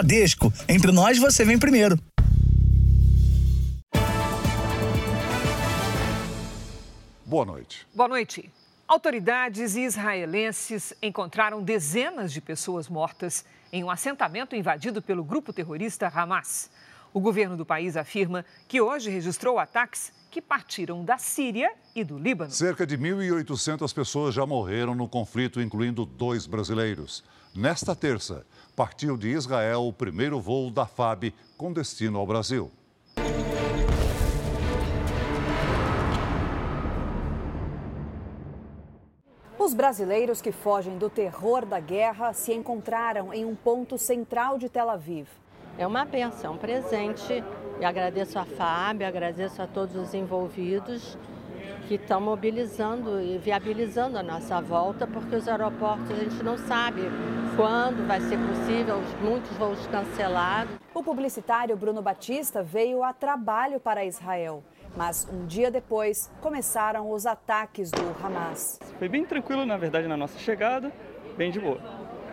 Bradesco. 0.00 0.50
Entre 0.66 0.90
nós, 0.90 1.18
você 1.18 1.44
vem 1.44 1.58
primeiro. 1.58 1.98
Boa 7.26 7.44
noite. 7.44 7.86
Boa 7.94 8.08
noite. 8.08 8.50
Autoridades 8.88 9.76
israelenses 9.76 10.94
encontraram 11.02 11.62
dezenas 11.62 12.32
de 12.32 12.40
pessoas 12.40 12.88
mortas 12.88 13.44
em 13.70 13.84
um 13.84 13.90
assentamento 13.90 14.56
invadido 14.56 15.02
pelo 15.02 15.22
grupo 15.22 15.52
terrorista 15.52 16.08
Hamas. 16.08 16.70
O 17.12 17.20
governo 17.20 17.56
do 17.56 17.66
país 17.66 17.96
afirma 17.96 18.44
que 18.66 18.80
hoje 18.80 19.10
registrou 19.10 19.58
ataques 19.58 20.12
que 20.30 20.40
partiram 20.40 21.04
da 21.04 21.18
Síria 21.18 21.72
e 21.94 22.02
do 22.02 22.18
Líbano. 22.18 22.50
Cerca 22.50 22.86
de 22.86 22.96
1.800 22.96 23.92
pessoas 23.92 24.34
já 24.34 24.46
morreram 24.46 24.94
no 24.94 25.08
conflito, 25.08 25.60
incluindo 25.60 26.06
dois 26.06 26.46
brasileiros. 26.46 27.22
Nesta 27.54 27.96
terça, 27.96 28.46
partiu 28.80 29.14
de 29.14 29.28
Israel 29.28 29.82
o 29.82 29.92
primeiro 29.92 30.40
voo 30.40 30.70
da 30.70 30.86
FAB 30.86 31.34
com 31.58 31.70
destino 31.70 32.18
ao 32.18 32.26
Brasil. 32.26 32.70
Os 39.58 39.74
brasileiros 39.74 40.40
que 40.40 40.50
fogem 40.50 40.96
do 40.96 41.10
terror 41.10 41.66
da 41.66 41.78
guerra 41.78 42.32
se 42.32 42.54
encontraram 42.54 43.34
em 43.34 43.44
um 43.44 43.54
ponto 43.54 43.98
central 43.98 44.56
de 44.56 44.70
Tel 44.70 44.88
Aviv. 44.88 45.28
É 45.76 45.86
uma 45.86 46.06
benção, 46.06 46.54
um 46.54 46.56
presente. 46.56 47.44
E 47.78 47.84
agradeço 47.84 48.38
a 48.38 48.46
FAB, 48.46 49.02
agradeço 49.02 49.60
a 49.60 49.66
todos 49.66 49.94
os 49.94 50.14
envolvidos 50.14 51.18
que 51.90 51.96
estão 51.96 52.20
mobilizando 52.20 53.20
e 53.20 53.36
viabilizando 53.36 54.16
a 54.16 54.22
nossa 54.22 54.60
volta, 54.60 55.08
porque 55.08 55.34
os 55.34 55.48
aeroportos 55.48 56.08
a 56.08 56.14
gente 56.14 56.40
não 56.40 56.56
sabe 56.56 57.00
quando 57.56 58.06
vai 58.06 58.20
ser 58.20 58.38
possível, 58.38 59.02
muitos 59.20 59.50
voos 59.56 59.84
cancelados. 59.88 60.72
O 60.94 61.02
publicitário 61.02 61.76
Bruno 61.76 62.00
Batista 62.00 62.62
veio 62.62 63.02
a 63.02 63.12
trabalho 63.12 63.80
para 63.80 64.04
Israel. 64.04 64.62
Mas 64.96 65.28
um 65.32 65.46
dia 65.46 65.68
depois 65.68 66.30
começaram 66.40 67.10
os 67.10 67.26
ataques 67.26 67.90
do 67.90 68.24
Hamas. 68.24 68.78
Foi 68.96 69.08
bem 69.08 69.24
tranquilo, 69.24 69.66
na 69.66 69.76
verdade, 69.76 70.06
na 70.06 70.16
nossa 70.16 70.38
chegada, 70.38 70.92
bem 71.36 71.50
de 71.50 71.58
boa. 71.58 71.80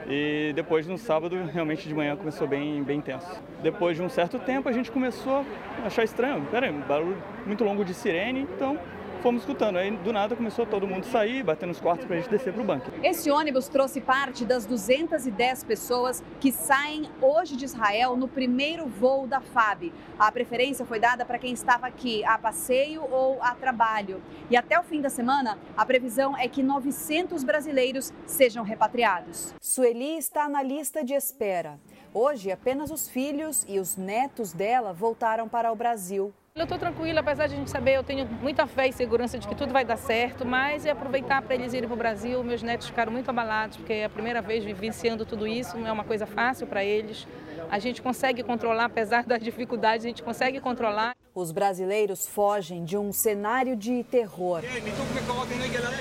E 0.07 0.53
depois 0.55 0.85
no 0.85 0.99
sábado, 0.99 1.35
realmente 1.51 1.87
de 1.87 1.95
manhã 1.95 2.15
começou 2.15 2.47
bem, 2.47 2.83
bem 2.83 3.01
tenso. 3.01 3.41
Depois 3.63 3.97
de 3.97 4.03
um 4.03 4.09
certo 4.09 4.37
tempo, 4.37 4.69
a 4.69 4.71
gente 4.71 4.91
começou 4.91 5.43
a 5.83 5.87
achar 5.87 6.03
estranho. 6.03 6.45
Peraí, 6.51 6.71
um 6.71 6.81
barulho 6.81 7.17
muito 7.43 7.63
longo 7.63 7.83
de 7.83 7.95
sirene, 7.95 8.41
então 8.41 8.77
fomos 9.17 9.41
escutando. 9.41 9.77
Aí 9.77 9.91
do 9.91 10.13
nada 10.13 10.35
começou 10.35 10.65
todo 10.65 10.87
mundo 10.87 11.05
sair, 11.05 11.43
bater 11.43 11.65
nos 11.65 11.79
quartos 11.79 12.05
para 12.05 12.15
a 12.15 12.19
gente 12.19 12.29
descer 12.29 12.53
para 12.53 12.61
o 12.61 12.65
banco. 12.65 12.91
Esse 13.03 13.29
ônibus 13.29 13.67
trouxe 13.67 14.01
parte 14.01 14.45
das 14.45 14.65
210 14.65 15.63
pessoas 15.63 16.23
que 16.39 16.51
saem 16.51 17.09
hoje 17.21 17.55
de 17.55 17.65
Israel 17.65 18.15
no 18.15 18.27
primeiro 18.27 18.87
voo 18.87 19.27
da 19.27 19.41
FAB. 19.41 19.91
A 20.17 20.31
preferência 20.31 20.85
foi 20.85 20.99
dada 20.99 21.25
para 21.25 21.39
quem 21.39 21.53
estava 21.53 21.87
aqui 21.87 22.23
a 22.25 22.37
passeio 22.37 23.03
ou 23.11 23.41
a 23.41 23.53
trabalho. 23.55 24.21
E 24.49 24.57
até 24.57 24.79
o 24.79 24.83
fim 24.83 25.01
da 25.01 25.09
semana, 25.09 25.57
a 25.75 25.85
previsão 25.85 26.37
é 26.37 26.47
que 26.47 26.63
900 26.63 27.43
brasileiros 27.43 28.13
sejam 28.25 28.63
repatriados. 28.63 29.53
Sueli 29.61 30.17
está 30.17 30.47
na 30.49 30.63
lista 30.63 31.03
de 31.03 31.13
espera. 31.13 31.79
Hoje, 32.13 32.51
apenas 32.51 32.89
os 32.89 33.07
filhos 33.07 33.65
e 33.67 33.79
os 33.79 33.95
netos 33.95 34.53
dela 34.53 34.93
voltaram 34.93 35.47
para 35.47 35.71
o 35.71 35.75
Brasil. 35.75 36.33
Eu 36.57 36.63
estou 36.63 36.79
tranquila, 36.79 37.19
apesar 37.19 37.45
de 37.45 37.53
a 37.53 37.57
gente 37.57 37.69
saber, 37.69 37.97
eu 37.97 38.03
tenho 38.03 38.25
muita 38.41 38.65
fé 38.65 38.87
e 38.87 38.91
segurança 38.91 39.37
de 39.37 39.47
que 39.47 39.53
tudo 39.53 39.71
vai 39.71 39.85
dar 39.85 39.95
certo, 39.95 40.43
mas 40.43 40.87
é 40.87 40.89
aproveitar 40.89 41.39
para 41.43 41.53
eles 41.53 41.71
irem 41.71 41.87
para 41.87 41.93
o 41.93 41.97
Brasil. 41.97 42.43
Meus 42.43 42.63
netos 42.63 42.87
ficaram 42.87 43.11
muito 43.11 43.29
abalados, 43.29 43.77
porque 43.77 43.93
é 43.93 44.05
a 44.05 44.09
primeira 44.09 44.41
vez 44.41 44.65
vivenciando 44.65 45.23
tudo 45.23 45.45
isso, 45.45 45.77
não 45.77 45.85
é 45.85 45.91
uma 45.91 46.03
coisa 46.03 46.25
fácil 46.25 46.65
para 46.65 46.83
eles. 46.83 47.27
A 47.69 47.77
gente 47.77 48.01
consegue 48.01 48.41
controlar, 48.41 48.85
apesar 48.85 49.23
das 49.23 49.39
dificuldades, 49.39 50.03
a 50.03 50.09
gente 50.09 50.23
consegue 50.23 50.59
controlar. 50.59 51.15
Os 51.35 51.51
brasileiros 51.51 52.27
fogem 52.27 52.83
de 52.83 52.97
um 52.97 53.13
cenário 53.13 53.75
de 53.75 54.03
terror. 54.05 54.63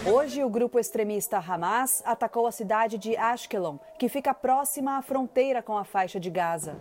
Hoje, 0.07 0.43
o 0.43 0.49
grupo 0.49 0.79
extremista 0.79 1.37
Hamas 1.37 2.03
atacou 2.07 2.47
a 2.47 2.53
cidade 2.53 2.97
de 2.97 3.15
Ashkelon, 3.15 3.77
que 3.99 4.09
fica 4.09 4.33
próxima 4.33 4.97
à 4.97 5.03
fronteira 5.03 5.61
com 5.61 5.77
a 5.77 5.85
faixa 5.85 6.19
de 6.19 6.31
Gaza. 6.31 6.79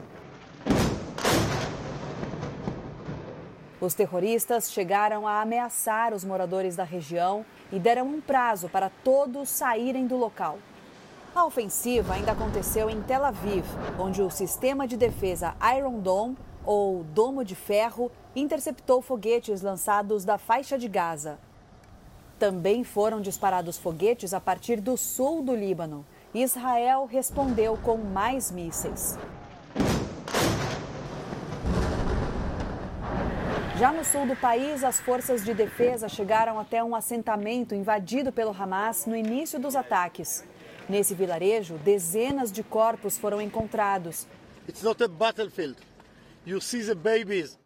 Os 3.79 3.93
terroristas 3.93 4.71
chegaram 4.71 5.27
a 5.27 5.41
ameaçar 5.41 6.13
os 6.13 6.23
moradores 6.23 6.75
da 6.75 6.83
região 6.83 7.45
e 7.71 7.79
deram 7.79 8.07
um 8.07 8.21
prazo 8.21 8.69
para 8.69 8.89
todos 9.03 9.49
saírem 9.49 10.07
do 10.07 10.15
local. 10.15 10.57
A 11.35 11.45
ofensiva 11.45 12.13
ainda 12.13 12.31
aconteceu 12.31 12.89
em 12.89 13.01
Tel 13.01 13.25
Aviv, 13.25 13.65
onde 13.99 14.21
o 14.21 14.29
sistema 14.29 14.87
de 14.87 14.95
defesa 14.95 15.53
Iron 15.77 15.99
Dome, 15.99 16.37
ou 16.63 17.03
Domo 17.03 17.43
de 17.43 17.55
Ferro, 17.55 18.09
interceptou 18.33 19.01
foguetes 19.01 19.61
lançados 19.61 20.23
da 20.23 20.37
faixa 20.37 20.77
de 20.77 20.87
Gaza. 20.87 21.37
Também 22.39 22.83
foram 22.83 23.19
disparados 23.19 23.77
foguetes 23.77 24.33
a 24.33 24.39
partir 24.39 24.79
do 24.79 24.95
sul 24.95 25.43
do 25.43 25.53
Líbano. 25.53 26.05
Israel 26.33 27.05
respondeu 27.05 27.77
com 27.83 27.97
mais 27.97 28.49
mísseis. 28.51 29.17
Já 33.77 33.91
no 33.91 34.05
sul 34.05 34.25
do 34.25 34.37
país, 34.37 34.85
as 34.85 35.01
forças 35.01 35.43
de 35.43 35.53
defesa 35.53 36.07
chegaram 36.07 36.57
até 36.57 36.81
um 36.81 36.95
assentamento 36.95 37.75
invadido 37.75 38.31
pelo 38.31 38.51
Hamas 38.51 39.05
no 39.05 39.13
início 39.13 39.59
dos 39.59 39.75
ataques. 39.75 40.45
Nesse 40.87 41.13
vilarejo, 41.13 41.77
dezenas 41.79 42.53
de 42.53 42.63
corpos 42.63 43.17
foram 43.17 43.41
encontrados. 43.41 44.25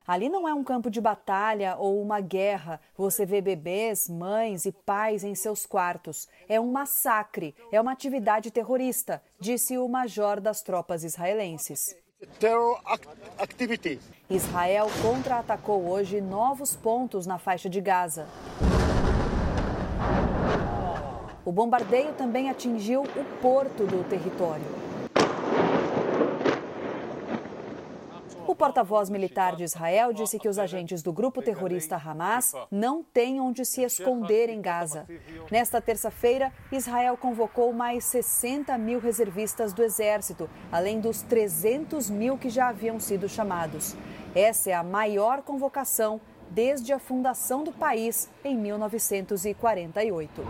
Ali 0.07 0.29
não 0.29 0.47
é 0.47 0.53
um 0.53 0.63
campo 0.63 0.89
de 0.89 0.99
batalha 0.99 1.75
ou 1.77 2.01
uma 2.01 2.19
guerra. 2.19 2.81
Você 2.97 3.23
vê 3.23 3.39
bebês, 3.39 4.09
mães 4.09 4.65
e 4.65 4.71
pais 4.71 5.23
em 5.23 5.35
seus 5.35 5.63
quartos. 5.67 6.27
É 6.47 6.59
um 6.59 6.71
massacre, 6.71 7.53
é 7.71 7.79
uma 7.79 7.91
atividade 7.91 8.49
terrorista, 8.49 9.21
disse 9.39 9.77
o 9.77 9.87
major 9.87 10.41
das 10.41 10.63
tropas 10.63 11.03
israelenses. 11.03 11.95
Israel 14.29 14.87
contra-atacou 15.01 15.89
hoje 15.89 16.19
novos 16.19 16.75
pontos 16.75 17.25
na 17.25 17.37
faixa 17.37 17.69
de 17.69 17.79
Gaza. 17.79 18.27
O 21.45 21.51
bombardeio 21.51 22.13
também 22.13 22.49
atingiu 22.49 23.03
o 23.03 23.41
porto 23.41 23.85
do 23.85 24.03
território. 24.09 24.88
Porta-voz 28.59 29.09
militar 29.09 29.55
de 29.55 29.63
Israel 29.63 30.11
disse 30.11 30.37
que 30.37 30.49
os 30.49 30.59
agentes 30.59 31.01
do 31.01 31.13
grupo 31.13 31.41
terrorista 31.41 31.95
Hamas 31.95 32.53
não 32.69 33.01
têm 33.01 33.39
onde 33.39 33.63
se 33.63 33.81
esconder 33.81 34.49
em 34.49 34.59
Gaza. 34.59 35.07
Nesta 35.49 35.79
terça-feira, 35.79 36.51
Israel 36.69 37.15
convocou 37.15 37.71
mais 37.71 38.03
60 38.03 38.77
mil 38.77 38.99
reservistas 38.99 39.71
do 39.71 39.81
exército, 39.81 40.49
além 40.69 40.99
dos 40.99 41.21
300 41.21 42.09
mil 42.09 42.37
que 42.37 42.49
já 42.49 42.67
haviam 42.67 42.99
sido 42.99 43.29
chamados. 43.29 43.95
Essa 44.35 44.71
é 44.71 44.73
a 44.73 44.83
maior 44.83 45.41
convocação 45.41 46.19
desde 46.51 46.91
a 46.91 46.99
fundação 46.99 47.63
do 47.63 47.71
país 47.71 48.29
em 48.43 48.57
1948. 48.57 50.43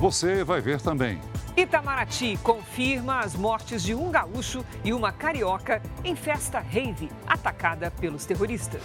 Você 0.00 0.42
vai 0.42 0.60
ver 0.60 0.80
também. 0.82 1.20
Itamaraty 1.56 2.36
confirma 2.42 3.20
as 3.20 3.36
mortes 3.36 3.84
de 3.84 3.94
um 3.94 4.10
gaúcho 4.10 4.64
e 4.84 4.92
uma 4.92 5.12
carioca 5.12 5.80
em 6.02 6.16
festa 6.16 6.58
rave 6.58 7.08
atacada 7.26 7.92
pelos 7.92 8.24
terroristas. 8.24 8.82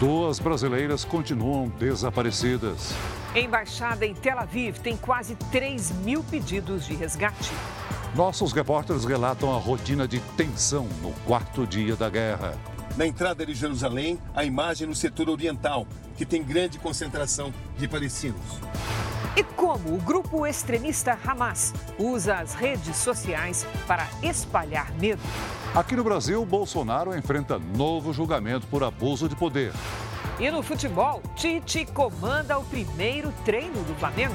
Duas 0.00 0.40
brasileiras 0.40 1.04
continuam 1.04 1.68
desaparecidas. 1.68 2.92
Embaixada 3.34 4.04
em 4.04 4.12
Tel 4.12 4.40
Aviv 4.40 4.78
tem 4.78 4.96
quase 4.96 5.36
3 5.52 5.92
mil 6.02 6.24
pedidos 6.24 6.84
de 6.84 6.94
resgate. 6.94 7.52
Nossos 8.16 8.52
repórteres 8.52 9.04
relatam 9.04 9.54
a 9.54 9.58
rotina 9.58 10.08
de 10.08 10.18
tensão 10.36 10.88
no 11.00 11.12
quarto 11.24 11.64
dia 11.64 11.94
da 11.94 12.10
guerra. 12.10 12.58
Na 12.96 13.06
entrada 13.06 13.46
de 13.46 13.54
Jerusalém, 13.54 14.18
a 14.34 14.44
imagem 14.44 14.88
no 14.88 14.96
setor 14.96 15.28
oriental, 15.28 15.86
que 16.16 16.26
tem 16.26 16.42
grande 16.42 16.76
concentração 16.76 17.54
de 17.78 17.86
palestinos. 17.86 18.58
E 19.36 19.44
como 19.44 19.94
o 19.94 19.98
grupo 19.98 20.46
extremista 20.46 21.16
Hamas 21.24 21.72
usa 21.98 22.36
as 22.36 22.54
redes 22.54 22.96
sociais 22.96 23.66
para 23.86 24.08
espalhar 24.22 24.92
medo. 24.94 25.22
Aqui 25.74 25.94
no 25.94 26.02
Brasil, 26.02 26.44
Bolsonaro 26.44 27.16
enfrenta 27.16 27.58
novo 27.58 28.12
julgamento 28.12 28.66
por 28.66 28.82
abuso 28.82 29.28
de 29.28 29.36
poder. 29.36 29.72
E 30.38 30.50
no 30.50 30.62
futebol, 30.62 31.22
Tite 31.36 31.84
comanda 31.86 32.58
o 32.58 32.64
primeiro 32.64 33.32
treino 33.44 33.82
do 33.84 33.94
Flamengo. 33.94 34.34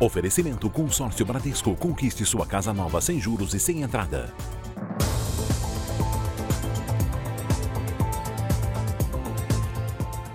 Oferecimento 0.00 0.70
Consórcio 0.70 1.26
Bradesco. 1.26 1.74
Conquiste 1.76 2.24
sua 2.24 2.46
casa 2.46 2.72
nova 2.72 3.00
sem 3.00 3.20
juros 3.20 3.52
e 3.52 3.58
sem 3.58 3.82
entrada. 3.82 4.32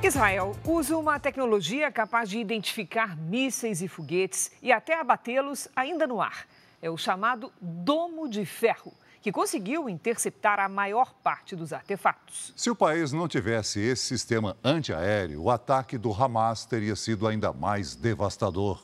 Israel 0.05 0.53
usa 0.65 0.97
uma 0.97 1.17
tecnologia 1.17 1.89
capaz 1.89 2.29
de 2.29 2.37
identificar 2.37 3.15
mísseis 3.15 3.81
e 3.81 3.87
foguetes 3.87 4.51
e 4.61 4.69
até 4.69 4.99
abatê-los 4.99 5.69
ainda 5.73 6.05
no 6.05 6.21
ar. 6.21 6.45
É 6.81 6.89
o 6.89 6.97
chamado 6.97 7.53
Domo 7.61 8.27
de 8.27 8.45
Ferro, 8.45 8.93
que 9.21 9.31
conseguiu 9.31 9.87
interceptar 9.87 10.59
a 10.59 10.67
maior 10.67 11.13
parte 11.23 11.55
dos 11.55 11.71
artefatos. 11.71 12.53
Se 12.53 12.69
o 12.69 12.75
país 12.75 13.13
não 13.13 13.29
tivesse 13.29 13.79
esse 13.79 14.03
sistema 14.03 14.57
antiaéreo, 14.61 15.43
o 15.43 15.49
ataque 15.49 15.97
do 15.97 16.11
Hamas 16.11 16.65
teria 16.65 16.97
sido 16.97 17.25
ainda 17.25 17.53
mais 17.53 17.95
devastador. 17.95 18.83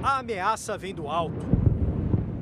A 0.00 0.18
ameaça 0.18 0.78
vem 0.78 0.94
do 0.94 1.08
alto. 1.08 1.44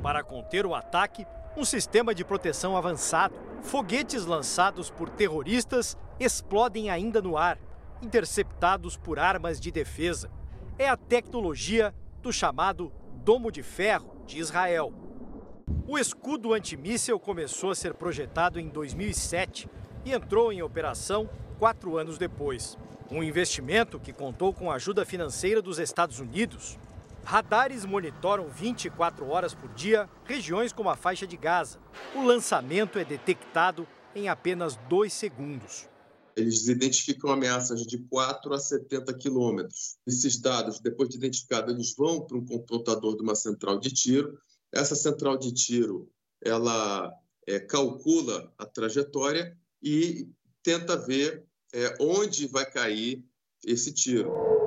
Para 0.03 0.23
conter 0.23 0.67
o 0.67 0.75
ataque, 0.75 1.25
um 1.55 1.63
sistema 1.63 2.13
de 2.13 2.25
proteção 2.25 2.75
avançado. 2.75 3.35
Foguetes 3.61 4.25
lançados 4.25 4.89
por 4.89 5.09
terroristas 5.09 5.97
explodem 6.19 6.89
ainda 6.89 7.21
no 7.21 7.37
ar, 7.37 7.57
interceptados 8.01 8.97
por 8.97 9.19
armas 9.19 9.59
de 9.59 9.71
defesa. 9.71 10.29
É 10.77 10.89
a 10.89 10.97
tecnologia 10.97 11.93
do 12.21 12.31
chamado 12.31 12.91
Domo 13.23 13.51
de 13.51 13.63
Ferro 13.63 14.15
de 14.25 14.39
Israel. 14.39 14.93
O 15.87 15.97
escudo 15.97 16.53
antimíssel 16.53 17.19
começou 17.19 17.71
a 17.71 17.75
ser 17.75 17.93
projetado 17.93 18.59
em 18.59 18.67
2007 18.67 19.69
e 20.05 20.13
entrou 20.13 20.51
em 20.51 20.61
operação 20.61 21.29
quatro 21.59 21.97
anos 21.97 22.17
depois. 22.17 22.77
Um 23.11 23.23
investimento 23.23 23.99
que 23.99 24.11
contou 24.11 24.53
com 24.53 24.71
a 24.71 24.75
ajuda 24.75 25.05
financeira 25.05 25.61
dos 25.61 25.79
Estados 25.79 26.19
Unidos. 26.19 26.79
Radares 27.23 27.85
monitoram 27.85 28.49
24 28.49 29.27
horas 29.27 29.53
por 29.53 29.73
dia 29.73 30.09
regiões 30.25 30.73
como 30.73 30.89
a 30.89 30.95
faixa 30.95 31.25
de 31.25 31.37
Gaza. 31.37 31.79
O 32.15 32.21
lançamento 32.21 32.99
é 32.99 33.05
detectado 33.05 33.87
em 34.13 34.27
apenas 34.27 34.75
dois 34.89 35.13
segundos. 35.13 35.87
Eles 36.35 36.67
identificam 36.67 37.31
ameaças 37.31 37.85
de 37.85 37.97
4 37.97 38.53
a 38.53 38.59
70 38.59 39.13
quilômetros. 39.13 39.97
Esses 40.05 40.39
dados, 40.39 40.79
depois 40.79 41.09
de 41.09 41.17
identificados, 41.17 41.73
eles 41.73 41.95
vão 41.95 42.25
para 42.25 42.37
um 42.37 42.45
computador 42.45 43.15
de 43.15 43.23
uma 43.23 43.35
central 43.35 43.79
de 43.79 43.93
tiro. 43.93 44.37
Essa 44.71 44.95
central 44.95 45.37
de 45.37 45.53
tiro, 45.53 46.09
ela 46.43 47.11
é, 47.47 47.59
calcula 47.59 48.51
a 48.57 48.65
trajetória 48.65 49.55
e 49.81 50.27
tenta 50.63 50.97
ver 50.97 51.45
é, 51.73 51.95
onde 51.99 52.47
vai 52.47 52.69
cair 52.69 53.23
esse 53.63 53.93
tiro. 53.93 54.62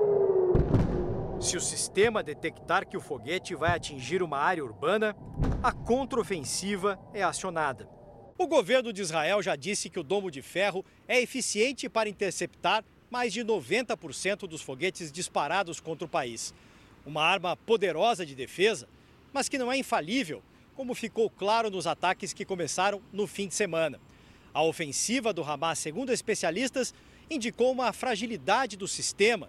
Se 1.46 1.56
o 1.56 1.60
sistema 1.60 2.24
detectar 2.24 2.88
que 2.88 2.96
o 2.96 3.00
foguete 3.00 3.54
vai 3.54 3.70
atingir 3.70 4.20
uma 4.20 4.36
área 4.36 4.64
urbana, 4.64 5.14
a 5.62 5.70
contraofensiva 5.70 6.98
é 7.14 7.22
acionada. 7.22 7.88
O 8.36 8.48
governo 8.48 8.92
de 8.92 9.00
Israel 9.00 9.40
já 9.40 9.54
disse 9.54 9.88
que 9.88 10.00
o 10.00 10.02
domo 10.02 10.28
de 10.28 10.42
ferro 10.42 10.84
é 11.06 11.22
eficiente 11.22 11.88
para 11.88 12.08
interceptar 12.08 12.84
mais 13.08 13.32
de 13.32 13.44
90% 13.44 14.38
dos 14.48 14.60
foguetes 14.60 15.12
disparados 15.12 15.78
contra 15.78 16.04
o 16.04 16.08
país. 16.08 16.52
Uma 17.06 17.22
arma 17.22 17.56
poderosa 17.56 18.26
de 18.26 18.34
defesa, 18.34 18.88
mas 19.32 19.48
que 19.48 19.56
não 19.56 19.70
é 19.70 19.78
infalível, 19.78 20.42
como 20.74 20.96
ficou 20.96 21.30
claro 21.30 21.70
nos 21.70 21.86
ataques 21.86 22.32
que 22.32 22.44
começaram 22.44 23.00
no 23.12 23.24
fim 23.24 23.46
de 23.46 23.54
semana. 23.54 24.00
A 24.52 24.64
ofensiva 24.64 25.32
do 25.32 25.44
Hamas, 25.44 25.78
segundo 25.78 26.10
especialistas, 26.10 26.92
indicou 27.30 27.70
uma 27.70 27.92
fragilidade 27.92 28.76
do 28.76 28.88
sistema. 28.88 29.48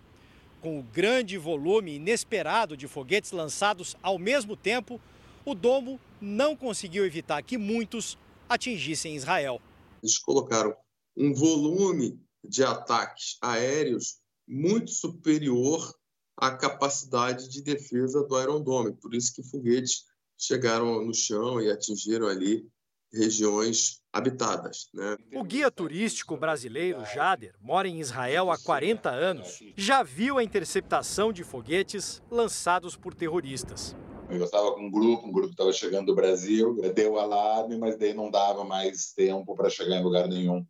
Com 0.62 0.80
o 0.80 0.84
grande 0.84 1.38
volume 1.38 1.96
inesperado 1.96 2.76
de 2.76 2.88
foguetes 2.88 3.32
lançados 3.32 3.96
ao 4.02 4.18
mesmo 4.18 4.56
tempo, 4.56 5.00
o 5.46 5.54
domo 5.54 6.00
não 6.20 6.56
conseguiu 6.56 7.06
evitar 7.06 7.42
que 7.44 7.58
muitos 7.58 8.18
atingissem 8.50 9.16
Israel. 9.16 9.62
Eles 10.02 10.18
colocaram 10.18 10.76
um 11.16 11.34
volume 11.34 12.20
de 12.44 12.64
ataques 12.64 13.38
aéreos 13.42 14.18
muito 14.48 14.92
superior 14.92 15.94
à 16.36 16.52
capacidade 16.52 17.50
de 17.50 17.62
defesa 17.62 18.24
do 18.24 18.42
Iron 18.42 18.62
Dome. 18.62 18.94
Por 18.94 19.14
isso 19.14 19.34
que 19.34 19.44
foguetes 19.44 20.06
chegaram 20.38 21.04
no 21.04 21.14
chão 21.14 21.60
e 21.62 21.70
atingiram 21.70 22.28
ali 22.28 22.68
regiões 23.14 24.02
habitadas. 24.12 24.90
Né? 24.94 25.18
O 25.34 25.44
guia 25.44 25.72
turístico 25.72 26.36
brasileiro 26.36 27.04
Jader 27.06 27.56
mora 27.62 27.88
em 27.88 28.00
Israel 28.00 28.52
há 28.52 28.58
40 28.58 29.10
anos. 29.10 29.60
Já 29.76 30.04
viu 30.04 30.38
a 30.38 30.44
interceptação 30.44 31.32
de 31.32 31.44
foguetes 31.44 32.22
lançados 32.30 32.96
por 32.96 33.14
terroristas. 33.14 33.96
Eu 34.30 34.44
estava 34.44 34.74
com 34.74 34.82
um 34.82 34.92
grupo, 34.92 35.28
um 35.28 35.32
grupo 35.32 35.52
estava 35.52 35.72
chegando 35.72 36.08
do 36.08 36.16
Brasil, 36.16 36.76
deu 36.94 37.14
o 37.14 37.20
alarme, 37.20 37.78
mas 37.78 37.98
daí 37.98 38.14
não 38.14 38.30
dava 38.30 38.66
mais 38.66 39.14
tempo 39.14 39.56
para 39.56 39.70
chegar 39.70 39.96
em 39.96 40.04
lugar 40.04 40.28
nenhum. 40.28 40.66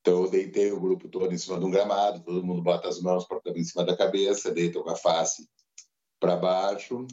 Então 0.00 0.24
eu 0.24 0.30
deitei 0.30 0.70
o 0.70 0.80
grupo 0.80 1.08
todo 1.08 1.32
em 1.32 1.38
cima 1.38 1.58
de 1.58 1.64
um 1.64 1.70
gramado, 1.70 2.20
todo 2.20 2.44
mundo 2.44 2.60
bota 2.60 2.88
as 2.88 3.00
mãos 3.00 3.24
em 3.54 3.64
cima 3.64 3.84
da 3.84 3.96
cabeça, 3.96 4.50
deita 4.50 4.82
com 4.82 4.90
a 4.90 4.96
face 4.96 5.48
para 6.20 6.36
baixo 6.36 7.06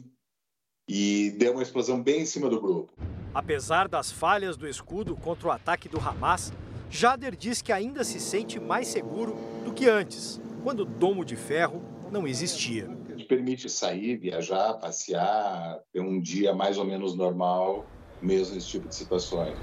e 0.88 1.30
deu 1.38 1.52
uma 1.52 1.62
explosão 1.62 2.02
bem 2.02 2.22
em 2.22 2.26
cima 2.26 2.50
do 2.50 2.60
grupo. 2.60 2.92
Apesar 3.34 3.88
das 3.88 4.10
falhas 4.10 4.56
do 4.56 4.68
escudo 4.68 5.16
contra 5.16 5.48
o 5.48 5.50
ataque 5.50 5.88
do 5.88 5.98
Hamas, 5.98 6.52
Jader 6.90 7.36
diz 7.36 7.62
que 7.62 7.72
ainda 7.72 8.02
se 8.04 8.18
sente 8.18 8.58
mais 8.58 8.88
seguro 8.88 9.36
do 9.64 9.72
que 9.72 9.88
antes, 9.88 10.40
quando 10.62 10.80
o 10.80 10.84
domo 10.84 11.24
de 11.24 11.36
ferro 11.36 11.82
não 12.10 12.26
existia 12.26 12.88
permite 13.30 13.68
sair, 13.68 14.16
viajar, 14.16 14.74
passear, 14.74 15.78
ter 15.92 16.00
um 16.00 16.20
dia 16.20 16.52
mais 16.52 16.76
ou 16.78 16.84
menos 16.84 17.14
normal, 17.14 17.86
mesmo 18.20 18.56
nesse 18.56 18.66
tipo 18.66 18.88
de 18.88 18.94
situações. 18.96 19.56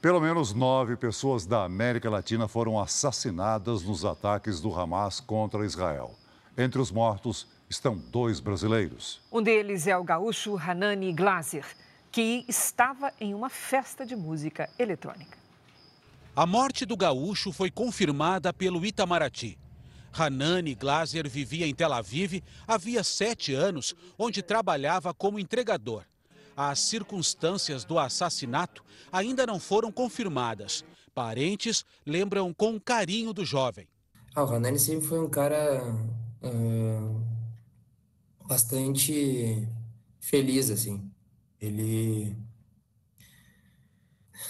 Pelo 0.00 0.20
menos 0.20 0.54
nove 0.54 0.94
pessoas 0.94 1.44
da 1.44 1.64
América 1.64 2.08
Latina 2.08 2.46
foram 2.46 2.78
assassinadas 2.78 3.82
nos 3.82 4.04
ataques 4.04 4.60
do 4.60 4.72
Hamas 4.72 5.18
contra 5.18 5.66
Israel. 5.66 6.14
Entre 6.56 6.80
os 6.80 6.92
mortos 6.92 7.48
estão 7.68 7.96
dois 7.96 8.40
brasileiros. 8.40 9.20
Um 9.32 9.42
deles 9.42 9.86
é 9.86 9.96
o 9.96 10.04
gaúcho 10.04 10.56
Hanani 10.56 11.12
Glaser, 11.12 11.66
que 12.10 12.44
estava 12.48 13.12
em 13.20 13.34
uma 13.34 13.50
festa 13.50 14.06
de 14.06 14.16
música 14.16 14.70
eletrônica. 14.78 15.36
A 16.34 16.46
morte 16.46 16.84
do 16.84 16.96
gaúcho 16.96 17.52
foi 17.52 17.70
confirmada 17.70 18.52
pelo 18.52 18.84
Itamaraty. 18.84 19.58
Hanani 20.12 20.74
Glaser 20.74 21.28
vivia 21.28 21.66
em 21.66 21.74
Tel 21.74 21.92
Aviv 21.92 22.42
havia 22.66 23.04
sete 23.04 23.54
anos, 23.54 23.94
onde 24.18 24.42
trabalhava 24.42 25.12
como 25.12 25.38
entregador. 25.38 26.04
As 26.56 26.78
circunstâncias 26.78 27.84
do 27.84 27.98
assassinato 27.98 28.82
ainda 29.12 29.46
não 29.46 29.60
foram 29.60 29.92
confirmadas. 29.92 30.84
Parentes 31.14 31.84
lembram 32.04 32.52
com 32.52 32.80
carinho 32.80 33.32
do 33.32 33.44
jovem. 33.44 33.86
Ah, 34.34 34.44
o 34.44 34.54
Hanani 34.54 34.78
sempre 34.78 35.06
foi 35.06 35.18
um 35.18 35.28
cara 35.28 35.82
uh, 36.42 37.35
bastante 38.46 39.68
feliz, 40.20 40.70
assim. 40.70 41.10
Ele 41.60 42.36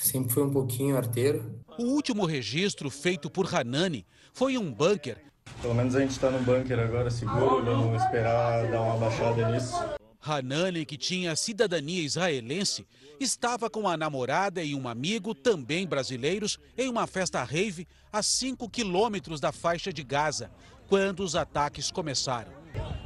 sempre 0.01 0.33
foi 0.33 0.45
um 0.45 0.53
pouquinho 0.53 0.97
arteiro. 0.97 1.61
O 1.79 1.85
último 1.85 2.25
registro 2.25 2.91
feito 2.91 3.31
por 3.31 3.53
Hanani 3.55 4.07
foi 4.33 4.55
em 4.55 4.59
um 4.59 4.73
bunker 4.73 5.27
pelo 5.63 5.75
menos 5.75 5.95
a 5.95 6.01
gente 6.01 6.11
está 6.11 6.31
no 6.31 6.39
bunker 6.41 6.79
agora, 6.79 7.11
seguro, 7.11 7.65
vamos 7.65 8.03
esperar 8.03 8.71
dar 8.71 8.83
uma 8.83 8.97
baixada 8.97 9.51
nisso. 9.51 9.75
Hanani, 10.21 10.85
que 10.85 10.97
tinha 10.97 11.37
cidadania 11.37 12.03
israelense, 12.03 12.87
estava 13.21 13.71
com 13.71 13.89
a 13.89 13.97
namorada 13.97 14.63
e 14.63 14.75
um 14.75 14.89
amigo, 14.89 15.35
também 15.35 15.87
brasileiros, 15.87 16.59
em 16.77 16.89
uma 16.89 17.07
festa 17.07 17.43
rave 17.45 17.87
a 18.13 18.23
5 18.23 18.69
quilômetros 18.69 19.41
da 19.41 19.53
faixa 19.53 19.93
de 19.93 20.03
Gaza, 20.03 20.51
quando 20.89 21.21
os 21.21 21.37
ataques 21.37 21.91
começaram. 21.91 22.53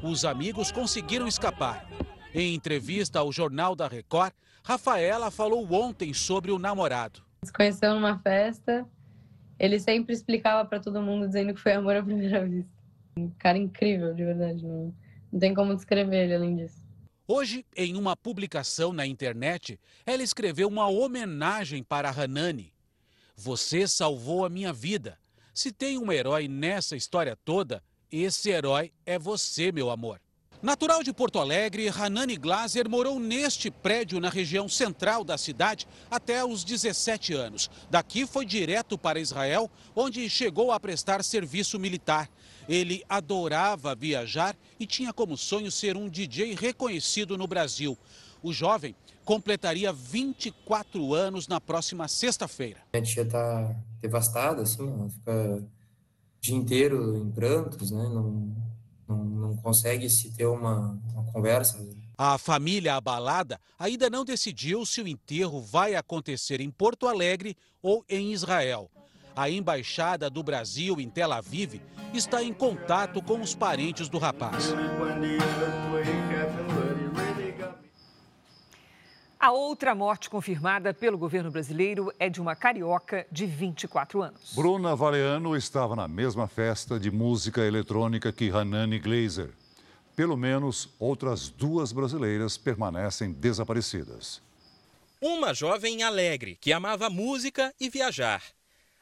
Os 0.02 0.24
amigos 0.24 0.72
conseguiram 0.72 1.26
escapar. 1.26 1.86
Em 2.34 2.54
entrevista 2.54 3.18
ao 3.18 3.32
Jornal 3.32 3.74
da 3.74 3.88
Record, 3.88 4.32
Rafaela 4.62 5.30
falou 5.30 5.66
ontem 5.72 6.14
sobre 6.14 6.50
o 6.50 6.58
namorado. 6.58 7.22
Se 7.44 7.52
conheceu 7.52 7.94
numa 7.94 8.18
festa, 8.18 8.86
ele 9.58 9.78
sempre 9.78 10.14
explicava 10.14 10.68
para 10.68 10.80
todo 10.80 11.02
mundo 11.02 11.26
dizendo 11.26 11.52
que 11.54 11.60
foi 11.60 11.72
amor 11.72 11.96
à 11.96 12.02
primeira 12.02 12.46
vista. 12.46 12.70
Um 13.16 13.30
cara 13.38 13.58
incrível, 13.58 14.14
de 14.14 14.24
verdade. 14.24 14.62
Não, 14.64 14.94
não 15.32 15.40
tem 15.40 15.54
como 15.54 15.74
descrever 15.74 16.24
ele 16.24 16.34
além 16.34 16.56
disso. 16.56 16.80
Hoje, 17.26 17.64
em 17.76 17.96
uma 17.96 18.16
publicação 18.16 18.92
na 18.92 19.06
internet, 19.06 19.78
ela 20.04 20.22
escreveu 20.22 20.66
uma 20.66 20.88
homenagem 20.88 21.82
para 21.82 22.10
Hanani. 22.10 22.72
Você 23.36 23.86
salvou 23.86 24.44
a 24.44 24.50
minha 24.50 24.72
vida. 24.72 25.18
Se 25.54 25.72
tem 25.72 25.98
um 25.98 26.10
herói 26.10 26.48
nessa 26.48 26.96
história 26.96 27.36
toda, 27.44 27.82
esse 28.10 28.50
herói 28.50 28.92
é 29.04 29.18
você, 29.18 29.70
meu 29.72 29.90
amor. 29.90 30.20
Natural 30.62 31.02
de 31.02 31.10
Porto 31.10 31.38
Alegre, 31.38 31.88
Hanani 31.88 32.36
Glaser 32.36 32.86
morou 32.86 33.18
neste 33.18 33.70
prédio 33.70 34.20
na 34.20 34.28
região 34.28 34.68
central 34.68 35.24
da 35.24 35.38
cidade 35.38 35.88
até 36.10 36.44
os 36.44 36.64
17 36.64 37.32
anos. 37.32 37.70
Daqui 37.88 38.26
foi 38.26 38.44
direto 38.44 38.98
para 38.98 39.18
Israel, 39.18 39.70
onde 39.96 40.28
chegou 40.28 40.70
a 40.70 40.78
prestar 40.78 41.24
serviço 41.24 41.78
militar. 41.78 42.28
Ele 42.68 43.02
adorava 43.08 43.94
viajar 43.94 44.54
e 44.78 44.86
tinha 44.86 45.14
como 45.14 45.34
sonho 45.34 45.70
ser 45.70 45.96
um 45.96 46.10
DJ 46.10 46.54
reconhecido 46.54 47.38
no 47.38 47.46
Brasil. 47.46 47.96
O 48.42 48.52
jovem 48.52 48.94
completaria 49.24 49.94
24 49.94 51.14
anos 51.14 51.48
na 51.48 51.58
próxima 51.58 52.06
sexta-feira. 52.06 52.80
A 52.92 53.00
tia 53.00 53.22
está 53.22 53.74
devastada, 54.02 54.60
assim, 54.60 55.08
fica 55.08 55.64
dia 56.40 56.56
inteiro 56.56 57.16
em 57.16 57.30
prantos, 57.30 57.90
né? 57.90 58.02
Não, 58.04 58.54
não, 59.06 59.24
não 59.24 59.56
consegue 59.56 60.08
se 60.08 60.30
ter 60.30 60.46
uma, 60.46 60.98
uma 61.12 61.24
conversa. 61.32 61.78
A 62.16 62.38
família 62.38 62.96
abalada 62.96 63.58
ainda 63.78 64.10
não 64.10 64.24
decidiu 64.24 64.84
se 64.84 65.00
o 65.00 65.08
enterro 65.08 65.60
vai 65.60 65.94
acontecer 65.94 66.60
em 66.60 66.70
Porto 66.70 67.08
Alegre 67.08 67.56
ou 67.82 68.04
em 68.08 68.32
Israel. 68.32 68.90
A 69.34 69.48
embaixada 69.48 70.28
do 70.28 70.42
Brasil 70.42 71.00
em 71.00 71.08
Tel 71.08 71.32
Aviv 71.32 71.80
está 72.12 72.42
em 72.42 72.52
contato 72.52 73.22
com 73.22 73.40
os 73.40 73.54
parentes 73.54 74.08
do 74.08 74.18
rapaz. 74.18 74.74
A 79.40 79.52
outra 79.52 79.94
morte 79.94 80.28
confirmada 80.28 80.92
pelo 80.92 81.16
governo 81.16 81.50
brasileiro 81.50 82.12
é 82.18 82.28
de 82.28 82.42
uma 82.42 82.54
carioca 82.54 83.26
de 83.32 83.46
24 83.46 84.20
anos. 84.20 84.52
Bruna 84.54 84.94
Valeano 84.94 85.56
estava 85.56 85.96
na 85.96 86.06
mesma 86.06 86.46
festa 86.46 87.00
de 87.00 87.10
música 87.10 87.62
eletrônica 87.62 88.30
que 88.34 88.50
Hanani 88.50 88.98
Glazer. 88.98 89.48
Pelo 90.14 90.36
menos 90.36 90.90
outras 90.98 91.48
duas 91.48 91.90
brasileiras 91.90 92.58
permanecem 92.58 93.32
desaparecidas. 93.32 94.42
Uma 95.22 95.54
jovem 95.54 96.02
alegre 96.02 96.58
que 96.60 96.70
amava 96.70 97.08
música 97.08 97.72
e 97.80 97.88
viajar. 97.88 98.42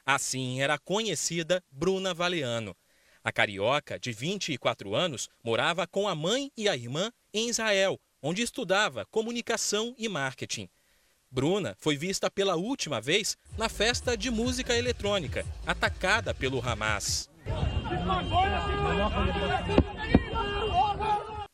Assim 0.05 0.61
era 0.61 0.77
conhecida 0.77 1.61
Bruna 1.69 2.13
Valeano. 2.13 2.73
A 3.21 3.29
carioca, 3.33 3.99
de 3.99 4.13
24 4.13 4.95
anos, 4.95 5.27
morava 5.43 5.85
com 5.85 6.07
a 6.07 6.15
mãe 6.15 6.49
e 6.55 6.69
a 6.69 6.77
irmã 6.77 7.11
em 7.33 7.49
Israel, 7.49 7.99
onde 8.21 8.41
estudava 8.41 9.05
comunicação 9.05 9.95
e 9.97 10.09
marketing. 10.09 10.69
Bruna 11.31 11.75
foi 11.79 11.95
vista 11.95 12.29
pela 12.29 12.55
última 12.55 12.99
vez 12.99 13.37
na 13.57 13.69
festa 13.69 14.17
de 14.17 14.31
música 14.31 14.75
eletrônica, 14.75 15.45
atacada 15.65 16.33
pelo 16.33 16.59
Hamas. 16.59 17.29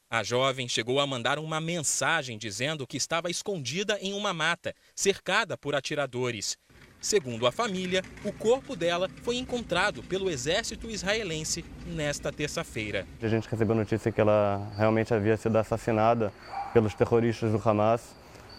A 0.10 0.24
jovem 0.24 0.70
chegou 0.70 1.00
a 1.02 1.06
mandar 1.06 1.38
uma 1.38 1.60
mensagem 1.60 2.38
dizendo 2.38 2.88
que 2.88 2.96
estava 2.96 3.30
escondida 3.30 4.00
em 4.00 4.14
uma 4.14 4.34
mata, 4.34 4.74
cercada 4.96 5.58
por 5.58 5.76
atiradores. 5.76 6.58
Segundo 7.06 7.46
a 7.46 7.52
família, 7.52 8.02
o 8.24 8.34
corpo 8.34 8.76
dela 8.76 9.08
foi 9.22 9.36
encontrado 9.36 10.02
pelo 10.02 10.28
exército 10.28 10.90
israelense 10.90 11.64
nesta 11.86 12.32
terça-feira. 12.32 13.06
A 13.22 13.28
gente 13.28 13.48
recebeu 13.48 13.76
notícia 13.76 14.12
que 14.12 14.20
ela 14.20 14.72
realmente 14.76 15.14
havia 15.14 15.38
sido 15.38 15.56
assassinada 15.56 16.34
pelos 16.74 16.96
terroristas 16.96 17.52
do 17.52 17.62
Hamas 17.64 18.16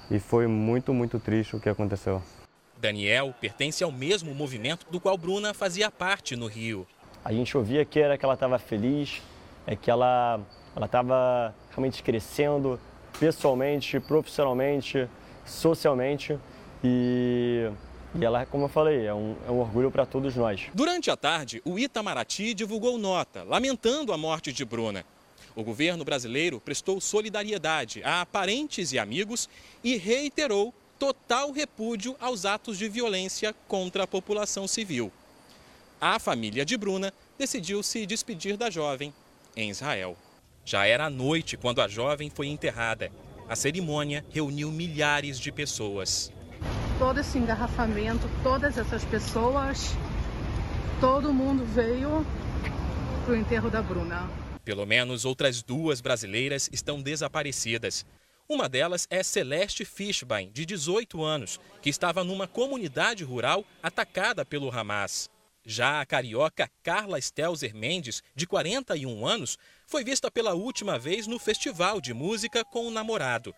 e 0.08 0.20
foi 0.20 0.46
muito, 0.46 0.94
muito 0.94 1.18
triste 1.18 1.56
o 1.56 1.60
que 1.60 1.68
aconteceu. 1.68 2.22
Daniel 2.78 3.34
pertence 3.40 3.82
ao 3.82 3.90
mesmo 3.90 4.32
movimento 4.32 4.86
do 4.92 5.00
qual 5.00 5.18
Bruna 5.18 5.52
fazia 5.52 5.90
parte 5.90 6.36
no 6.36 6.46
Rio. 6.46 6.86
A 7.24 7.32
gente 7.32 7.58
ouvia 7.58 7.84
que 7.84 7.98
era 7.98 8.16
que 8.16 8.24
ela 8.24 8.34
estava 8.34 8.60
feliz, 8.60 9.20
é 9.66 9.74
que 9.74 9.90
ela 9.90 10.40
ela 10.76 10.86
estava 10.86 11.52
realmente 11.70 12.00
crescendo 12.00 12.78
pessoalmente, 13.18 13.98
profissionalmente, 13.98 15.08
socialmente 15.44 16.38
e 16.84 17.68
e 18.18 18.24
ela, 18.24 18.46
como 18.46 18.64
eu 18.64 18.68
falei, 18.68 19.06
é 19.06 19.14
um, 19.14 19.36
é 19.46 19.50
um 19.50 19.60
orgulho 19.60 19.90
para 19.90 20.06
todos 20.06 20.34
nós. 20.34 20.62
Durante 20.74 21.10
a 21.10 21.16
tarde, 21.16 21.60
o 21.64 21.78
Itamaraty 21.78 22.54
divulgou 22.54 22.98
nota 22.98 23.42
lamentando 23.42 24.12
a 24.12 24.16
morte 24.16 24.52
de 24.52 24.64
Bruna. 24.64 25.04
O 25.54 25.62
governo 25.62 26.04
brasileiro 26.04 26.60
prestou 26.60 27.00
solidariedade 27.00 28.02
a 28.04 28.26
parentes 28.26 28.92
e 28.92 28.98
amigos 28.98 29.48
e 29.82 29.96
reiterou 29.96 30.72
total 30.98 31.50
repúdio 31.50 32.16
aos 32.20 32.44
atos 32.44 32.78
de 32.78 32.88
violência 32.88 33.54
contra 33.68 34.04
a 34.04 34.06
população 34.06 34.66
civil. 34.66 35.12
A 36.00 36.18
família 36.18 36.64
de 36.64 36.76
Bruna 36.76 37.12
decidiu 37.38 37.82
se 37.82 38.06
despedir 38.06 38.56
da 38.56 38.70
jovem 38.70 39.12
em 39.54 39.70
Israel. 39.70 40.16
Já 40.64 40.86
era 40.86 41.08
noite 41.08 41.56
quando 41.56 41.80
a 41.80 41.88
jovem 41.88 42.28
foi 42.28 42.48
enterrada. 42.48 43.10
A 43.48 43.54
cerimônia 43.54 44.24
reuniu 44.30 44.70
milhares 44.70 45.38
de 45.38 45.52
pessoas 45.52 46.32
todo 46.98 47.20
esse 47.20 47.38
engarrafamento, 47.38 48.28
todas 48.42 48.78
essas 48.78 49.04
pessoas, 49.04 49.94
todo 51.00 51.32
mundo 51.32 51.64
veio 51.64 52.24
para 53.24 53.34
o 53.34 53.36
enterro 53.36 53.70
da 53.70 53.82
Bruna. 53.82 54.28
Pelo 54.64 54.86
menos 54.86 55.24
outras 55.24 55.62
duas 55.62 56.00
brasileiras 56.00 56.68
estão 56.72 57.02
desaparecidas. 57.02 58.04
Uma 58.48 58.68
delas 58.68 59.06
é 59.10 59.22
Celeste 59.22 59.84
Fishbein, 59.84 60.50
de 60.52 60.64
18 60.64 61.22
anos, 61.22 61.60
que 61.82 61.90
estava 61.90 62.24
numa 62.24 62.46
comunidade 62.46 63.24
rural 63.24 63.64
atacada 63.82 64.44
pelo 64.44 64.70
Hamas. 64.70 65.28
Já 65.64 66.00
a 66.00 66.06
carioca 66.06 66.70
Carla 66.82 67.20
Stelzer 67.20 67.74
Mendes, 67.74 68.22
de 68.34 68.46
41 68.46 69.26
anos, 69.26 69.58
foi 69.86 70.04
vista 70.04 70.30
pela 70.30 70.54
última 70.54 70.96
vez 70.96 71.26
no 71.26 71.40
festival 71.40 72.00
de 72.00 72.14
música 72.14 72.64
com 72.64 72.86
o 72.86 72.90
namorado. 72.90 73.52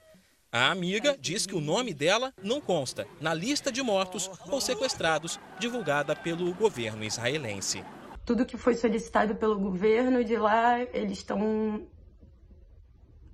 A 0.50 0.70
amiga 0.70 1.14
diz 1.20 1.44
que 1.44 1.54
o 1.54 1.60
nome 1.60 1.92
dela 1.92 2.32
não 2.42 2.58
consta 2.58 3.06
na 3.20 3.34
lista 3.34 3.70
de 3.70 3.82
mortos 3.82 4.30
ou 4.50 4.62
sequestrados 4.62 5.38
divulgada 5.58 6.16
pelo 6.16 6.54
governo 6.54 7.04
israelense. 7.04 7.84
Tudo 8.24 8.46
que 8.46 8.56
foi 8.56 8.74
solicitado 8.74 9.34
pelo 9.34 9.58
governo 9.58 10.24
de 10.24 10.38
lá, 10.38 10.80
eles 10.80 11.18
estão 11.18 11.86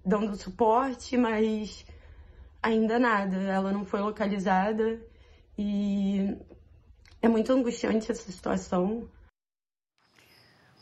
dando 0.04 0.34
suporte, 0.34 1.16
mas 1.16 1.86
ainda 2.60 2.98
nada. 2.98 3.36
Ela 3.36 3.70
não 3.70 3.84
foi 3.84 4.00
localizada 4.00 5.00
e 5.56 6.36
é 7.22 7.28
muito 7.28 7.52
angustiante 7.52 8.10
essa 8.10 8.32
situação. 8.32 9.08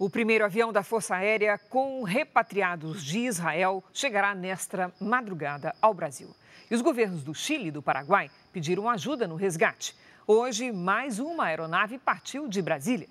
O 0.02 0.10
primeiro 0.10 0.44
avião 0.44 0.72
da 0.72 0.82
Força 0.82 1.14
Aérea 1.14 1.56
com 1.56 2.02
repatriados 2.02 3.04
de 3.04 3.20
Israel 3.20 3.84
chegará 3.92 4.34
nesta 4.34 4.92
madrugada 5.00 5.72
ao 5.80 5.94
Brasil. 5.94 6.34
E 6.68 6.74
os 6.74 6.82
governos 6.82 7.22
do 7.22 7.32
Chile 7.32 7.68
e 7.68 7.70
do 7.70 7.80
Paraguai 7.80 8.28
pediram 8.52 8.90
ajuda 8.90 9.28
no 9.28 9.36
resgate. 9.36 9.94
Hoje, 10.26 10.72
mais 10.72 11.20
uma 11.20 11.44
aeronave 11.44 12.00
partiu 12.00 12.48
de 12.48 12.60
Brasília. 12.60 13.06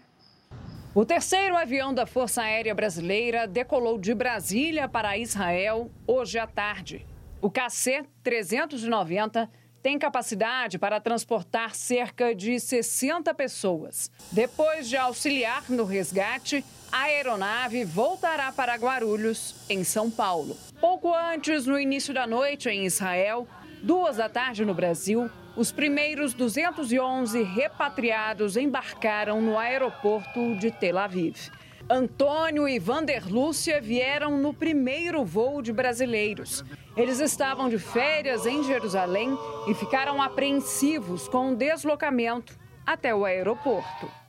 O 0.94 1.06
terceiro 1.06 1.56
avião 1.56 1.94
da 1.94 2.06
Força 2.06 2.42
Aérea 2.42 2.76
Brasileira 2.76 3.48
decolou 3.48 3.98
de 3.98 4.14
Brasília 4.14 4.90
para 4.90 5.18
Israel 5.18 5.90
hoje 6.06 6.38
à 6.38 6.46
tarde. 6.46 7.08
O 7.42 7.50
KC-390 7.50 9.48
tem 9.82 9.98
capacidade 9.98 10.78
para 10.78 11.00
transportar 11.00 11.74
cerca 11.74 12.36
de 12.36 12.60
60 12.60 13.34
pessoas. 13.34 14.12
Depois 14.32 14.90
de 14.90 14.98
auxiliar 14.98 15.64
no 15.70 15.86
resgate, 15.86 16.66
a 16.92 17.04
aeronave 17.04 17.86
voltará 17.86 18.52
para 18.52 18.76
Guarulhos, 18.76 19.56
em 19.70 19.84
São 19.84 20.12
Paulo. 20.12 20.58
Pouco 20.80 21.14
antes, 21.14 21.66
no 21.66 21.80
início 21.80 22.14
da 22.14 22.28
noite 22.28 22.70
em 22.70 22.86
Israel, 22.86 23.48
duas 23.82 24.18
da 24.18 24.28
tarde 24.28 24.66
no 24.66 24.74
Brasil, 24.74 25.30
os 25.56 25.72
primeiros 25.72 26.34
211 26.34 27.44
repatriados 27.44 28.58
embarcaram 28.58 29.42
no 29.42 29.58
aeroporto 29.58 30.56
de 30.56 30.72
Tel 30.72 30.98
Aviv. 30.98 31.50
Antônio 31.90 32.68
e 32.68 32.80
Vanderlúcia 32.80 33.82
vieram 33.82 34.38
no 34.38 34.54
primeiro 34.54 35.26
voo 35.26 35.62
de 35.62 35.74
brasileiros. 35.74 36.64
Eles 36.96 37.20
estavam 37.20 37.70
de 37.70 37.78
férias 37.78 38.46
em 38.46 38.64
Jerusalém 38.64 39.38
e 39.68 39.74
ficaram 39.74 40.22
apreensivos 40.22 41.28
com 41.28 41.52
o 41.52 41.56
deslocamento 41.56 42.58
até 42.86 43.14
o 43.14 43.26
aeroporto. 43.26 44.21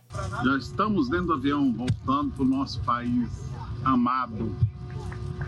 Já 0.45 0.57
estamos 0.59 1.09
dentro 1.09 1.27
do 1.27 1.33
avião 1.35 1.73
voltando 1.73 2.33
para 2.33 2.43
o 2.43 2.47
nosso 2.47 2.81
país 2.83 3.29
amado. 3.85 4.55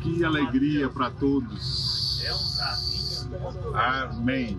Que 0.02 0.24
alegria 0.24 0.88
para 0.88 1.10
todos. 1.10 2.22
Amém. 3.74 4.58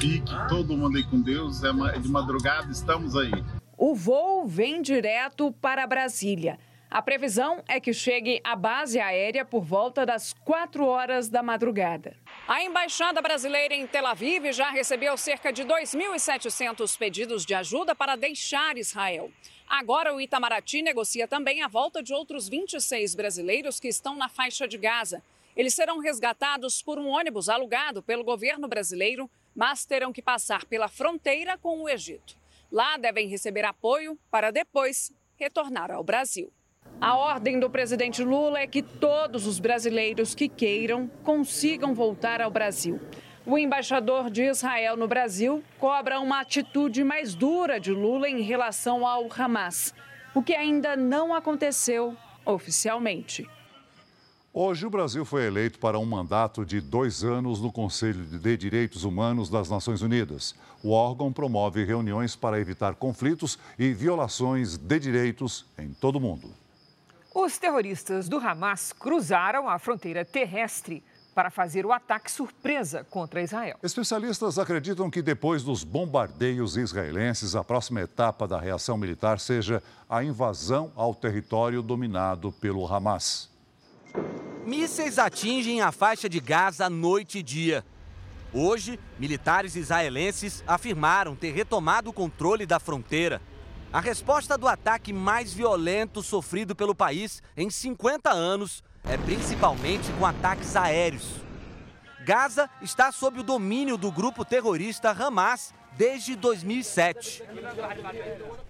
Fique 0.00 0.34
todo 0.48 0.76
mundo 0.76 0.96
aí 0.96 1.04
com 1.04 1.20
Deus. 1.20 1.62
É 1.62 1.98
de 1.98 2.08
madrugada, 2.08 2.70
estamos 2.70 3.16
aí. 3.16 3.32
O 3.76 3.94
voo 3.94 4.46
vem 4.46 4.82
direto 4.82 5.52
para 5.52 5.86
Brasília. 5.86 6.58
A 6.90 7.02
previsão 7.02 7.62
é 7.68 7.80
que 7.80 7.92
chegue 7.92 8.40
à 8.44 8.54
base 8.54 8.98
aérea 8.98 9.44
por 9.44 9.62
volta 9.62 10.06
das 10.06 10.32
4 10.44 10.86
horas 10.86 11.28
da 11.28 11.42
madrugada. 11.42 12.16
A 12.48 12.62
Embaixada 12.62 13.20
Brasileira 13.20 13.74
em 13.74 13.88
Tel 13.88 14.06
Aviv 14.06 14.52
já 14.52 14.70
recebeu 14.70 15.16
cerca 15.16 15.52
de 15.52 15.64
2.700 15.64 16.96
pedidos 16.96 17.44
de 17.44 17.52
ajuda 17.54 17.92
para 17.92 18.14
deixar 18.14 18.78
Israel. 18.78 19.32
Agora, 19.68 20.14
o 20.14 20.20
Itamaraty 20.20 20.80
negocia 20.80 21.26
também 21.26 21.60
a 21.60 21.66
volta 21.66 22.00
de 22.00 22.14
outros 22.14 22.48
26 22.48 23.16
brasileiros 23.16 23.80
que 23.80 23.88
estão 23.88 24.14
na 24.14 24.28
faixa 24.28 24.68
de 24.68 24.78
Gaza. 24.78 25.24
Eles 25.56 25.74
serão 25.74 25.98
resgatados 25.98 26.80
por 26.80 27.00
um 27.00 27.08
ônibus 27.08 27.48
alugado 27.48 28.00
pelo 28.00 28.22
governo 28.22 28.68
brasileiro, 28.68 29.28
mas 29.52 29.84
terão 29.84 30.12
que 30.12 30.22
passar 30.22 30.64
pela 30.66 30.86
fronteira 30.86 31.58
com 31.58 31.82
o 31.82 31.88
Egito. 31.88 32.36
Lá 32.70 32.96
devem 32.96 33.26
receber 33.26 33.64
apoio 33.64 34.16
para 34.30 34.52
depois 34.52 35.12
retornar 35.36 35.90
ao 35.90 36.04
Brasil. 36.04 36.52
A 37.00 37.14
ordem 37.14 37.60
do 37.60 37.68
presidente 37.68 38.24
Lula 38.24 38.58
é 38.58 38.66
que 38.66 38.82
todos 38.82 39.46
os 39.46 39.58
brasileiros 39.58 40.34
que 40.34 40.48
queiram 40.48 41.10
consigam 41.22 41.94
voltar 41.94 42.40
ao 42.40 42.50
Brasil. 42.50 42.98
O 43.44 43.58
embaixador 43.58 44.30
de 44.30 44.42
Israel 44.42 44.96
no 44.96 45.06
Brasil 45.06 45.62
cobra 45.78 46.18
uma 46.18 46.40
atitude 46.40 47.04
mais 47.04 47.34
dura 47.34 47.78
de 47.78 47.92
Lula 47.92 48.28
em 48.28 48.40
relação 48.40 49.06
ao 49.06 49.28
Hamas, 49.38 49.94
o 50.34 50.42
que 50.42 50.54
ainda 50.54 50.96
não 50.96 51.34
aconteceu 51.34 52.16
oficialmente. 52.44 53.48
Hoje, 54.58 54.86
o 54.86 54.90
Brasil 54.90 55.22
foi 55.22 55.44
eleito 55.44 55.78
para 55.78 55.98
um 55.98 56.06
mandato 56.06 56.64
de 56.64 56.80
dois 56.80 57.22
anos 57.22 57.60
no 57.60 57.70
Conselho 57.70 58.24
de 58.24 58.56
Direitos 58.56 59.04
Humanos 59.04 59.50
das 59.50 59.68
Nações 59.68 60.00
Unidas. 60.00 60.54
O 60.82 60.92
órgão 60.92 61.30
promove 61.30 61.84
reuniões 61.84 62.34
para 62.34 62.58
evitar 62.58 62.94
conflitos 62.94 63.58
e 63.78 63.92
violações 63.92 64.78
de 64.78 64.98
direitos 64.98 65.66
em 65.78 65.92
todo 65.92 66.16
o 66.16 66.20
mundo. 66.20 66.65
Os 67.38 67.58
terroristas 67.58 68.30
do 68.30 68.38
Hamas 68.38 68.94
cruzaram 68.94 69.68
a 69.68 69.78
fronteira 69.78 70.24
terrestre 70.24 71.04
para 71.34 71.50
fazer 71.50 71.84
o 71.84 71.92
ataque 71.92 72.30
surpresa 72.30 73.06
contra 73.10 73.42
Israel. 73.42 73.76
Especialistas 73.82 74.58
acreditam 74.58 75.10
que 75.10 75.20
depois 75.20 75.62
dos 75.62 75.84
bombardeios 75.84 76.78
israelenses, 76.78 77.54
a 77.54 77.62
próxima 77.62 78.00
etapa 78.00 78.48
da 78.48 78.58
reação 78.58 78.96
militar 78.96 79.38
seja 79.38 79.82
a 80.08 80.24
invasão 80.24 80.90
ao 80.96 81.14
território 81.14 81.82
dominado 81.82 82.52
pelo 82.52 82.86
Hamas. 82.90 83.50
Mísseis 84.64 85.18
atingem 85.18 85.82
a 85.82 85.92
faixa 85.92 86.30
de 86.30 86.40
Gaza 86.40 86.88
noite 86.88 87.40
e 87.40 87.42
dia. 87.42 87.84
Hoje, 88.50 88.98
militares 89.18 89.76
israelenses 89.76 90.64
afirmaram 90.66 91.36
ter 91.36 91.50
retomado 91.50 92.08
o 92.08 92.14
controle 92.14 92.64
da 92.64 92.80
fronteira. 92.80 93.42
A 93.92 94.00
resposta 94.00 94.58
do 94.58 94.68
ataque 94.68 95.12
mais 95.12 95.52
violento 95.52 96.22
sofrido 96.22 96.74
pelo 96.74 96.94
país 96.94 97.42
em 97.56 97.70
50 97.70 98.30
anos 98.30 98.82
é 99.04 99.16
principalmente 99.16 100.10
com 100.18 100.26
ataques 100.26 100.76
aéreos. 100.76 101.46
Gaza 102.24 102.68
está 102.82 103.12
sob 103.12 103.40
o 103.40 103.44
domínio 103.44 103.96
do 103.96 104.10
grupo 104.10 104.44
terrorista 104.44 105.10
Hamas 105.10 105.72
desde 105.96 106.34
2007. 106.36 107.42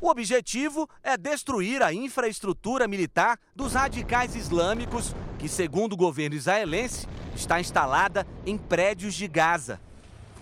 O 0.01 0.09
objetivo 0.09 0.89
é 1.03 1.17
destruir 1.17 1.83
a 1.83 1.93
infraestrutura 1.93 2.87
militar 2.87 3.39
dos 3.55 3.73
radicais 3.73 4.37
islâmicos, 4.37 5.15
que, 5.39 5.49
segundo 5.49 5.95
o 5.95 5.97
governo 5.97 6.37
israelense, 6.37 7.09
está 7.35 7.61
instalada 7.61 8.27
em 8.45 8.57
prédios 8.57 9.15
de 9.15 9.27
Gaza. 9.27 9.81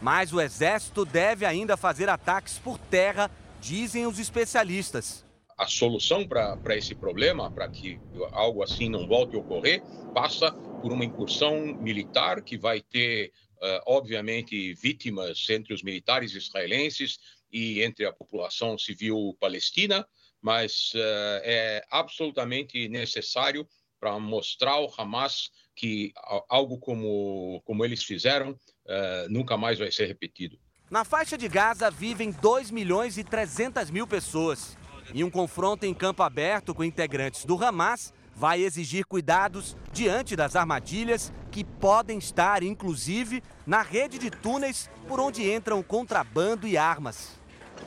Mas 0.02 0.32
o 0.32 0.40
exército 0.40 1.04
deve 1.04 1.46
ainda 1.46 1.76
fazer 1.76 2.08
ataques 2.08 2.58
por 2.58 2.78
terra, 2.78 3.30
dizem 3.64 4.06
os 4.06 4.18
especialistas. 4.18 5.24
A 5.56 5.66
solução 5.66 6.26
para 6.26 6.76
esse 6.76 6.94
problema, 6.94 7.50
para 7.50 7.68
que 7.68 7.98
algo 8.32 8.62
assim 8.62 8.88
não 8.88 9.06
volte 9.06 9.36
a 9.36 9.38
ocorrer, 9.38 9.82
passa 10.12 10.52
por 10.82 10.92
uma 10.92 11.04
incursão 11.04 11.74
militar 11.80 12.42
que 12.42 12.58
vai 12.58 12.80
ter 12.80 13.32
uh, 13.64 13.80
obviamente, 13.86 14.74
vítimas 14.74 15.48
entre 15.48 15.72
os 15.72 15.82
militares 15.82 16.34
israelenses 16.34 17.18
e 17.50 17.82
entre 17.82 18.04
a 18.04 18.12
população 18.12 18.76
civil 18.76 19.36
palestina, 19.40 20.06
mas 20.40 20.92
uh, 20.94 21.40
é 21.42 21.82
absolutamente 21.90 22.88
necessário 22.88 23.66
para 23.98 24.18
mostrar 24.18 24.72
ao 24.72 24.92
Hamas 24.98 25.50
que 25.74 26.12
algo 26.48 26.78
como, 26.78 27.62
como 27.64 27.84
eles 27.84 28.04
fizeram 28.04 28.50
uh, 28.50 29.28
nunca 29.30 29.56
mais 29.56 29.78
vai 29.78 29.90
ser 29.90 30.06
repetido. 30.06 30.58
Na 30.90 31.02
faixa 31.02 31.38
de 31.38 31.48
Gaza 31.48 31.90
vivem 31.90 32.30
2 32.30 32.70
milhões 32.70 33.16
e 33.16 33.24
300 33.24 33.90
mil 33.90 34.06
pessoas. 34.06 34.76
E 35.14 35.24
um 35.24 35.30
confronto 35.30 35.86
em 35.86 35.94
campo 35.94 36.22
aberto 36.22 36.74
com 36.74 36.84
integrantes 36.84 37.46
do 37.46 37.62
Hamas 37.62 38.12
vai 38.36 38.60
exigir 38.60 39.06
cuidados 39.06 39.74
diante 39.92 40.36
das 40.36 40.54
armadilhas 40.54 41.32
que 41.50 41.64
podem 41.64 42.18
estar, 42.18 42.62
inclusive, 42.62 43.42
na 43.66 43.80
rede 43.80 44.18
de 44.18 44.30
túneis 44.30 44.90
por 45.08 45.18
onde 45.18 45.50
entram 45.50 45.82
contrabando 45.82 46.66
e 46.66 46.76
armas. 46.76 47.40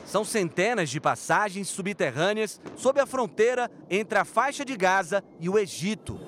São 0.04 0.24
centenas 0.24 0.90
de 0.90 1.00
passagens 1.00 1.68
subterrâneas 1.68 2.60
sob 2.76 3.00
a 3.00 3.06
fronteira 3.06 3.70
entre 3.88 4.18
a 4.18 4.24
faixa 4.24 4.64
de 4.64 4.76
Gaza 4.76 5.22
e 5.38 5.48
o 5.48 5.56
Egito. 5.56 6.18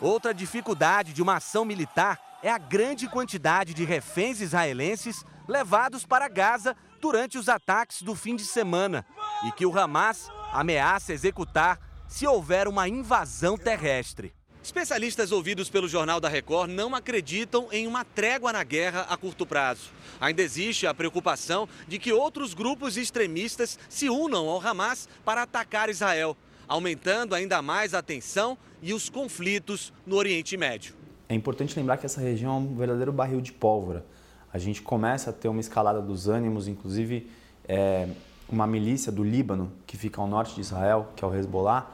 Outra 0.00 0.32
dificuldade 0.32 1.12
de 1.12 1.22
uma 1.22 1.36
ação 1.36 1.64
militar 1.64 2.38
é 2.42 2.50
a 2.50 2.58
grande 2.58 3.08
quantidade 3.08 3.74
de 3.74 3.84
reféns 3.84 4.40
israelenses 4.40 5.24
levados 5.52 6.06
para 6.06 6.28
Gaza 6.28 6.74
durante 6.98 7.36
os 7.36 7.48
ataques 7.48 8.00
do 8.02 8.14
fim 8.14 8.34
de 8.34 8.44
semana 8.44 9.04
e 9.46 9.52
que 9.52 9.66
o 9.66 9.78
Hamas 9.78 10.30
ameaça 10.50 11.12
executar 11.12 11.78
se 12.08 12.26
houver 12.26 12.66
uma 12.66 12.88
invasão 12.88 13.58
terrestre. 13.58 14.32
Especialistas 14.62 15.32
ouvidos 15.32 15.68
pelo 15.68 15.88
Jornal 15.88 16.20
da 16.20 16.28
Record 16.28 16.70
não 16.70 16.94
acreditam 16.94 17.68
em 17.70 17.86
uma 17.86 18.04
trégua 18.04 18.52
na 18.52 18.62
guerra 18.62 19.06
a 19.10 19.16
curto 19.16 19.44
prazo. 19.44 19.90
Ainda 20.20 20.40
existe 20.40 20.86
a 20.86 20.94
preocupação 20.94 21.68
de 21.86 21.98
que 21.98 22.12
outros 22.12 22.54
grupos 22.54 22.96
extremistas 22.96 23.78
se 23.88 24.08
unam 24.08 24.48
ao 24.48 24.64
Hamas 24.64 25.08
para 25.24 25.42
atacar 25.42 25.90
Israel, 25.90 26.36
aumentando 26.68 27.34
ainda 27.34 27.60
mais 27.60 27.92
a 27.92 28.00
tensão 28.00 28.56
e 28.80 28.94
os 28.94 29.10
conflitos 29.10 29.92
no 30.06 30.16
Oriente 30.16 30.56
Médio. 30.56 30.94
É 31.28 31.34
importante 31.34 31.76
lembrar 31.76 31.96
que 31.96 32.06
essa 32.06 32.20
região 32.20 32.52
é 32.52 32.56
um 32.56 32.76
verdadeiro 32.76 33.12
barril 33.12 33.40
de 33.40 33.52
pólvora. 33.52 34.06
A 34.52 34.58
gente 34.58 34.82
começa 34.82 35.30
a 35.30 35.32
ter 35.32 35.48
uma 35.48 35.60
escalada 35.60 36.00
dos 36.00 36.28
ânimos, 36.28 36.68
inclusive 36.68 37.30
é, 37.66 38.08
uma 38.48 38.66
milícia 38.66 39.10
do 39.10 39.24
Líbano, 39.24 39.72
que 39.86 39.96
fica 39.96 40.20
ao 40.20 40.26
norte 40.26 40.54
de 40.54 40.60
Israel, 40.60 41.08
que 41.16 41.24
é 41.24 41.28
o 41.28 41.34
Hezbollah, 41.34 41.90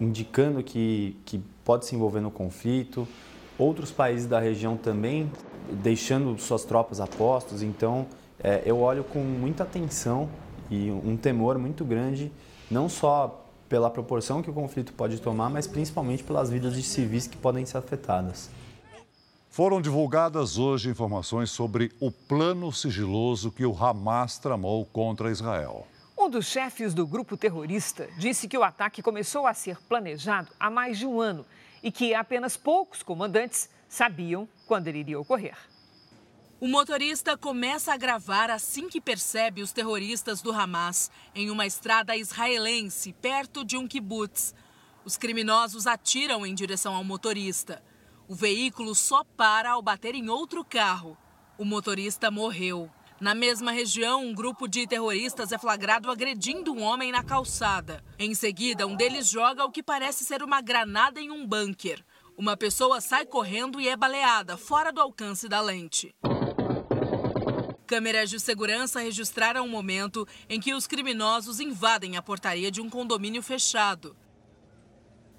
indicando 0.00 0.62
que, 0.62 1.16
que 1.24 1.40
pode 1.64 1.86
se 1.86 1.94
envolver 1.94 2.20
no 2.20 2.30
conflito. 2.30 3.08
Outros 3.58 3.90
países 3.90 4.26
da 4.26 4.38
região 4.38 4.76
também 4.76 5.30
deixando 5.70 6.38
suas 6.38 6.64
tropas 6.64 7.00
a 7.00 7.06
postos. 7.06 7.62
Então, 7.62 8.06
é, 8.38 8.62
eu 8.66 8.80
olho 8.80 9.04
com 9.04 9.20
muita 9.20 9.62
atenção 9.62 10.28
e 10.70 10.90
um 10.90 11.16
temor 11.16 11.58
muito 11.58 11.84
grande, 11.84 12.30
não 12.70 12.88
só 12.88 13.46
pela 13.68 13.88
proporção 13.88 14.42
que 14.42 14.50
o 14.50 14.52
conflito 14.52 14.92
pode 14.92 15.20
tomar, 15.20 15.48
mas 15.48 15.66
principalmente 15.66 16.22
pelas 16.22 16.50
vidas 16.50 16.74
de 16.74 16.82
civis 16.82 17.26
que 17.26 17.36
podem 17.36 17.64
ser 17.64 17.78
afetadas. 17.78 18.50
Foram 19.54 19.80
divulgadas 19.80 20.58
hoje 20.58 20.90
informações 20.90 21.48
sobre 21.48 21.92
o 22.00 22.10
plano 22.10 22.72
sigiloso 22.72 23.52
que 23.52 23.64
o 23.64 23.72
Hamas 23.72 24.36
tramou 24.36 24.84
contra 24.84 25.30
Israel. 25.30 25.86
Um 26.18 26.28
dos 26.28 26.46
chefes 26.46 26.92
do 26.92 27.06
grupo 27.06 27.36
terrorista 27.36 28.08
disse 28.18 28.48
que 28.48 28.58
o 28.58 28.64
ataque 28.64 29.00
começou 29.00 29.46
a 29.46 29.54
ser 29.54 29.80
planejado 29.82 30.48
há 30.58 30.68
mais 30.68 30.98
de 30.98 31.06
um 31.06 31.20
ano 31.20 31.46
e 31.84 31.92
que 31.92 32.16
apenas 32.16 32.56
poucos 32.56 33.04
comandantes 33.04 33.70
sabiam 33.88 34.48
quando 34.66 34.88
ele 34.88 34.98
iria 34.98 35.20
ocorrer. 35.20 35.56
O 36.60 36.66
motorista 36.66 37.36
começa 37.36 37.94
a 37.94 37.96
gravar 37.96 38.50
assim 38.50 38.88
que 38.88 39.00
percebe 39.00 39.62
os 39.62 39.70
terroristas 39.70 40.42
do 40.42 40.50
Hamas 40.50 41.12
em 41.32 41.48
uma 41.48 41.64
estrada 41.64 42.16
israelense 42.16 43.12
perto 43.12 43.64
de 43.64 43.76
um 43.76 43.86
kibbutz. 43.86 44.52
Os 45.04 45.16
criminosos 45.16 45.86
atiram 45.86 46.44
em 46.44 46.56
direção 46.56 46.92
ao 46.92 47.04
motorista. 47.04 47.80
O 48.26 48.34
veículo 48.34 48.94
só 48.94 49.22
para 49.22 49.72
ao 49.72 49.82
bater 49.82 50.14
em 50.14 50.30
outro 50.30 50.64
carro. 50.64 51.16
O 51.58 51.64
motorista 51.64 52.30
morreu. 52.30 52.90
Na 53.20 53.34
mesma 53.34 53.70
região, 53.70 54.24
um 54.24 54.34
grupo 54.34 54.66
de 54.66 54.86
terroristas 54.86 55.52
é 55.52 55.58
flagrado 55.58 56.10
agredindo 56.10 56.72
um 56.72 56.82
homem 56.82 57.12
na 57.12 57.22
calçada. 57.22 58.02
Em 58.18 58.34
seguida, 58.34 58.86
um 58.86 58.96
deles 58.96 59.28
joga 59.28 59.64
o 59.64 59.70
que 59.70 59.82
parece 59.82 60.24
ser 60.24 60.42
uma 60.42 60.62
granada 60.62 61.20
em 61.20 61.30
um 61.30 61.46
bunker. 61.46 62.02
Uma 62.36 62.56
pessoa 62.56 62.98
sai 62.98 63.26
correndo 63.26 63.78
e 63.78 63.88
é 63.88 63.96
baleada, 63.96 64.56
fora 64.56 64.90
do 64.90 65.02
alcance 65.02 65.46
da 65.46 65.60
lente. 65.60 66.14
Câmeras 67.86 68.30
de 68.30 68.40
segurança 68.40 69.00
registraram 69.00 69.66
o 69.66 69.68
momento 69.68 70.26
em 70.48 70.58
que 70.58 70.72
os 70.72 70.86
criminosos 70.86 71.60
invadem 71.60 72.16
a 72.16 72.22
portaria 72.22 72.70
de 72.70 72.80
um 72.80 72.88
condomínio 72.88 73.42
fechado. 73.42 74.16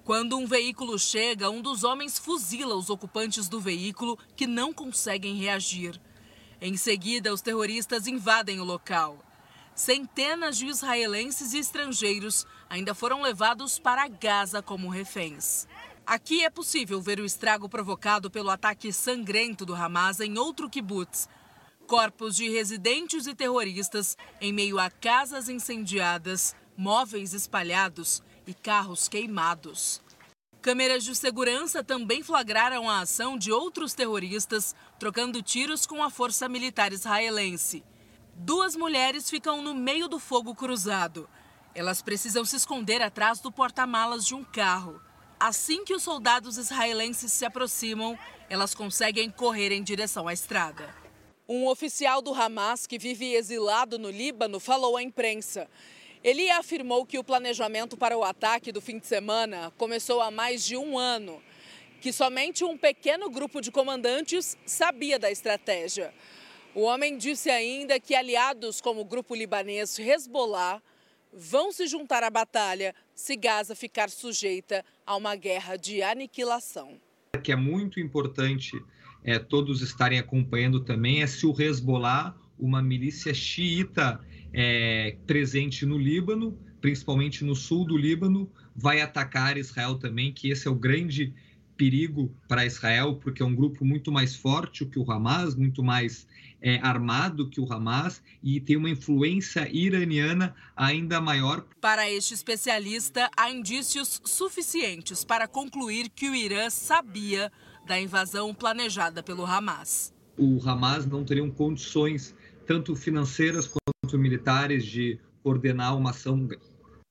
Quando 0.05 0.37
um 0.37 0.45
veículo 0.45 0.99
chega, 0.99 1.49
um 1.49 1.63
dos 1.63 1.83
homens 1.83 2.19
fuzila 2.19 2.75
os 2.75 2.91
ocupantes 2.91 3.49
do 3.49 3.59
veículo 3.59 4.19
que 4.35 4.45
não 4.45 4.71
conseguem 4.71 5.33
reagir. 5.33 5.99
Em 6.61 6.77
seguida, 6.77 7.33
os 7.33 7.41
terroristas 7.41 8.05
invadem 8.05 8.59
o 8.59 8.63
local. 8.63 9.17
Centenas 9.73 10.59
de 10.59 10.67
israelenses 10.67 11.53
e 11.53 11.57
estrangeiros 11.57 12.45
ainda 12.69 12.93
foram 12.93 13.23
levados 13.23 13.79
para 13.79 14.07
Gaza 14.07 14.61
como 14.61 14.89
reféns. 14.89 15.67
Aqui 16.05 16.45
é 16.45 16.51
possível 16.51 17.01
ver 17.01 17.19
o 17.19 17.25
estrago 17.25 17.67
provocado 17.67 18.29
pelo 18.29 18.51
ataque 18.51 18.93
sangrento 18.93 19.65
do 19.65 19.73
Hamas 19.73 20.19
em 20.19 20.37
outro 20.37 20.69
kibbutz. 20.69 21.27
Corpos 21.87 22.35
de 22.35 22.47
residentes 22.47 23.25
e 23.25 23.33
terroristas 23.33 24.15
em 24.39 24.53
meio 24.53 24.77
a 24.77 24.87
casas 24.87 25.49
incendiadas, 25.49 26.55
móveis 26.77 27.33
espalhados 27.33 28.21
e 28.47 28.53
carros 28.53 29.07
queimados. 29.07 30.01
Câmeras 30.61 31.03
de 31.03 31.15
segurança 31.15 31.83
também 31.83 32.23
flagraram 32.23 32.89
a 32.89 33.01
ação 33.01 33.37
de 33.37 33.51
outros 33.51 33.93
terroristas 33.93 34.75
trocando 34.97 35.41
tiros 35.41 35.85
com 35.85 36.01
a 36.01 36.09
força 36.09 36.49
militar 36.49 36.91
israelense. 36.91 37.83
Duas 38.33 38.75
mulheres 38.75 39.29
ficam 39.29 39.61
no 39.61 39.73
meio 39.73 40.07
do 40.07 40.17
fogo 40.17 40.55
cruzado. 40.55 41.29
Elas 41.75 42.01
precisam 42.01 42.43
se 42.43 42.55
esconder 42.55 43.01
atrás 43.01 43.39
do 43.39 43.51
porta-malas 43.51 44.25
de 44.25 44.33
um 44.33 44.43
carro. 44.43 44.99
Assim 45.39 45.85
que 45.85 45.93
os 45.93 46.01
soldados 46.01 46.57
israelenses 46.57 47.31
se 47.31 47.45
aproximam, 47.45 48.17
elas 48.49 48.73
conseguem 48.73 49.29
correr 49.29 49.71
em 49.71 49.83
direção 49.83 50.27
à 50.27 50.33
estrada. 50.33 50.93
Um 51.47 51.67
oficial 51.67 52.23
do 52.23 52.33
Hamas 52.33 52.87
que 52.87 52.97
vive 52.97 53.35
exilado 53.35 53.99
no 53.99 54.09
Líbano 54.09 54.59
falou 54.59 54.97
à 54.97 55.03
imprensa. 55.03 55.69
Ele 56.25 56.49
afirmou 56.49 57.05
que 57.05 57.19
o 57.19 57.23
planejamento 57.23 57.95
para 57.95 58.17
o 58.17 58.23
ataque 58.23 58.71
do 58.71 58.81
fim 58.81 58.97
de 58.97 59.05
semana 59.05 59.71
começou 59.77 60.19
há 60.21 60.31
mais 60.31 60.65
de 60.65 60.75
um 60.75 60.97
ano, 60.97 61.39
que 62.01 62.11
somente 62.11 62.63
um 62.63 62.75
pequeno 62.75 63.29
grupo 63.29 63.61
de 63.61 63.69
comandantes 63.69 64.57
sabia 64.65 65.19
da 65.19 65.29
estratégia. 65.29 66.11
O 66.73 66.81
homem 66.81 67.15
disse 67.15 67.51
ainda 67.51 67.99
que 67.99 68.15
aliados 68.15 68.81
como 68.81 69.01
o 69.01 69.05
grupo 69.05 69.35
libanês 69.35 69.99
Hezbollah 69.99 70.81
vão 71.31 71.71
se 71.71 71.85
juntar 71.85 72.23
à 72.23 72.29
batalha 72.31 72.95
se 73.13 73.35
Gaza 73.35 73.75
ficar 73.75 74.09
sujeita 74.09 74.83
a 75.05 75.15
uma 75.15 75.35
guerra 75.35 75.75
de 75.75 76.01
aniquilação. 76.01 76.99
Que 77.43 77.51
é 77.51 77.55
muito 77.55 77.99
importante 77.99 78.71
é, 79.23 79.37
todos 79.37 79.83
estarem 79.83 80.17
acompanhando 80.17 80.79
também 80.79 81.21
é 81.21 81.27
se 81.27 81.45
o 81.45 81.53
Hezbollah, 81.55 82.35
uma 82.57 82.81
milícia 82.81 83.31
xiita 83.31 84.19
é, 84.57 85.17
presente 85.27 85.85
no 85.85 85.97
Líbano, 85.97 86.57
principalmente 86.79 87.43
no 87.43 87.55
sul 87.55 87.85
do 87.85 87.97
Líbano, 87.97 88.49
vai 88.73 89.01
atacar 89.01 89.57
Israel 89.57 89.95
também, 89.95 90.31
que 90.31 90.49
esse 90.49 90.65
é 90.67 90.71
o 90.71 90.75
grande 90.75 91.33
perigo 91.75 92.33
para 92.47 92.65
Israel, 92.65 93.15
porque 93.15 93.43
é 93.43 93.45
um 93.45 93.53
grupo 93.53 93.83
muito 93.83 94.13
mais 94.13 94.33
forte 94.33 94.85
que 94.85 94.97
o 94.97 95.11
Hamas, 95.11 95.55
muito 95.55 95.83
mais 95.83 96.25
é, 96.61 96.79
armado 96.81 97.49
que 97.49 97.59
o 97.59 97.71
Hamas 97.71 98.23
e 98.41 98.61
tem 98.61 98.77
uma 98.77 98.89
influência 98.89 99.67
iraniana 99.69 100.55
ainda 100.73 101.19
maior. 101.19 101.65
Para 101.81 102.09
este 102.09 102.33
especialista, 102.33 103.29
há 103.35 103.51
indícios 103.51 104.21
suficientes 104.23 105.25
para 105.25 105.49
concluir 105.49 106.09
que 106.09 106.29
o 106.29 106.35
Irã 106.35 106.69
sabia 106.69 107.51
da 107.85 107.99
invasão 107.99 108.53
planejada 108.53 109.21
pelo 109.21 109.45
Hamas. 109.45 110.13
O 110.37 110.61
Hamas 110.65 111.05
não 111.05 111.25
teria 111.25 111.45
condições, 111.51 112.33
tanto 112.65 112.95
financeiras 112.95 113.67
quanto 113.67 113.94
militares, 114.13 114.85
de 114.85 115.19
coordenar 115.43 115.95
uma 115.97 116.11
ação 116.11 116.47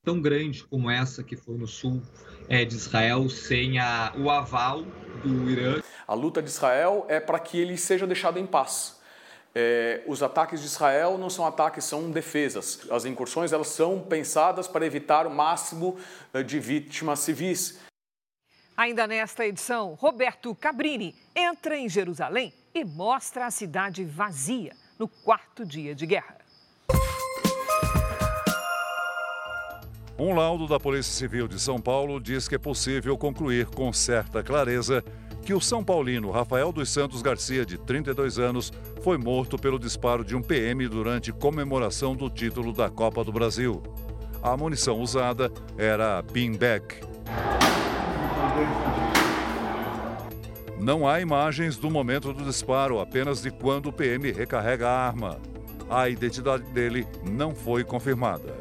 tão 0.05 0.21
grande 0.21 0.65
como 0.65 0.91
essa 0.91 1.23
que 1.25 1.37
foi 1.37 1.57
no 1.57 1.67
sul 1.67 2.03
é, 2.49 2.65
de 2.65 2.75
Israel 2.75 3.29
sem 3.29 3.79
a, 3.79 4.13
o 4.17 4.31
aval 4.31 4.83
do 5.23 5.51
Irã. 5.51 5.81
A 6.07 6.15
luta 6.15 6.43
de 6.43 6.51
Israel 6.51 7.07
é 7.09 7.19
para 7.19 7.39
que 7.39 7.59
ele 7.59 7.77
seja 7.77 8.07
deixado 8.07 8.39
em 8.39 8.47
paz. 8.47 9.01
É, 9.55 10.03
os 10.07 10.23
ataques 10.23 10.61
de 10.61 10.67
Israel 10.67 11.17
não 11.17 11.31
são 11.31 11.47
ataques, 11.47 11.85
são 11.85 12.11
defesas. 12.11 12.81
As 12.91 13.05
incursões 13.05 13.53
elas 13.53 13.69
são 13.69 14.01
pensadas 14.01 14.67
para 14.67 14.85
evitar 14.85 15.27
o 15.27 15.31
máximo 15.31 15.97
é, 16.33 16.43
de 16.43 16.59
vítimas 16.59 17.21
civis. 17.21 17.79
Ainda 18.77 19.07
nesta 19.07 19.47
edição, 19.47 19.95
Roberto 19.95 20.53
Cabrini 20.57 21.15
entra 21.35 21.79
em 21.79 21.89
Jerusalém 21.89 22.53
e 22.75 22.85
mostra 22.85 23.47
a 23.47 23.51
cidade 23.51 24.05
vazia 24.05 24.75
no 24.99 25.07
quarto 25.07 25.65
dia 25.65 25.95
de 25.95 26.05
guerra. 26.07 26.44
Um 30.17 30.33
laudo 30.33 30.69
da 30.69 30.79
Polícia 30.79 31.13
Civil 31.13 31.49
de 31.49 31.59
São 31.59 31.81
Paulo 31.81 32.21
diz 32.21 32.47
que 32.47 32.55
é 32.55 32.59
possível 32.59 33.19
concluir 33.19 33.67
com 33.67 33.93
certa 33.93 34.45
clareza 34.45 35.03
que 35.45 35.53
o 35.53 35.61
São 35.61 35.83
Paulino 35.83 36.31
Rafael 36.31 36.71
dos 36.73 36.89
Santos 36.89 37.21
Garcia, 37.21 37.67
de 37.67 37.77
32 37.77 38.39
anos, 38.39 38.73
foi 39.03 39.19
morto 39.19 39.59
pelo 39.59 39.77
disparo 39.77 40.25
de 40.25 40.37
um 40.37 40.41
PM 40.41 40.87
durante 40.87 41.33
comemoração 41.33 42.15
do 42.15 42.31
título 42.31 42.73
da 42.73 42.89
Copa 42.89 43.25
do 43.25 43.33
Brasil. 43.33 43.83
A 44.41 44.57
munição 44.57 45.01
usada 45.01 45.51
era 45.77 46.19
a 46.19 46.23
beanbag. 46.23 46.85
Não 50.79 51.09
há 51.09 51.21
imagens 51.21 51.77
do 51.77 51.91
momento 51.91 52.33
do 52.33 52.45
disparo, 52.45 53.01
apenas 53.01 53.43
de 53.43 53.51
quando 53.51 53.87
o 53.87 53.93
PM 53.93 54.31
recarrega 54.31 54.89
a 54.89 55.07
arma. 55.07 55.41
A 55.91 56.09
identidade 56.09 56.63
dele 56.71 57.05
não 57.29 57.53
foi 57.53 57.83
confirmada. 57.83 58.55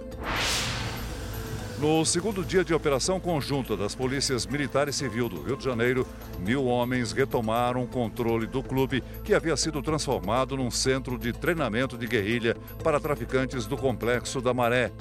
No 1.79 2.05
segundo 2.05 2.45
dia 2.45 2.63
de 2.63 2.73
operação 2.73 3.19
conjunta 3.19 3.75
das 3.75 3.95
polícias 3.95 4.45
militar 4.45 4.87
e 4.87 4.93
civil 4.93 5.27
do 5.27 5.41
Rio 5.41 5.57
de 5.57 5.63
Janeiro, 5.63 6.07
mil 6.39 6.65
homens 6.65 7.11
retomaram 7.11 7.83
o 7.83 7.87
controle 7.87 8.45
do 8.45 8.61
clube 8.61 9.03
que 9.23 9.33
havia 9.33 9.57
sido 9.57 9.81
transformado 9.81 10.55
num 10.55 10.69
centro 10.69 11.17
de 11.17 11.33
treinamento 11.33 11.97
de 11.97 12.07
guerrilha 12.07 12.55
para 12.83 12.99
traficantes 12.99 13.65
do 13.65 13.75
Complexo 13.75 14.39
da 14.39 14.53
Maré. 14.53 14.91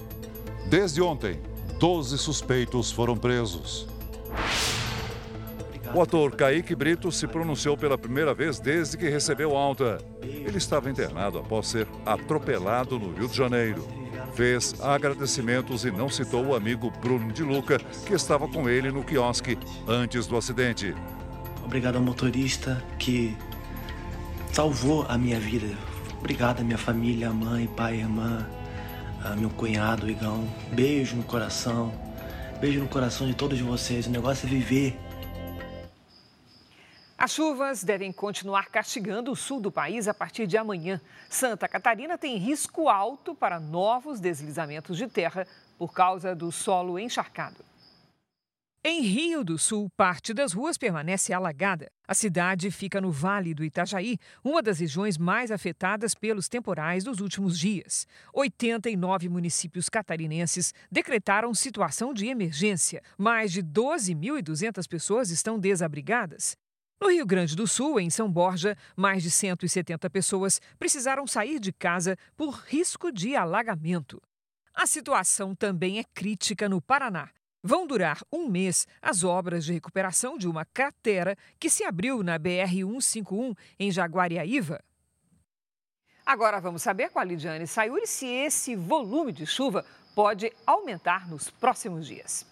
Desde 0.67 1.03
ontem, 1.03 1.39
12 1.79 2.17
suspeitos 2.17 2.91
foram 2.91 3.17
presos. 3.17 3.87
O 5.95 6.01
ator 6.01 6.35
Kaique 6.35 6.75
Brito 6.75 7.13
se 7.13 7.27
pronunciou 7.27 7.77
pela 7.77 7.99
primeira 7.99 8.33
vez 8.33 8.59
desde 8.59 8.97
que 8.97 9.11
recebeu 9.11 9.55
alta. 9.55 9.99
Ele 10.23 10.57
estava 10.57 10.91
internado 10.91 11.39
após 11.39 11.69
ser 11.69 11.87
atropelado 12.07 12.99
no 12.99 13.13
Rio 13.13 13.29
de 13.29 13.37
Janeiro. 13.37 14.02
Fez 14.35 14.75
agradecimentos 14.81 15.85
e 15.85 15.91
não 15.91 16.09
citou 16.09 16.47
o 16.47 16.55
amigo 16.55 16.91
Bruno 17.03 17.31
de 17.33 17.43
Luca, 17.43 17.79
que 17.79 18.15
estava 18.15 18.49
com 18.49 18.69
ele 18.69 18.91
no 18.91 19.05
quiosque 19.05 19.59
antes 19.87 20.27
do 20.27 20.37
acidente. 20.37 20.95
Obrigado 21.65 21.97
ao 21.97 22.03
motorista 22.03 22.83
que 22.99 23.37
salvou 24.53 25.05
a 25.09 25.19
minha 25.19 25.39
vida. 25.39 25.69
Obrigado 26.19 26.61
à 26.61 26.65
minha 26.65 26.79
família, 26.79 27.31
mãe, 27.31 27.67
pai, 27.67 27.99
irmã, 27.99 28.49
meu 29.39 29.51
cunhado, 29.51 30.09
Igão. 30.09 30.49
Beijo 30.73 31.17
no 31.17 31.23
coração. 31.23 31.93
Beijo 32.61 32.81
no 32.81 32.89
coração 32.89 33.27
de 33.27 33.35
todos 33.35 33.61
vocês. 33.61 34.07
O 34.07 34.11
negócio 34.11 34.47
é 34.47 34.51
viver. 34.51 34.99
As 37.23 37.31
chuvas 37.31 37.85
devem 37.85 38.11
continuar 38.11 38.69
castigando 38.69 39.31
o 39.31 39.37
sul 39.37 39.61
do 39.61 39.71
país 39.71 40.09
a 40.09 40.13
partir 40.13 40.45
de 40.45 40.57
amanhã. 40.57 41.01
Santa 41.31 41.69
Catarina 41.69 42.19
tem 42.19 42.37
risco 42.37 42.89
alto 42.89 43.33
para 43.33 43.61
novos 43.61 44.19
deslizamentos 44.19 44.97
de 44.97 45.07
terra 45.07 45.47
por 45.79 45.93
causa 45.93 46.35
do 46.35 46.51
solo 46.51 46.99
encharcado. 46.99 47.65
Em 48.85 49.03
Rio 49.03 49.45
do 49.45 49.57
Sul, 49.57 49.89
parte 49.97 50.35
das 50.35 50.53
ruas 50.53 50.77
permanece 50.77 51.33
alagada. 51.33 51.89
A 52.09 52.13
cidade 52.13 52.73
fica 52.73 53.01
no 53.01 53.13
Vale 53.13 53.55
do 53.55 53.65
Itajaí, 53.65 54.19
uma 54.43 54.61
das 54.61 54.81
regiões 54.81 55.17
mais 55.17 55.53
afetadas 55.53 56.17
pelos 56.17 56.49
temporais 56.49 57.05
dos 57.05 57.21
últimos 57.21 57.57
dias. 57.57 58.05
89 58.35 59.29
municípios 59.29 59.89
catarinenses 59.89 60.75
decretaram 60.91 61.55
situação 61.55 62.13
de 62.13 62.27
emergência. 62.27 63.01
Mais 63.17 63.53
de 63.53 63.63
12.200 63.63 64.89
pessoas 64.89 65.31
estão 65.31 65.57
desabrigadas. 65.57 66.57
No 67.03 67.11
Rio 67.11 67.27
Grande 67.27 67.57
do 67.57 67.67
Sul, 67.67 67.99
em 67.99 68.09
São 68.09 68.31
Borja, 68.31 68.79
mais 68.97 69.25
de 69.25 69.31
170 69.33 70.09
pessoas 70.09 70.61
precisaram 70.79 71.27
sair 71.27 71.59
de 71.59 71.73
casa 71.73 72.17
por 72.37 72.51
risco 72.69 73.11
de 73.11 73.35
alagamento. 73.35 74.23
A 74.73 74.87
situação 74.87 75.53
também 75.53 75.99
é 75.99 76.05
crítica 76.05 76.69
no 76.69 76.81
Paraná. 76.81 77.29
Vão 77.61 77.89
durar 77.89 78.21
um 78.33 78.49
mês 78.49 78.87
as 79.03 79.25
obras 79.25 79.65
de 79.65 79.73
recuperação 79.73 80.39
de 80.39 80.47
uma 80.47 80.65
cratera 80.65 81.37
que 81.59 81.69
se 81.69 81.83
abriu 81.83 82.23
na 82.23 82.39
BR-151 82.39 83.59
em 83.81 83.91
Jaguariaíva. 83.91 84.81
Agora 86.25 86.61
vamos 86.61 86.83
saber 86.83 87.11
com 87.11 87.19
a 87.19 87.25
Lidiane 87.25 87.67
Sayuri 87.67 88.07
se 88.07 88.27
esse 88.27 88.77
volume 88.77 89.33
de 89.33 89.45
chuva 89.45 89.85
pode 90.15 90.53
aumentar 90.65 91.29
nos 91.29 91.51
próximos 91.51 92.07
dias. 92.07 92.47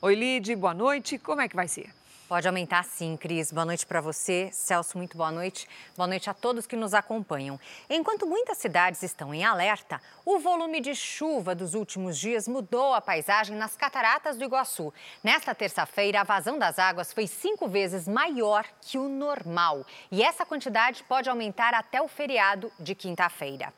Oi, 0.00 0.14
Lid, 0.14 0.56
boa 0.56 0.72
noite. 0.72 1.18
Como 1.18 1.42
é 1.42 1.46
que 1.50 1.54
vai 1.54 1.68
ser? 1.68 1.99
Pode 2.30 2.46
aumentar 2.46 2.84
sim, 2.84 3.16
Cris. 3.16 3.50
Boa 3.50 3.64
noite 3.64 3.84
para 3.84 4.00
você. 4.00 4.50
Celso, 4.52 4.96
muito 4.96 5.16
boa 5.16 5.32
noite. 5.32 5.68
Boa 5.96 6.06
noite 6.06 6.30
a 6.30 6.32
todos 6.32 6.64
que 6.64 6.76
nos 6.76 6.94
acompanham. 6.94 7.58
Enquanto 7.90 8.24
muitas 8.24 8.56
cidades 8.56 9.02
estão 9.02 9.34
em 9.34 9.44
alerta, 9.44 10.00
o 10.24 10.38
volume 10.38 10.80
de 10.80 10.94
chuva 10.94 11.56
dos 11.56 11.74
últimos 11.74 12.16
dias 12.16 12.46
mudou 12.46 12.94
a 12.94 13.00
paisagem 13.00 13.56
nas 13.56 13.76
cataratas 13.76 14.36
do 14.36 14.44
Iguaçu. 14.44 14.94
Nesta 15.24 15.56
terça-feira, 15.56 16.20
a 16.20 16.22
vazão 16.22 16.56
das 16.56 16.78
águas 16.78 17.12
foi 17.12 17.26
cinco 17.26 17.66
vezes 17.66 18.06
maior 18.06 18.64
que 18.80 18.96
o 18.96 19.08
normal. 19.08 19.84
E 20.08 20.22
essa 20.22 20.46
quantidade 20.46 21.02
pode 21.02 21.28
aumentar 21.28 21.74
até 21.74 22.00
o 22.00 22.06
feriado 22.06 22.70
de 22.78 22.94
quinta-feira. 22.94 23.74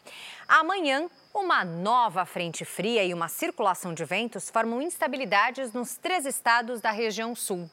Amanhã, 0.47 1.09
uma 1.33 1.65
nova 1.65 2.27
frente 2.27 2.67
fria 2.67 3.03
e 3.03 3.15
uma 3.15 3.29
circulação 3.29 3.95
de 3.95 4.05
ventos 4.05 4.51
formam 4.51 4.83
instabilidades 4.83 5.73
nos 5.73 5.97
três 5.97 6.27
estados 6.27 6.83
da 6.83 6.91
região 6.91 7.35
sul. 7.35 7.71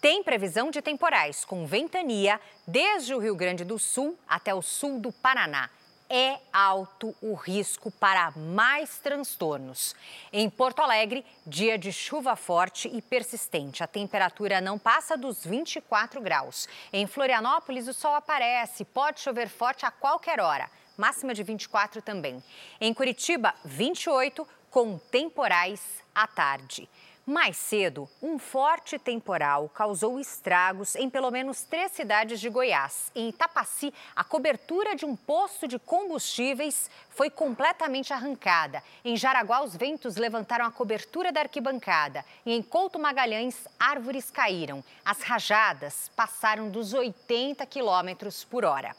Tem 0.00 0.22
previsão 0.22 0.70
de 0.70 0.80
temporais 0.80 1.44
com 1.44 1.66
ventania 1.66 2.40
desde 2.64 3.12
o 3.14 3.18
Rio 3.18 3.34
Grande 3.34 3.64
do 3.64 3.80
Sul 3.80 4.16
até 4.28 4.54
o 4.54 4.62
sul 4.62 5.00
do 5.00 5.10
Paraná. 5.10 5.68
É 6.08 6.38
alto 6.52 7.14
o 7.20 7.34
risco 7.34 7.90
para 7.90 8.30
mais 8.30 8.98
transtornos. 8.98 9.96
Em 10.32 10.48
Porto 10.48 10.80
Alegre, 10.80 11.26
dia 11.44 11.76
de 11.76 11.92
chuva 11.92 12.36
forte 12.36 12.88
e 12.88 13.02
persistente. 13.02 13.82
A 13.82 13.88
temperatura 13.88 14.60
não 14.60 14.78
passa 14.78 15.16
dos 15.16 15.44
24 15.44 16.20
graus. 16.20 16.68
Em 16.92 17.06
Florianópolis, 17.06 17.88
o 17.88 17.92
sol 17.92 18.14
aparece, 18.14 18.84
pode 18.84 19.18
chover 19.18 19.48
forte 19.48 19.84
a 19.84 19.90
qualquer 19.90 20.40
hora. 20.40 20.70
Máxima 20.96 21.34
de 21.34 21.42
24 21.42 22.00
também. 22.00 22.42
Em 22.80 22.94
Curitiba, 22.94 23.52
28, 23.64 24.46
com 24.70 24.96
temporais 24.96 25.82
à 26.14 26.26
tarde. 26.26 26.88
Mais 27.30 27.58
cedo, 27.58 28.08
um 28.22 28.38
forte 28.38 28.98
temporal 28.98 29.68
causou 29.68 30.18
estragos 30.18 30.96
em 30.96 31.10
pelo 31.10 31.30
menos 31.30 31.60
três 31.60 31.92
cidades 31.92 32.40
de 32.40 32.48
Goiás. 32.48 33.12
Em 33.14 33.28
Itapaci, 33.28 33.92
a 34.16 34.24
cobertura 34.24 34.96
de 34.96 35.04
um 35.04 35.14
posto 35.14 35.68
de 35.68 35.78
combustíveis 35.78 36.90
foi 37.10 37.28
completamente 37.28 38.14
arrancada. 38.14 38.82
Em 39.04 39.14
Jaraguá, 39.14 39.62
os 39.62 39.76
ventos 39.76 40.16
levantaram 40.16 40.64
a 40.64 40.72
cobertura 40.72 41.30
da 41.30 41.40
arquibancada. 41.40 42.24
E 42.46 42.52
em 42.54 42.62
Couto 42.62 42.98
Magalhães, 42.98 43.68
árvores 43.78 44.30
caíram. 44.30 44.82
As 45.04 45.20
rajadas 45.20 46.10
passaram 46.16 46.70
dos 46.70 46.94
80 46.94 47.66
quilômetros 47.66 48.42
por 48.42 48.64
hora. 48.64 48.96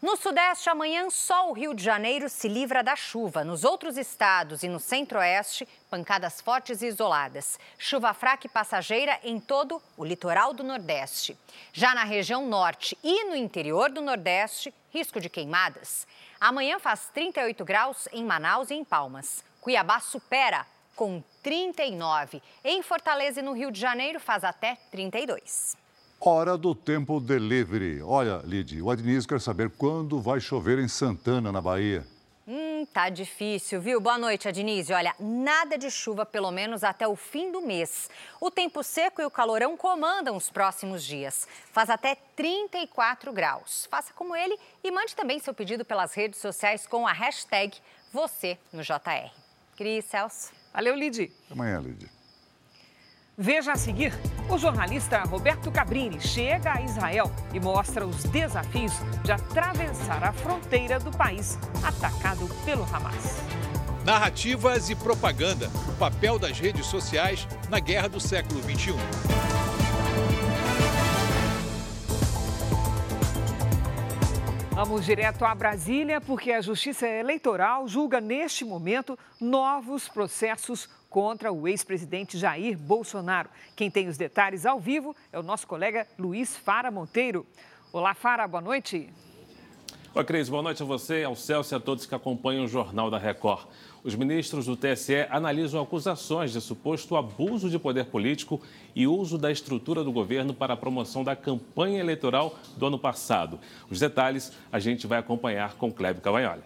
No 0.00 0.16
Sudeste, 0.16 0.70
amanhã 0.70 1.10
só 1.10 1.50
o 1.50 1.52
Rio 1.52 1.74
de 1.74 1.82
Janeiro 1.82 2.28
se 2.28 2.46
livra 2.46 2.84
da 2.84 2.94
chuva. 2.94 3.42
Nos 3.42 3.64
outros 3.64 3.96
estados 3.96 4.62
e 4.62 4.68
no 4.68 4.78
Centro-Oeste, 4.78 5.66
pancadas 5.90 6.40
fortes 6.40 6.82
e 6.82 6.86
isoladas. 6.86 7.58
Chuva 7.76 8.14
fraca 8.14 8.46
e 8.46 8.50
passageira 8.50 9.18
em 9.24 9.40
todo 9.40 9.82
o 9.96 10.04
litoral 10.04 10.54
do 10.54 10.62
Nordeste. 10.62 11.36
Já 11.72 11.96
na 11.96 12.04
região 12.04 12.46
Norte 12.46 12.96
e 13.02 13.24
no 13.24 13.34
interior 13.34 13.90
do 13.90 14.00
Nordeste, 14.00 14.72
risco 14.92 15.18
de 15.20 15.28
queimadas. 15.28 16.06
Amanhã 16.40 16.78
faz 16.78 17.08
38 17.12 17.64
graus 17.64 18.06
em 18.12 18.24
Manaus 18.24 18.70
e 18.70 18.74
em 18.74 18.84
Palmas. 18.84 19.42
Cuiabá 19.60 19.98
supera 19.98 20.64
com 20.94 21.20
39. 21.42 22.40
Em 22.62 22.82
Fortaleza 22.82 23.40
e 23.40 23.42
no 23.42 23.52
Rio 23.52 23.72
de 23.72 23.80
Janeiro 23.80 24.20
faz 24.20 24.44
até 24.44 24.76
32. 24.92 25.87
Hora 26.20 26.58
do 26.58 26.74
tempo 26.74 27.20
delivery. 27.20 28.02
Olha, 28.02 28.42
Lid, 28.44 28.82
o 28.82 28.90
Adnis 28.90 29.24
quer 29.24 29.40
saber 29.40 29.70
quando 29.70 30.20
vai 30.20 30.40
chover 30.40 30.80
em 30.80 30.88
Santana, 30.88 31.52
na 31.52 31.60
Bahia. 31.60 32.04
Hum, 32.46 32.84
tá 32.92 33.08
difícil, 33.08 33.80
viu? 33.80 34.00
Boa 34.00 34.18
noite, 34.18 34.48
Adnise. 34.48 34.92
Olha, 34.92 35.14
nada 35.20 35.78
de 35.78 35.88
chuva 35.92 36.26
pelo 36.26 36.50
menos 36.50 36.82
até 36.82 37.06
o 37.06 37.14
fim 37.14 37.52
do 37.52 37.60
mês. 37.60 38.10
O 38.40 38.50
tempo 38.50 38.82
seco 38.82 39.22
e 39.22 39.26
o 39.26 39.30
calorão 39.30 39.76
comandam 39.76 40.36
os 40.36 40.50
próximos 40.50 41.04
dias. 41.04 41.46
Faz 41.70 41.88
até 41.88 42.16
34 42.34 43.32
graus. 43.32 43.86
Faça 43.88 44.12
como 44.12 44.34
ele 44.34 44.58
e 44.82 44.90
mande 44.90 45.14
também 45.14 45.38
seu 45.38 45.54
pedido 45.54 45.84
pelas 45.84 46.14
redes 46.14 46.40
sociais 46.40 46.84
com 46.84 47.06
a 47.06 47.12
hashtag 47.12 47.76
você 48.12 48.58
no 48.72 48.82
JR. 48.82 49.30
Cris, 49.76 50.04
Celso. 50.06 50.50
Valeu, 50.74 50.96
Lid. 50.96 51.30
Até 51.44 51.54
amanhã, 51.54 51.78
Lid. 51.78 52.17
Veja 53.40 53.70
a 53.70 53.76
seguir: 53.76 54.12
o 54.50 54.58
jornalista 54.58 55.22
Roberto 55.22 55.70
Cabrini 55.70 56.20
chega 56.20 56.72
a 56.74 56.82
Israel 56.82 57.30
e 57.54 57.60
mostra 57.60 58.04
os 58.04 58.24
desafios 58.24 58.92
de 59.22 59.30
atravessar 59.30 60.24
a 60.24 60.32
fronteira 60.32 60.98
do 60.98 61.12
país 61.12 61.56
atacado 61.84 62.48
pelo 62.64 62.82
Hamas. 62.92 63.36
Narrativas 64.04 64.90
e 64.90 64.96
propaganda: 64.96 65.70
o 65.88 65.96
papel 65.96 66.36
das 66.36 66.58
redes 66.58 66.86
sociais 66.86 67.46
na 67.70 67.78
guerra 67.78 68.08
do 68.08 68.18
século 68.18 68.60
XXI. 68.60 68.94
Vamos 74.72 75.04
direto 75.04 75.44
a 75.44 75.54
Brasília, 75.54 76.20
porque 76.20 76.50
a 76.52 76.60
Justiça 76.60 77.06
Eleitoral 77.06 77.86
julga 77.86 78.20
neste 78.20 78.64
momento 78.64 79.18
novos 79.40 80.08
processos 80.08 80.88
contra 81.08 81.52
o 81.52 81.66
ex-presidente 81.66 82.38
Jair 82.38 82.78
Bolsonaro. 82.78 83.48
Quem 83.74 83.90
tem 83.90 84.08
os 84.08 84.16
detalhes 84.16 84.66
ao 84.66 84.78
vivo 84.78 85.14
é 85.32 85.38
o 85.38 85.42
nosso 85.42 85.66
colega 85.66 86.06
Luiz 86.18 86.56
Fara 86.56 86.90
Monteiro. 86.90 87.46
Olá, 87.92 88.14
Fara, 88.14 88.46
boa 88.46 88.60
noite. 88.60 89.08
Oi, 90.14 90.24
Cris, 90.24 90.48
boa 90.48 90.62
noite 90.62 90.82
a 90.82 90.86
você, 90.86 91.22
ao 91.22 91.36
Celso 91.36 91.74
e 91.74 91.76
a 91.76 91.80
todos 91.80 92.04
que 92.04 92.14
acompanham 92.14 92.64
o 92.64 92.68
Jornal 92.68 93.10
da 93.10 93.18
Record. 93.18 93.66
Os 94.02 94.14
ministros 94.14 94.66
do 94.66 94.76
TSE 94.76 95.26
analisam 95.30 95.82
acusações 95.82 96.52
de 96.52 96.60
suposto 96.60 97.16
abuso 97.16 97.68
de 97.68 97.78
poder 97.78 98.06
político 98.06 98.60
e 98.96 99.06
uso 99.06 99.36
da 99.36 99.52
estrutura 99.52 100.02
do 100.02 100.10
governo 100.10 100.54
para 100.54 100.74
a 100.74 100.76
promoção 100.76 101.22
da 101.22 101.36
campanha 101.36 102.00
eleitoral 102.00 102.58
do 102.76 102.86
ano 102.86 102.98
passado. 102.98 103.60
Os 103.90 104.00
detalhes 104.00 104.52
a 104.72 104.78
gente 104.78 105.06
vai 105.06 105.18
acompanhar 105.18 105.74
com 105.74 105.92
Clébio 105.92 106.22
Cavagnoli. 106.22 106.62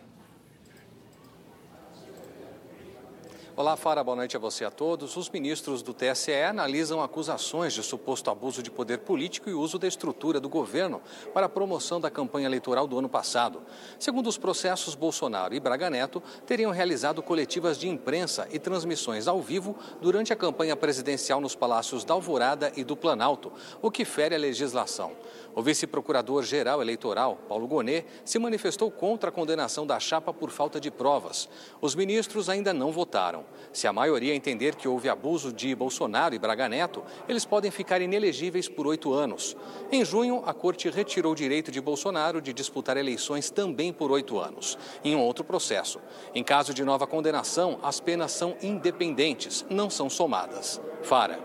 Olá, 3.55 3.77
Fara, 3.77 4.03
boa 4.03 4.17
noite 4.17 4.35
a 4.35 4.41
você 4.41 4.65
a 4.65 4.71
todos. 4.71 5.15
Os 5.15 5.29
ministros 5.29 5.83
do 5.83 5.93
TSE 5.93 6.33
analisam 6.33 7.03
acusações 7.03 7.75
de 7.75 7.83
suposto 7.83 8.31
abuso 8.31 8.63
de 8.63 8.71
poder 8.71 9.01
político 9.01 9.51
e 9.51 9.53
uso 9.53 9.79
da 9.79 9.87
estrutura 9.87 10.41
do 10.41 10.49
governo 10.49 11.03
para 11.35 11.45
a 11.45 11.49
promoção 11.51 12.01
da 12.01 12.11
campanha 12.11 12.47
eleitoral 12.47 12.87
do 12.87 12.99
ano 12.99 13.11
passado. 13.11 13.61
Segundo 13.99 14.27
os 14.27 14.39
processos, 14.39 14.95
Bolsonaro 14.95 15.55
e 15.55 15.61
Braga 15.61 15.91
Neto 15.91 16.23
teriam 16.47 16.71
realizado 16.71 17.23
coletivas 17.23 17.77
de 17.77 17.87
imprensa 17.87 18.49
e 18.51 18.59
transmissões 18.59 19.29
ao 19.29 19.43
vivo 19.43 19.77
durante 20.01 20.33
a 20.33 20.37
campanha 20.37 20.75
presidencial 20.75 21.39
nos 21.39 21.55
palácios 21.55 22.05
da 22.05 22.15
Alvorada 22.15 22.73
e 22.75 22.83
do 22.83 22.97
Planalto, 22.97 23.53
o 23.83 23.91
que 23.91 24.07
fere 24.07 24.35
a 24.35 24.39
legislação. 24.39 25.13
O 25.55 25.61
vice-procurador-geral 25.61 26.81
eleitoral, 26.81 27.37
Paulo 27.47 27.67
Gonet, 27.67 28.07
se 28.25 28.39
manifestou 28.39 28.91
contra 28.91 29.29
a 29.29 29.33
condenação 29.33 29.87
da 29.87 30.01
chapa 30.01 30.33
por 30.33 30.51
falta 30.51 30.81
de 30.81 30.91
provas. 30.91 31.47
Os 31.83 31.95
ministros 31.95 32.49
ainda 32.49 32.73
não 32.73 32.91
votaram. 32.91 33.43
Se 33.73 33.87
a 33.87 33.93
maioria 33.93 34.35
entender 34.35 34.75
que 34.75 34.89
houve 34.89 35.09
abuso 35.09 35.53
de 35.53 35.75
Bolsonaro 35.75 36.35
e 36.35 36.39
Braga 36.39 36.69
Neto, 36.69 37.03
eles 37.29 37.45
podem 37.45 37.71
ficar 37.71 38.01
inelegíveis 38.01 38.69
por 38.69 38.87
oito 38.87 39.13
anos. 39.13 39.57
Em 39.91 40.05
junho, 40.05 40.43
a 40.47 40.53
corte 40.53 40.91
retirou 40.91 41.33
o 41.33 41.37
direito 41.37 41.71
de 41.71 41.81
Bolsonaro 41.81 42.41
de 42.41 42.53
disputar 42.53 42.97
eleições 42.97 43.51
também 43.51 43.93
por 43.93 44.11
oito 44.11 44.39
anos, 44.39 44.79
em 45.05 45.15
um 45.17 45.21
outro 45.21 45.45
processo. 45.45 46.01
Em 46.35 46.45
caso 46.45 46.75
de 46.75 46.85
nova 46.85 47.07
condenação, 47.07 47.79
as 47.83 48.01
penas 48.01 48.33
são 48.33 48.57
independentes, 48.63 49.65
não 49.71 49.89
são 49.89 50.09
somadas. 50.11 50.81
Fara. 51.03 51.39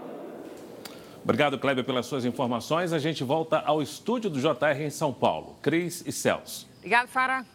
Obrigado, 1.23 1.59
Kleber, 1.59 1.83
pelas 1.83 2.05
suas 2.05 2.23
informações. 2.23 2.93
A 2.93 2.99
gente 2.99 3.23
volta 3.23 3.59
ao 3.59 3.81
estúdio 3.81 4.29
do 4.29 4.39
JR 4.39 4.81
em 4.81 4.89
São 4.89 5.11
Paulo. 5.11 5.57
Cris 5.61 6.01
e 6.05 6.11
Celso. 6.11 6.67
Obrigado, 6.77 7.09
Fara. 7.09 7.45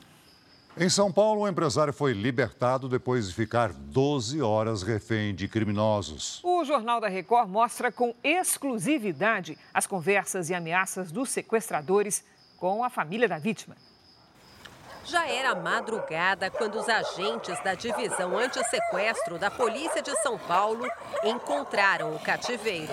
Em 0.75 0.89
São 0.89 1.13
Paulo, 1.13 1.43
o 1.43 1.49
empresário 1.49 1.93
foi 1.93 2.15
libertado 2.15 2.89
depois 2.89 3.29
de 3.29 3.35
ficar 3.35 3.75
12 3.75 4.41
horas 4.41 4.83
refém 4.83 5.35
de 5.35 5.47
criminosos. 5.47 6.41
O 6.43 6.65
Jornal 6.65 6.99
da 6.99 7.09
Record 7.09 7.47
mostra 7.47 7.93
com 7.93 8.15
exclusividade 8.25 9.59
as 9.75 9.87
conversas 9.87 10.49
e 10.49 10.55
ameaças 10.55 11.13
dos 11.13 11.29
sequestradores 11.29 12.25
com 12.57 12.83
a 12.83 12.89
família 12.89 13.29
da 13.29 13.39
vítima. 13.39 13.77
Já 15.05 15.29
era 15.29 15.55
madrugada 15.55 16.51
quando 16.51 16.77
os 16.77 16.89
agentes 16.89 17.63
da 17.63 17.75
divisão 17.75 18.39
anti-sequestro 18.39 19.39
da 19.39 19.51
Polícia 19.51 20.01
de 20.01 20.17
São 20.23 20.39
Paulo 20.39 20.89
encontraram 21.23 22.15
o 22.15 22.19
cativeiro. 22.19 22.93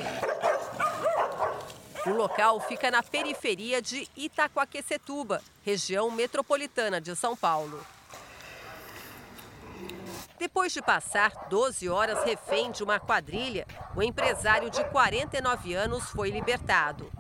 O 2.06 2.12
local 2.12 2.62
fica 2.62 2.90
na 2.90 3.04
periferia 3.04 3.82
de 3.82 4.08
Itacoaquecetuba, 4.16 5.42
região 5.64 6.10
metropolitana 6.10 7.02
de 7.02 7.16
São 7.16 7.36
Paulo. 7.36 7.86
Depois 10.38 10.72
de 10.72 10.82
passar 10.82 11.48
12 11.50 11.90
horas 11.90 12.24
refém 12.24 12.72
de 12.72 12.84
uma 12.84 13.00
quadrilha, 13.00 13.68
o 13.96 14.02
empresário 14.02 14.70
de 14.70 14.82
49 14.86 15.74
anos 15.74 16.10
foi 16.12 16.30
libertado. 16.30 17.12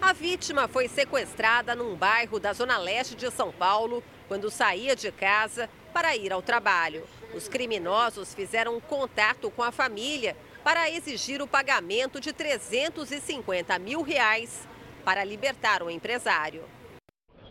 A 0.00 0.14
vítima 0.14 0.66
foi 0.66 0.88
sequestrada 0.88 1.74
num 1.74 1.94
bairro 1.94 2.40
da 2.40 2.54
zona 2.54 2.78
leste 2.78 3.14
de 3.14 3.30
São 3.30 3.52
Paulo 3.52 4.02
quando 4.26 4.50
saía 4.50 4.96
de 4.96 5.12
casa 5.12 5.68
para 5.92 6.16
ir 6.16 6.32
ao 6.32 6.40
trabalho. 6.40 7.06
Os 7.34 7.46
criminosos 7.46 8.32
fizeram 8.34 8.80
contato 8.80 9.50
com 9.50 9.62
a 9.62 9.70
família 9.70 10.34
para 10.64 10.88
exigir 10.90 11.42
o 11.42 11.46
pagamento 11.46 12.20
de 12.20 12.32
350 12.32 13.78
mil 13.78 14.02
reais 14.02 14.66
para 15.04 15.24
libertar 15.24 15.82
o 15.82 15.90
empresário. 15.90 16.64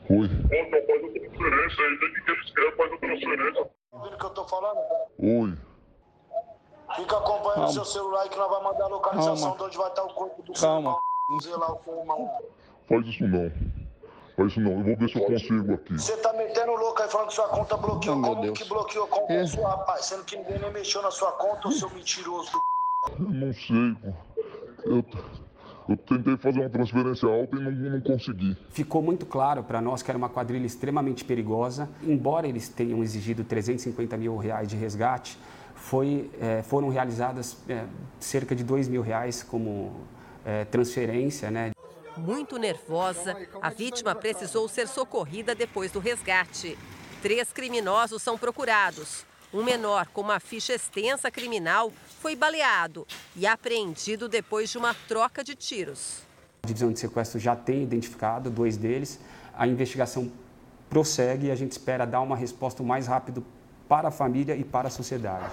Oi. 0.09 0.27
Faz 0.27 0.73
a 0.73 0.85
transferência 0.85 1.85
aí, 1.85 1.99
tem 1.99 2.13
que 2.13 2.31
eles 2.31 2.51
querem, 2.53 2.71
faz 2.75 2.93
a 2.93 2.97
transferência. 2.97 3.69
Ouvindo 3.91 4.15
o 4.15 4.17
que 4.17 4.25
eu 4.25 4.29
tô 4.31 4.47
falando? 4.47 4.79
Oi. 5.19 5.57
Fica 6.95 7.17
acompanhando 7.17 7.55
Calma. 7.55 7.71
seu 7.73 7.85
celular 7.85 8.27
que 8.27 8.37
nós 8.37 8.49
vamos 8.49 8.63
mandar 8.71 8.83
a 8.85 8.87
localização 8.87 9.35
Calma. 9.51 9.57
de 9.57 9.63
onde 9.63 9.77
vai 9.77 9.87
estar 9.89 10.03
o 10.03 10.13
corpo 10.13 10.41
do 10.43 10.53
Calma. 10.53 10.97
seu 11.41 11.51
irmão. 11.53 11.79
Lá. 12.07 12.39
Faz 12.89 13.07
isso 13.07 13.27
não. 13.27 13.51
Faz 14.35 14.51
isso 14.51 14.59
não. 14.59 14.71
Eu 14.71 14.83
vou 14.83 14.97
ver 14.97 15.09
se 15.09 15.15
eu 15.17 15.25
consigo 15.25 15.73
aqui. 15.73 15.93
Você 15.93 16.17
tá 16.17 16.33
metendo 16.33 16.71
louco 16.73 17.01
aí 17.01 17.09
falando 17.09 17.27
que 17.29 17.33
sua 17.35 17.47
conta 17.47 17.77
bloqueou. 17.77 18.17
Oh, 18.17 18.21
Como 18.21 18.41
Deus. 18.41 18.57
que 18.59 18.67
bloqueou 18.67 19.05
a 19.05 19.07
conta 19.07 19.33
É. 19.33 19.45
sua, 19.47 19.69
rapaz? 19.69 20.05
Sendo 20.05 20.25
que 20.25 20.35
ninguém 20.37 20.59
nem 20.59 20.71
mexeu 20.71 21.01
na 21.01 21.11
sua 21.11 21.31
conta, 21.33 21.71
seu 21.71 21.89
mentiroso. 21.91 22.51
Não 23.19 23.53
sei, 23.53 23.95
pô. 24.01 24.13
Eu, 24.83 25.05
eu 25.89 25.97
tentei 25.97 26.37
fazer 26.37 26.59
uma 26.59 26.69
transferência 26.69 27.27
alta 27.27 27.55
e 27.55 27.59
não, 27.59 27.71
não 27.71 28.01
consegui. 28.01 28.55
Ficou 28.69 29.01
muito 29.01 29.25
claro 29.25 29.63
para 29.63 29.81
nós 29.81 30.03
que 30.03 30.11
era 30.11 30.17
uma 30.17 30.29
quadrilha 30.29 30.65
extremamente 30.65 31.25
perigosa. 31.25 31.89
Embora 32.03 32.47
eles 32.47 32.69
tenham 32.69 33.03
exigido 33.03 33.43
350 33.43 34.17
mil 34.17 34.37
reais 34.37 34.67
de 34.67 34.75
resgate, 34.75 35.37
foi, 35.75 36.29
eh, 36.39 36.61
foram 36.61 36.89
realizadas 36.89 37.57
eh, 37.67 37.85
cerca 38.19 38.55
de 38.55 38.63
2 38.63 38.87
mil 38.87 39.01
reais 39.01 39.41
como 39.41 40.05
eh, 40.45 40.65
transferência, 40.65 41.49
né? 41.49 41.71
Muito 42.17 42.57
nervosa, 42.57 43.35
a 43.61 43.69
vítima 43.69 44.13
precisou 44.13 44.67
ser 44.67 44.87
socorrida 44.87 45.55
depois 45.55 45.91
do 45.91 45.99
resgate. 45.99 46.77
Três 47.21 47.51
criminosos 47.51 48.21
são 48.21 48.37
procurados. 48.37 49.25
Um 49.53 49.63
menor 49.63 50.07
com 50.07 50.21
uma 50.21 50.39
ficha 50.39 50.73
extensa 50.73 51.31
criminal 51.31 51.91
foi 52.21 52.35
baleado 52.35 53.07
e 53.35 53.47
apreendido 53.47 54.29
depois 54.29 54.69
de 54.69 54.77
uma 54.77 54.93
troca 54.93 55.43
de 55.43 55.55
tiros. 55.55 56.19
A 56.61 56.67
divisão 56.67 56.93
de 56.93 56.99
sequestro 56.99 57.39
já 57.39 57.55
tem 57.55 57.81
identificado 57.81 58.51
dois 58.51 58.77
deles. 58.77 59.19
A 59.55 59.65
investigação 59.65 60.31
prossegue 60.87 61.47
e 61.47 61.51
a 61.51 61.55
gente 61.55 61.71
espera 61.71 62.05
dar 62.05 62.21
uma 62.21 62.35
resposta 62.35 62.83
o 62.83 62.85
mais 62.85 63.07
rápido 63.07 63.43
para 63.89 64.09
a 64.09 64.11
família 64.11 64.55
e 64.55 64.63
para 64.63 64.87
a 64.87 64.91
sociedade. 64.91 65.51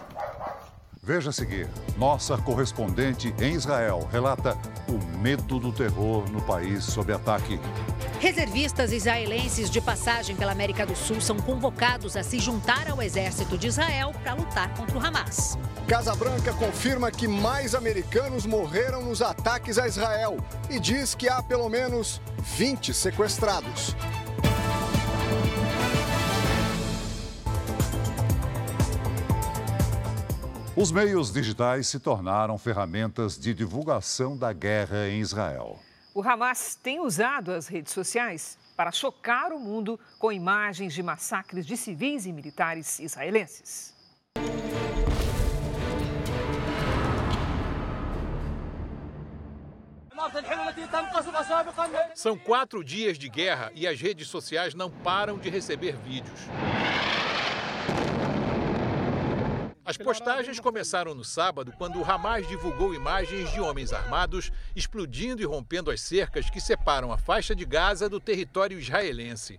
Veja 1.02 1.30
a 1.30 1.32
seguir. 1.32 1.66
Nossa 1.96 2.36
correspondente 2.36 3.34
em 3.40 3.54
Israel 3.54 4.06
relata 4.12 4.54
o 4.88 5.18
medo 5.18 5.58
do 5.58 5.72
terror 5.72 6.30
no 6.30 6.42
país 6.42 6.84
sob 6.84 7.10
ataque. 7.10 7.58
Reservistas 8.20 8.92
israelenses 8.92 9.70
de 9.70 9.80
passagem 9.80 10.36
pela 10.36 10.52
América 10.52 10.84
do 10.84 10.94
Sul 10.94 11.18
são 11.18 11.38
convocados 11.38 12.14
a 12.14 12.22
se 12.22 12.38
juntar 12.38 12.90
ao 12.90 13.00
exército 13.00 13.56
de 13.56 13.68
Israel 13.68 14.12
para 14.22 14.34
lutar 14.34 14.74
contra 14.76 14.98
o 14.98 15.00
Hamas. 15.00 15.56
Casa 15.88 16.14
Branca 16.14 16.52
confirma 16.52 17.10
que 17.10 17.26
mais 17.26 17.74
americanos 17.74 18.44
morreram 18.44 19.02
nos 19.02 19.22
ataques 19.22 19.78
a 19.78 19.88
Israel 19.88 20.36
e 20.68 20.78
diz 20.78 21.14
que 21.14 21.30
há 21.30 21.42
pelo 21.42 21.66
menos 21.70 22.20
20 22.58 22.92
sequestrados. 22.92 23.96
Os 30.76 30.92
meios 30.92 31.32
digitais 31.32 31.88
se 31.88 31.98
tornaram 31.98 32.58
ferramentas 32.58 33.38
de 33.38 33.54
divulgação 33.54 34.36
da 34.36 34.52
guerra 34.52 35.08
em 35.08 35.20
Israel. 35.20 35.78
O 36.14 36.20
Hamas 36.20 36.74
tem 36.74 37.00
usado 37.00 37.50
as 37.50 37.66
redes 37.66 37.94
sociais 37.94 38.58
para 38.76 38.92
chocar 38.92 39.54
o 39.54 39.58
mundo 39.58 39.98
com 40.18 40.30
imagens 40.30 40.92
de 40.92 41.02
massacres 41.02 41.64
de 41.64 41.78
civis 41.78 42.26
e 42.26 42.32
militares 42.32 42.98
israelenses. 42.98 43.96
São 52.14 52.36
quatro 52.36 52.84
dias 52.84 53.18
de 53.18 53.28
guerra 53.28 53.70
e 53.74 53.86
as 53.86 54.00
redes 54.00 54.28
sociais 54.28 54.74
não 54.74 54.90
param 54.90 55.38
de 55.38 55.48
receber 55.48 55.96
vídeos. 55.96 56.40
As 59.88 59.96
postagens 59.96 60.60
começaram 60.60 61.14
no 61.14 61.24
sábado, 61.24 61.72
quando 61.78 61.98
o 61.98 62.04
Hamas 62.04 62.46
divulgou 62.46 62.94
imagens 62.94 63.50
de 63.52 63.58
homens 63.58 63.90
armados 63.90 64.52
explodindo 64.76 65.40
e 65.40 65.46
rompendo 65.46 65.90
as 65.90 66.02
cercas 66.02 66.50
que 66.50 66.60
separam 66.60 67.10
a 67.10 67.16
faixa 67.16 67.54
de 67.54 67.64
Gaza 67.64 68.06
do 68.06 68.20
território 68.20 68.78
israelense. 68.78 69.58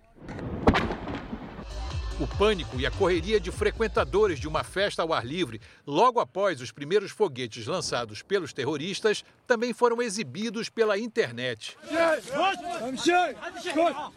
O 2.20 2.26
pânico 2.26 2.78
e 2.78 2.84
a 2.84 2.90
correria 2.90 3.40
de 3.40 3.50
frequentadores 3.50 4.38
de 4.38 4.46
uma 4.46 4.62
festa 4.62 5.00
ao 5.00 5.10
ar 5.10 5.24
livre, 5.24 5.58
logo 5.86 6.20
após 6.20 6.60
os 6.60 6.70
primeiros 6.70 7.10
foguetes 7.10 7.66
lançados 7.66 8.20
pelos 8.20 8.52
terroristas, 8.52 9.24
também 9.46 9.72
foram 9.72 10.02
exibidos 10.02 10.68
pela 10.68 10.98
internet. 10.98 11.78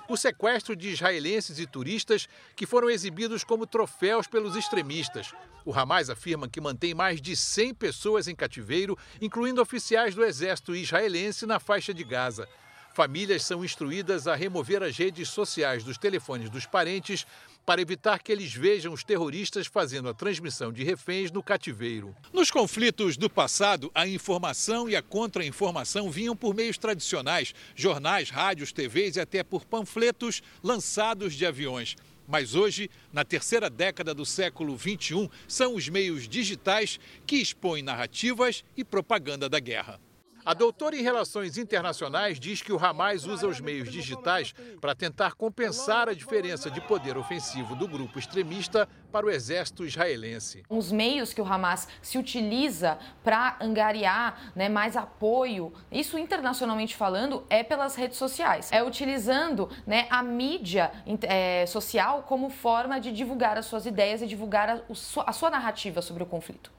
O 0.09 0.17
sequestro 0.17 0.75
de 0.75 0.89
israelenses 0.89 1.59
e 1.59 1.65
turistas 1.65 2.27
que 2.57 2.65
foram 2.65 2.89
exibidos 2.89 3.45
como 3.45 3.65
troféus 3.65 4.27
pelos 4.27 4.57
extremistas. 4.57 5.33
O 5.63 5.73
Hamas 5.73 6.09
afirma 6.09 6.49
que 6.49 6.59
mantém 6.59 6.93
mais 6.93 7.21
de 7.21 7.37
100 7.37 7.73
pessoas 7.75 8.27
em 8.27 8.35
cativeiro, 8.35 8.97
incluindo 9.21 9.61
oficiais 9.61 10.13
do 10.13 10.25
exército 10.25 10.75
israelense 10.75 11.45
na 11.45 11.57
faixa 11.57 11.93
de 11.93 12.03
Gaza. 12.03 12.49
Famílias 12.93 13.43
são 13.43 13.65
instruídas 13.65 14.27
a 14.27 14.35
remover 14.35 14.83
as 14.83 14.95
redes 14.95 15.27
sociais 15.27 15.83
dos 15.83 15.97
telefones 15.97 16.47
dos 16.47 16.67
parentes 16.67 17.25
para 17.65 17.81
evitar 17.81 18.21
que 18.21 18.31
eles 18.31 18.53
vejam 18.53 18.93
os 18.93 19.03
terroristas 19.03 19.67
fazendo 19.67 20.09
a 20.09 20.13
transmissão 20.13 20.71
de 20.71 20.83
reféns 20.83 21.31
no 21.31 21.41
cativeiro. 21.41 22.15
Nos 22.31 22.51
conflitos 22.51 23.17
do 23.17 23.29
passado, 23.29 23.91
a 23.93 24.07
informação 24.07 24.89
e 24.89 24.95
a 24.95 25.01
contra-informação 25.01 26.09
vinham 26.09 26.35
por 26.35 26.53
meios 26.53 26.77
tradicionais, 26.77 27.53
jornais, 27.75 28.29
rádios, 28.29 28.71
TVs 28.71 29.15
e 29.15 29.21
até 29.21 29.43
por 29.43 29.65
panfletos 29.65 30.41
lançados 30.61 31.33
de 31.33 31.45
aviões. 31.45 31.95
Mas 32.27 32.55
hoje, 32.55 32.89
na 33.11 33.25
terceira 33.25 33.69
década 33.69 34.13
do 34.13 34.25
século 34.25 34.77
XXI, 34.77 35.29
são 35.47 35.75
os 35.75 35.89
meios 35.89 36.27
digitais 36.27 36.99
que 37.25 37.35
expõem 37.35 37.83
narrativas 37.83 38.63
e 38.77 38.83
propaganda 38.83 39.49
da 39.49 39.59
guerra. 39.59 39.99
A 40.45 40.53
doutora 40.53 40.93
em 40.97 41.01
Relações 41.01 41.57
Internacionais 41.57 42.37
diz 42.37 42.61
que 42.61 42.73
o 42.73 42.77
Hamas 42.77 43.25
usa 43.25 43.47
os 43.47 43.61
meios 43.61 43.89
digitais 43.89 44.53
para 44.81 44.93
tentar 44.93 45.35
compensar 45.35 46.09
a 46.09 46.13
diferença 46.13 46.69
de 46.69 46.81
poder 46.81 47.17
ofensivo 47.17 47.77
do 47.77 47.87
grupo 47.87 48.19
extremista 48.19 48.85
para 49.09 49.25
o 49.25 49.29
exército 49.29 49.85
israelense. 49.85 50.63
Os 50.69 50.91
meios 50.91 51.33
que 51.33 51.39
o 51.39 51.45
Hamas 51.45 51.87
se 52.01 52.17
utiliza 52.17 52.99
para 53.23 53.55
angariar 53.61 54.51
né, 54.53 54.67
mais 54.67 54.97
apoio, 54.97 55.71
isso 55.89 56.17
internacionalmente 56.17 56.93
falando, 56.93 57.45
é 57.49 57.63
pelas 57.63 57.95
redes 57.95 58.17
sociais. 58.17 58.69
É 58.69 58.83
utilizando 58.83 59.69
né, 59.87 60.07
a 60.09 60.21
mídia 60.21 60.91
é, 61.21 61.65
social 61.67 62.23
como 62.23 62.49
forma 62.49 62.99
de 62.99 63.13
divulgar 63.13 63.57
as 63.57 63.65
suas 63.65 63.85
ideias 63.85 64.21
e 64.21 64.27
divulgar 64.27 64.69
a, 64.69 64.81
a 65.25 65.31
sua 65.31 65.49
narrativa 65.49 66.01
sobre 66.01 66.21
o 66.21 66.25
conflito. 66.25 66.69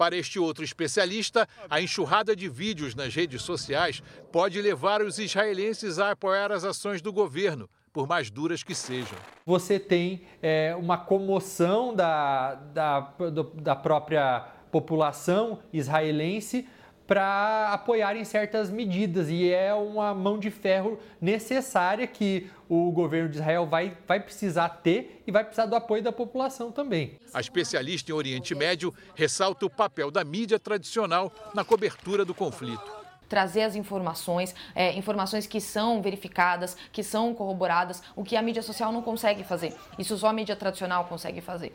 Para 0.00 0.16
este 0.16 0.38
outro 0.38 0.64
especialista, 0.64 1.46
a 1.68 1.78
enxurrada 1.78 2.34
de 2.34 2.48
vídeos 2.48 2.94
nas 2.94 3.14
redes 3.14 3.42
sociais 3.42 4.02
pode 4.32 4.58
levar 4.62 5.02
os 5.02 5.18
israelenses 5.18 5.98
a 5.98 6.12
apoiar 6.12 6.50
as 6.50 6.64
ações 6.64 7.02
do 7.02 7.12
governo, 7.12 7.68
por 7.92 8.08
mais 8.08 8.30
duras 8.30 8.62
que 8.62 8.74
sejam. 8.74 9.18
Você 9.44 9.78
tem 9.78 10.22
é, 10.40 10.74
uma 10.74 10.96
comoção 10.96 11.94
da, 11.94 12.54
da, 12.54 13.12
da 13.56 13.76
própria 13.76 14.46
população 14.72 15.58
israelense 15.70 16.66
para 17.10 17.70
apoiarem 17.72 18.24
certas 18.24 18.70
medidas 18.70 19.28
e 19.28 19.52
é 19.52 19.74
uma 19.74 20.14
mão 20.14 20.38
de 20.38 20.48
ferro 20.48 20.96
necessária 21.20 22.06
que 22.06 22.48
o 22.68 22.92
governo 22.92 23.28
de 23.28 23.38
Israel 23.38 23.66
vai, 23.66 23.98
vai 24.06 24.20
precisar 24.20 24.68
ter 24.68 25.20
e 25.26 25.32
vai 25.32 25.42
precisar 25.42 25.66
do 25.66 25.74
apoio 25.74 26.04
da 26.04 26.12
população 26.12 26.70
também. 26.70 27.18
A 27.34 27.40
especialista 27.40 28.12
em 28.12 28.14
Oriente 28.14 28.54
Médio 28.54 28.94
ressalta 29.16 29.66
o 29.66 29.70
papel 29.70 30.08
da 30.08 30.22
mídia 30.22 30.56
tradicional 30.56 31.32
na 31.52 31.64
cobertura 31.64 32.24
do 32.24 32.32
conflito 32.32 33.00
trazer 33.28 33.62
as 33.62 33.76
informações, 33.76 34.52
é, 34.74 34.92
informações 34.94 35.46
que 35.46 35.60
são 35.60 36.02
verificadas, 36.02 36.76
que 36.90 37.00
são 37.00 37.32
corroboradas, 37.32 38.02
o 38.16 38.24
que 38.24 38.34
a 38.34 38.42
mídia 38.42 38.60
social 38.60 38.90
não 38.90 39.02
consegue 39.02 39.44
fazer. 39.44 39.72
Isso 39.96 40.18
só 40.18 40.26
a 40.26 40.32
mídia 40.32 40.56
tradicional 40.56 41.04
consegue 41.04 41.40
fazer. 41.40 41.72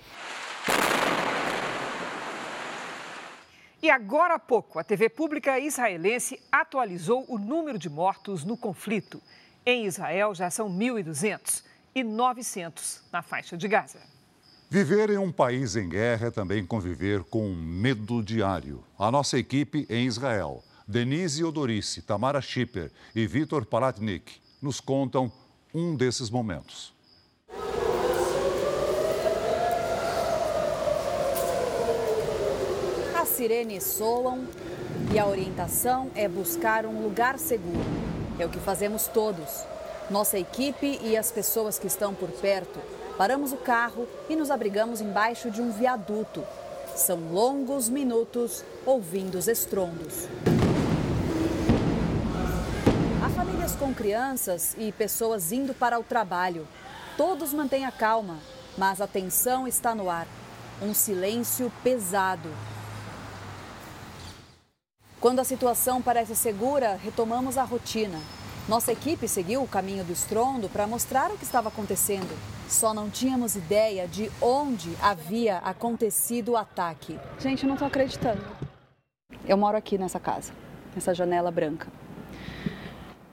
E 3.86 3.90
agora 3.92 4.34
há 4.34 4.40
pouco, 4.40 4.80
a 4.80 4.84
TV 4.84 5.10
pública 5.10 5.60
israelense 5.60 6.42
atualizou 6.52 7.24
o 7.28 7.38
número 7.38 7.78
de 7.78 7.88
mortos 7.88 8.44
no 8.44 8.58
conflito. 8.58 9.22
Em 9.64 9.86
Israel 9.86 10.34
já 10.34 10.50
são 10.50 10.68
1.200 10.68 11.64
e 11.94 12.04
900 12.04 13.04
na 13.12 13.22
faixa 13.22 13.56
de 13.56 13.68
Gaza. 13.68 14.00
Viver 14.72 15.12
em 15.12 15.20
um 15.20 15.32
país 15.32 15.76
em 15.76 15.88
guerra 15.88 16.30
é 16.30 16.32
também 16.32 16.66
conviver 16.66 17.24
com 17.26 17.46
um 17.46 17.56
medo 17.56 18.24
diário. 18.24 18.84
A 18.98 19.12
nossa 19.12 19.38
equipe 19.38 19.86
em 19.88 20.08
Israel, 20.08 20.64
Denise 20.88 21.44
Odorice, 21.44 22.02
Tamara 22.02 22.42
Schipper 22.42 22.92
e 23.14 23.28
Vitor 23.28 23.68
Palatnik, 23.68 24.42
nos 24.64 24.82
contam 24.82 25.32
um 25.72 25.96
desses 25.96 26.32
momentos. 26.32 26.95
Sirenes 33.36 33.84
soam 33.84 34.48
e 35.14 35.20
a 35.20 35.26
orientação 35.26 36.10
é 36.16 36.26
buscar 36.26 36.86
um 36.86 37.04
lugar 37.04 37.38
seguro. 37.38 37.84
É 38.40 38.46
o 38.46 38.50
que 38.50 38.60
fazemos 38.60 39.08
todos. 39.08 39.64
Nossa 40.10 40.40
equipe 40.40 41.00
e 41.04 41.18
as 41.18 41.32
pessoas 41.32 41.78
que 41.78 41.86
estão 41.86 42.14
por 42.14 42.30
perto. 42.30 42.80
Paramos 43.18 43.52
o 43.52 43.58
carro 43.58 44.08
e 44.30 44.38
nos 44.38 44.50
abrigamos 44.50 45.02
embaixo 45.02 45.52
de 45.52 45.62
um 45.62 45.70
viaduto. 45.70 46.44
São 46.96 47.20
longos 47.32 47.90
minutos 47.90 48.64
ouvindo 48.86 49.38
os 49.38 49.50
estrondos. 49.50 50.30
Há 53.22 53.30
famílias 53.32 53.76
com 53.76 53.94
crianças 53.94 54.76
e 54.78 54.94
pessoas 54.94 55.52
indo 55.52 55.74
para 55.74 56.00
o 56.00 56.04
trabalho. 56.04 56.66
Todos 57.18 57.52
mantêm 57.52 57.86
a 57.86 57.92
calma, 57.92 58.38
mas 58.78 59.02
a 59.02 59.08
tensão 59.08 59.68
está 59.68 59.94
no 59.94 60.10
ar. 60.10 60.28
Um 60.82 60.94
silêncio 60.94 61.70
pesado. 61.84 62.50
Quando 65.26 65.40
a 65.40 65.44
situação 65.44 66.04
parece 66.04 66.36
segura, 66.36 67.00
retomamos 67.04 67.58
a 67.58 67.64
rotina. 67.64 68.20
Nossa 68.70 68.92
equipe 68.92 69.28
seguiu 69.28 69.64
o 69.64 69.68
caminho 69.68 70.04
do 70.04 70.14
estrondo 70.14 70.70
para 70.70 70.86
mostrar 70.86 71.32
o 71.32 71.36
que 71.40 71.44
estava 71.44 71.70
acontecendo. 71.70 72.30
Só 72.70 72.94
não 72.94 73.10
tínhamos 73.10 73.56
ideia 73.56 74.08
de 74.08 74.32
onde 74.40 74.96
havia 75.02 75.58
acontecido 75.58 76.50
o 76.50 76.56
ataque. 76.56 77.20
Gente, 77.40 77.64
eu 77.64 77.68
não 77.68 77.74
estou 77.74 77.88
acreditando. 77.88 78.40
Eu 79.48 79.58
moro 79.58 79.76
aqui 79.76 79.98
nessa 79.98 80.20
casa, 80.20 80.54
nessa 80.94 81.12
janela 81.12 81.50
branca. 81.50 81.88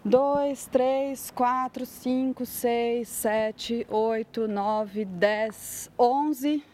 Dois, 0.03 0.64
três, 0.64 1.30
quatro, 1.30 1.84
cinco, 1.84 2.47
seis, 2.47 3.07
sete, 3.07 3.86
oito, 3.90 4.49
nove, 4.49 5.05
dez, 5.05 5.90
onze. 5.99 6.64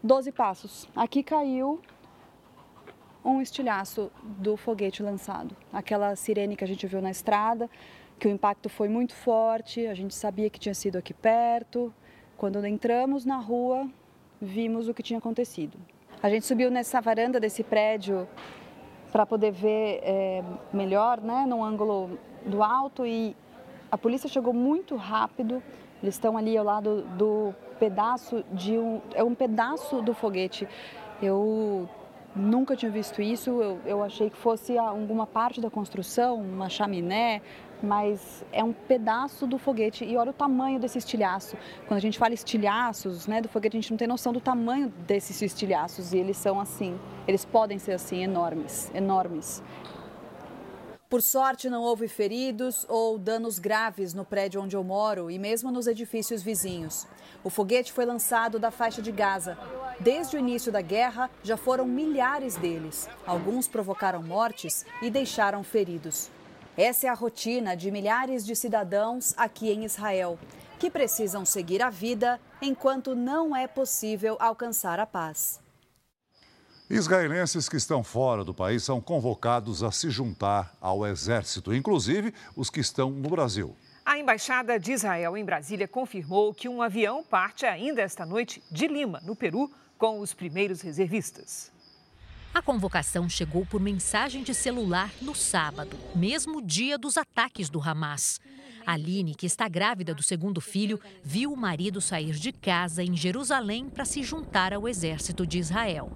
12 0.00 0.30
passos. 0.30 0.88
Aqui 0.94 1.24
caiu 1.24 1.80
um 3.24 3.40
estilhaço 3.40 4.10
do 4.22 4.56
foguete 4.56 5.02
lançado. 5.02 5.56
Aquela 5.72 6.14
sirene 6.14 6.56
que 6.56 6.64
a 6.64 6.66
gente 6.66 6.86
viu 6.86 7.00
na 7.00 7.10
estrada, 7.10 7.70
que 8.18 8.28
o 8.28 8.30
impacto 8.30 8.68
foi 8.68 8.88
muito 8.88 9.14
forte, 9.14 9.86
a 9.86 9.94
gente 9.94 10.14
sabia 10.14 10.50
que 10.50 10.58
tinha 10.58 10.74
sido 10.74 10.96
aqui 10.96 11.14
perto. 11.14 11.92
Quando 12.36 12.64
entramos 12.66 13.24
na 13.24 13.38
rua, 13.38 13.88
vimos 14.40 14.88
o 14.88 14.94
que 14.94 15.02
tinha 15.02 15.18
acontecido. 15.18 15.78
A 16.22 16.28
gente 16.28 16.44
subiu 16.44 16.70
nessa 16.70 17.00
varanda 17.00 17.40
desse 17.40 17.62
prédio 17.62 18.28
para 19.10 19.24
poder 19.24 19.52
ver 19.52 20.00
é, 20.02 20.42
melhor, 20.72 21.20
né, 21.20 21.46
no 21.46 21.62
ângulo 21.62 22.18
do 22.44 22.62
alto 22.62 23.06
e 23.06 23.36
a 23.90 23.96
polícia 23.96 24.28
chegou 24.28 24.52
muito 24.52 24.96
rápido. 24.96 25.62
Eles 26.02 26.16
estão 26.16 26.36
ali 26.36 26.56
ao 26.56 26.64
lado 26.64 27.02
do 27.16 27.54
pedaço 27.78 28.44
de 28.52 28.76
um 28.76 29.00
é 29.14 29.22
um 29.22 29.34
pedaço 29.34 30.02
do 30.02 30.12
foguete. 30.12 30.68
Eu 31.22 31.88
nunca 32.34 32.76
tinha 32.76 32.90
visto 32.90 33.22
isso. 33.22 33.50
Eu, 33.50 33.80
eu 33.84 34.02
achei 34.02 34.30
que 34.30 34.36
fosse 34.36 34.76
alguma 34.76 35.26
parte 35.26 35.60
da 35.60 35.70
construção, 35.70 36.36
uma 36.40 36.68
chaminé, 36.68 37.40
mas 37.82 38.44
é 38.52 38.64
um 38.64 38.72
pedaço 38.72 39.46
do 39.46 39.58
foguete 39.58 40.04
e 40.04 40.16
olha 40.16 40.30
o 40.30 40.34
tamanho 40.34 40.80
desse 40.80 40.98
estilhaço. 40.98 41.56
Quando 41.86 41.98
a 41.98 42.00
gente 42.00 42.18
fala 42.18 42.34
estilhaços, 42.34 43.26
né, 43.26 43.40
do 43.40 43.48
foguete, 43.48 43.76
a 43.76 43.80
gente 43.80 43.90
não 43.90 43.98
tem 43.98 44.08
noção 44.08 44.32
do 44.32 44.40
tamanho 44.40 44.92
desses 45.06 45.40
estilhaços 45.42 46.12
e 46.12 46.18
eles 46.18 46.36
são 46.36 46.58
assim, 46.58 46.98
eles 47.28 47.44
podem 47.44 47.78
ser 47.78 47.92
assim 47.92 48.22
enormes, 48.22 48.90
enormes. 48.94 49.62
Por 51.14 51.22
sorte, 51.22 51.70
não 51.70 51.84
houve 51.84 52.08
feridos 52.08 52.84
ou 52.88 53.16
danos 53.16 53.60
graves 53.60 54.12
no 54.12 54.24
prédio 54.24 54.60
onde 54.60 54.74
eu 54.74 54.82
moro 54.82 55.30
e 55.30 55.38
mesmo 55.38 55.70
nos 55.70 55.86
edifícios 55.86 56.42
vizinhos. 56.42 57.06
O 57.44 57.48
foguete 57.48 57.92
foi 57.92 58.04
lançado 58.04 58.58
da 58.58 58.72
faixa 58.72 59.00
de 59.00 59.12
Gaza. 59.12 59.56
Desde 60.00 60.34
o 60.34 60.40
início 60.40 60.72
da 60.72 60.80
guerra, 60.80 61.30
já 61.40 61.56
foram 61.56 61.86
milhares 61.86 62.56
deles. 62.56 63.08
Alguns 63.24 63.68
provocaram 63.68 64.24
mortes 64.24 64.84
e 65.00 65.08
deixaram 65.08 65.62
feridos. 65.62 66.30
Essa 66.76 67.06
é 67.06 67.10
a 67.10 67.14
rotina 67.14 67.76
de 67.76 67.92
milhares 67.92 68.44
de 68.44 68.56
cidadãos 68.56 69.34
aqui 69.36 69.70
em 69.70 69.84
Israel, 69.84 70.36
que 70.80 70.90
precisam 70.90 71.44
seguir 71.44 71.80
a 71.80 71.90
vida 71.90 72.40
enquanto 72.60 73.14
não 73.14 73.54
é 73.54 73.68
possível 73.68 74.36
alcançar 74.40 74.98
a 74.98 75.06
paz. 75.06 75.62
Israelenses 76.94 77.68
que 77.68 77.76
estão 77.76 78.04
fora 78.04 78.44
do 78.44 78.54
país 78.54 78.84
são 78.84 79.00
convocados 79.00 79.82
a 79.82 79.90
se 79.90 80.10
juntar 80.10 80.72
ao 80.80 81.04
exército, 81.04 81.74
inclusive 81.74 82.32
os 82.54 82.70
que 82.70 82.78
estão 82.78 83.10
no 83.10 83.28
Brasil. 83.28 83.76
A 84.06 84.16
Embaixada 84.16 84.78
de 84.78 84.92
Israel 84.92 85.36
em 85.36 85.44
Brasília 85.44 85.88
confirmou 85.88 86.54
que 86.54 86.68
um 86.68 86.80
avião 86.80 87.24
parte 87.24 87.66
ainda 87.66 88.00
esta 88.00 88.24
noite 88.24 88.62
de 88.70 88.86
Lima, 88.86 89.20
no 89.24 89.34
Peru, 89.34 89.68
com 89.98 90.20
os 90.20 90.32
primeiros 90.32 90.82
reservistas. 90.82 91.72
A 92.54 92.62
convocação 92.62 93.28
chegou 93.28 93.66
por 93.66 93.80
mensagem 93.80 94.44
de 94.44 94.54
celular 94.54 95.10
no 95.20 95.34
sábado, 95.34 95.98
mesmo 96.14 96.62
dia 96.62 96.96
dos 96.96 97.18
ataques 97.18 97.68
do 97.68 97.82
Hamas. 97.82 98.40
Aline, 98.86 99.34
que 99.34 99.46
está 99.46 99.66
grávida 99.66 100.14
do 100.14 100.22
segundo 100.22 100.60
filho, 100.60 101.00
viu 101.24 101.52
o 101.52 101.56
marido 101.56 102.00
sair 102.00 102.34
de 102.34 102.52
casa 102.52 103.02
em 103.02 103.16
Jerusalém 103.16 103.88
para 103.88 104.04
se 104.04 104.22
juntar 104.22 104.72
ao 104.72 104.86
exército 104.86 105.44
de 105.44 105.58
Israel. 105.58 106.12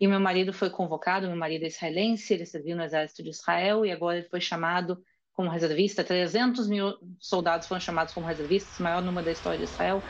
E 0.00 0.06
meu 0.08 0.18
marido 0.18 0.52
foi 0.52 0.68
convocado, 0.68 1.28
meu 1.28 1.36
marido 1.36 1.62
é 1.62 1.68
israelense, 1.68 2.34
ele 2.34 2.44
serviu 2.44 2.76
no 2.76 2.82
exército 2.82 3.22
de 3.22 3.30
Israel 3.30 3.86
e 3.86 3.92
agora 3.92 4.18
ele 4.18 4.28
foi 4.28 4.40
chamado 4.40 4.98
como 5.32 5.48
reservista. 5.48 6.04
300 6.04 6.68
mil 6.68 6.94
soldados 7.18 7.66
foram 7.66 7.80
chamados 7.80 8.12
como 8.12 8.26
reservistas, 8.26 8.78
maior 8.78 9.02
número 9.02 9.24
da 9.24 9.32
história 9.32 9.58
de 9.58 9.64
Israel. 9.64 10.02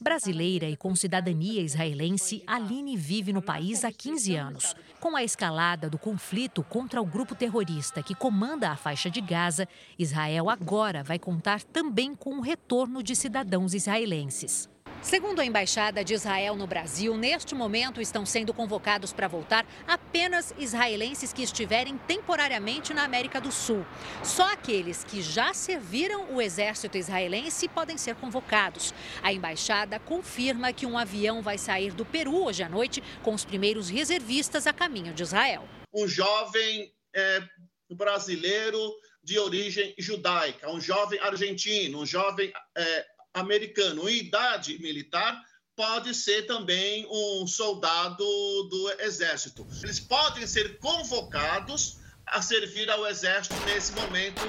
Brasileira 0.00 0.66
e 0.66 0.76
com 0.76 0.94
cidadania 0.96 1.62
israelense, 1.62 2.42
Aline 2.46 2.96
vive 2.96 3.32
no 3.32 3.42
país 3.42 3.84
há 3.84 3.92
15 3.92 4.34
anos. 4.34 4.74
Com 4.98 5.14
a 5.14 5.22
escalada 5.22 5.88
do 5.88 5.98
conflito 5.98 6.62
contra 6.64 7.00
o 7.00 7.06
grupo 7.06 7.34
terrorista 7.34 8.02
que 8.02 8.14
comanda 8.14 8.70
a 8.70 8.76
faixa 8.76 9.10
de 9.10 9.20
Gaza, 9.20 9.68
Israel 9.98 10.50
agora 10.50 11.02
vai 11.02 11.18
contar 11.18 11.62
também 11.62 12.14
com 12.14 12.38
o 12.38 12.40
retorno 12.40 13.02
de 13.02 13.14
cidadãos 13.14 13.74
israelenses. 13.74 14.72
Segundo 15.04 15.40
a 15.40 15.44
Embaixada 15.44 16.02
de 16.02 16.14
Israel 16.14 16.56
no 16.56 16.66
Brasil, 16.66 17.14
neste 17.14 17.54
momento 17.54 18.00
estão 18.00 18.24
sendo 18.24 18.54
convocados 18.54 19.12
para 19.12 19.28
voltar 19.28 19.66
apenas 19.86 20.54
israelenses 20.56 21.30
que 21.30 21.42
estiverem 21.42 21.98
temporariamente 21.98 22.94
na 22.94 23.04
América 23.04 23.38
do 23.38 23.52
Sul. 23.52 23.84
Só 24.24 24.50
aqueles 24.50 25.04
que 25.04 25.20
já 25.20 25.52
serviram 25.52 26.34
o 26.34 26.40
exército 26.40 26.96
israelense 26.96 27.68
podem 27.68 27.98
ser 27.98 28.14
convocados. 28.14 28.94
A 29.22 29.30
embaixada 29.30 30.00
confirma 30.00 30.72
que 30.72 30.86
um 30.86 30.96
avião 30.96 31.42
vai 31.42 31.58
sair 31.58 31.92
do 31.92 32.06
Peru 32.06 32.42
hoje 32.42 32.62
à 32.62 32.68
noite 32.68 33.02
com 33.22 33.34
os 33.34 33.44
primeiros 33.44 33.90
reservistas 33.90 34.66
a 34.66 34.72
caminho 34.72 35.12
de 35.12 35.22
Israel. 35.22 35.68
Um 35.92 36.08
jovem 36.08 36.90
é, 37.14 37.42
brasileiro 37.90 38.80
de 39.22 39.38
origem 39.38 39.94
judaica, 39.98 40.70
um 40.70 40.80
jovem 40.80 41.18
argentino, 41.20 42.00
um 42.00 42.06
jovem 42.06 42.50
é, 42.74 43.06
americano 43.34 44.08
em 44.08 44.18
idade 44.18 44.80
militar 44.80 45.42
pode 45.76 46.14
ser 46.14 46.46
também 46.46 47.06
um 47.10 47.46
soldado 47.46 48.24
do 48.24 48.94
exército. 49.00 49.66
Eles 49.82 49.98
podem 49.98 50.46
ser 50.46 50.78
convocados 50.78 51.98
a 52.26 52.40
servir 52.40 52.88
ao 52.88 53.06
exército 53.06 53.54
nesse 53.66 53.92
momento 53.92 54.40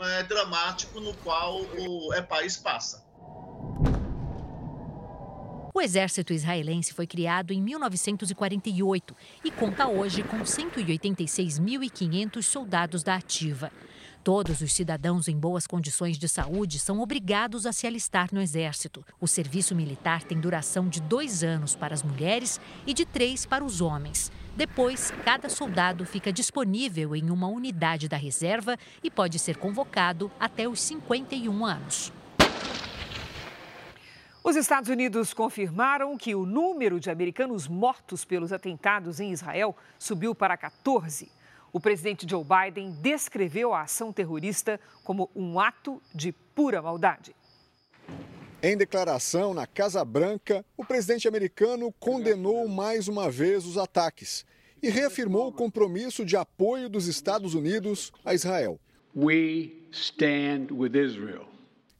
é, 0.00 0.24
dramático 0.24 1.00
no 1.00 1.14
qual 1.18 1.62
o 1.62 2.12
é, 2.12 2.20
país 2.20 2.56
passa. 2.56 3.04
O 5.72 5.80
exército 5.80 6.32
israelense 6.32 6.92
foi 6.92 7.06
criado 7.06 7.52
em 7.52 7.60
1948 7.60 9.16
e 9.44 9.50
conta 9.50 9.88
hoje 9.88 10.22
com 10.22 10.38
186.500 10.38 12.42
soldados 12.42 13.02
da 13.02 13.16
ativa. 13.16 13.72
Todos 14.24 14.62
os 14.62 14.72
cidadãos 14.72 15.28
em 15.28 15.36
boas 15.36 15.66
condições 15.66 16.16
de 16.16 16.30
saúde 16.30 16.78
são 16.78 16.98
obrigados 16.98 17.66
a 17.66 17.74
se 17.74 17.86
alistar 17.86 18.30
no 18.32 18.40
Exército. 18.40 19.04
O 19.20 19.28
serviço 19.28 19.74
militar 19.74 20.22
tem 20.22 20.40
duração 20.40 20.88
de 20.88 20.98
dois 21.02 21.44
anos 21.44 21.76
para 21.76 21.92
as 21.92 22.02
mulheres 22.02 22.58
e 22.86 22.94
de 22.94 23.04
três 23.04 23.44
para 23.44 23.62
os 23.62 23.82
homens. 23.82 24.32
Depois, 24.56 25.12
cada 25.26 25.50
soldado 25.50 26.06
fica 26.06 26.32
disponível 26.32 27.14
em 27.14 27.28
uma 27.28 27.48
unidade 27.48 28.08
da 28.08 28.16
reserva 28.16 28.78
e 29.02 29.10
pode 29.10 29.38
ser 29.38 29.58
convocado 29.58 30.32
até 30.40 30.66
os 30.66 30.80
51 30.80 31.66
anos. 31.66 32.10
Os 34.42 34.56
Estados 34.56 34.88
Unidos 34.88 35.34
confirmaram 35.34 36.16
que 36.16 36.34
o 36.34 36.46
número 36.46 36.98
de 36.98 37.10
americanos 37.10 37.68
mortos 37.68 38.24
pelos 38.24 38.54
atentados 38.54 39.20
em 39.20 39.32
Israel 39.32 39.76
subiu 39.98 40.34
para 40.34 40.56
14. 40.56 41.30
O 41.74 41.80
presidente 41.80 42.24
Joe 42.30 42.44
Biden 42.44 42.92
descreveu 43.02 43.74
a 43.74 43.82
ação 43.82 44.12
terrorista 44.12 44.78
como 45.02 45.28
um 45.34 45.58
ato 45.58 46.00
de 46.14 46.30
pura 46.30 46.80
maldade. 46.80 47.34
Em 48.62 48.76
declaração 48.76 49.52
na 49.52 49.66
Casa 49.66 50.04
Branca, 50.04 50.64
o 50.76 50.84
presidente 50.84 51.26
americano 51.26 51.92
condenou 51.98 52.68
mais 52.68 53.08
uma 53.08 53.28
vez 53.28 53.66
os 53.66 53.76
ataques 53.76 54.46
e 54.80 54.88
reafirmou 54.88 55.48
o 55.48 55.52
compromisso 55.52 56.24
de 56.24 56.36
apoio 56.36 56.88
dos 56.88 57.08
Estados 57.08 57.54
Unidos 57.54 58.12
a 58.24 58.32
Israel. 58.32 58.78
We 59.12 59.72
stand 59.90 60.68
with 60.70 60.94
Israel. 60.94 61.48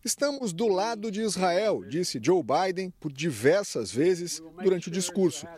Estamos 0.04 0.52
do 0.52 0.68
lado 0.68 1.10
de 1.10 1.20
Israel, 1.22 1.82
disse 1.82 2.20
Joe 2.22 2.44
Biden 2.44 2.92
por 3.00 3.12
diversas 3.12 3.90
vezes 3.90 4.40
durante 4.62 4.86
o 4.86 4.90
discurso. 4.92 5.48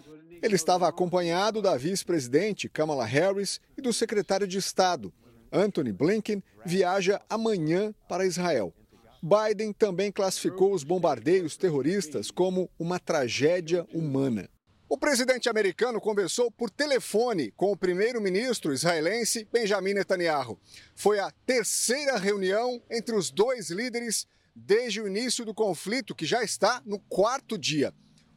Ele 0.43 0.55
estava 0.55 0.89
acompanhado 0.89 1.63
da 1.63 1.77
vice-presidente 1.77 2.69
Kamala 2.69 3.05
Harris 3.05 3.61
e 3.77 3.81
do 3.81 3.93
secretário 3.93 4.47
de 4.47 4.59
Estado. 4.59 5.13
Anthony 5.53 5.93
Blinken 5.93 6.43
viaja 6.65 7.21
amanhã 7.29 7.95
para 8.09 8.27
Israel. 8.27 8.75
Biden 9.23 9.73
também 9.73 10.13
classificou 10.13 10.73
os 10.73 10.85
bombardeios 10.85 11.57
terroristas 11.57 12.31
como 12.31 12.71
uma 12.79 12.99
tragédia 12.99 13.87
humana. 13.93 14.49
O 14.89 14.97
presidente 14.97 15.49
americano 15.49 16.01
conversou 16.01 16.51
por 16.51 16.71
telefone 16.71 17.51
com 17.57 17.73
o 17.73 17.77
primeiro-ministro 17.77 18.73
israelense 18.73 19.49
Benjamin 19.53 19.95
Netanyahu. 19.95 20.59
Foi 20.95 21.19
a 21.19 21.33
terceira 21.45 22.17
reunião 22.19 22.81
entre 22.89 23.17
os 23.17 23.31
dois 23.31 23.71
líderes 23.71 24.27
desde 24.55 25.01
o 25.01 25.09
início 25.09 25.45
do 25.45 25.53
conflito, 25.53 26.15
que 26.15 26.25
já 26.25 26.43
está 26.43 26.81
no 26.87 26.99
quarto 27.01 27.59
dia 27.59 27.93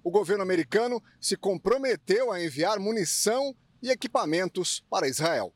o 0.09 0.11
governo 0.11 0.41
americano 0.41 1.03
se 1.21 1.37
comprometeu 1.37 2.31
a 2.31 2.43
enviar 2.43 2.79
munição 2.79 3.55
e 3.79 3.91
equipamentos 3.91 4.83
para 4.89 5.07
Israel. 5.07 5.53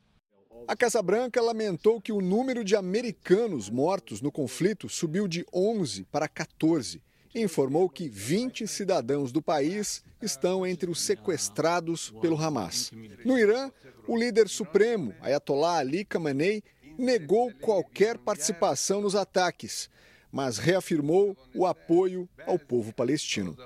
A 0.67 0.75
Casa 0.75 1.01
Branca 1.01 1.41
lamentou 1.41 1.99
que 1.99 2.11
o 2.11 2.21
número 2.21 2.63
de 2.63 2.75
americanos 2.75 3.67
mortos 3.67 4.21
no 4.21 4.31
conflito 4.31 4.87
subiu 4.87 5.27
de 5.27 5.43
11 5.51 6.03
para 6.03 6.27
14 6.27 7.01
e 7.33 7.41
informou 7.41 7.89
que 7.89 8.07
20 8.07 8.67
cidadãos 8.67 9.31
do 9.31 9.41
país 9.41 10.03
estão 10.21 10.67
entre 10.67 10.87
os 10.87 11.01
sequestrados 11.01 12.11
pelo 12.21 12.39
Hamas. 12.39 12.91
No 13.25 13.39
Irã, 13.39 13.71
o 14.07 14.15
líder 14.15 14.47
supremo, 14.47 15.15
Ayatollah 15.19 15.79
Ali 15.79 16.05
Khamenei, 16.05 16.63
negou 16.95 17.51
qualquer 17.55 18.19
participação 18.19 19.01
nos 19.01 19.15
ataques, 19.15 19.89
mas 20.31 20.59
reafirmou 20.59 21.35
o 21.55 21.65
apoio 21.65 22.29
ao 22.45 22.59
povo 22.59 22.93
palestino. 22.93 23.57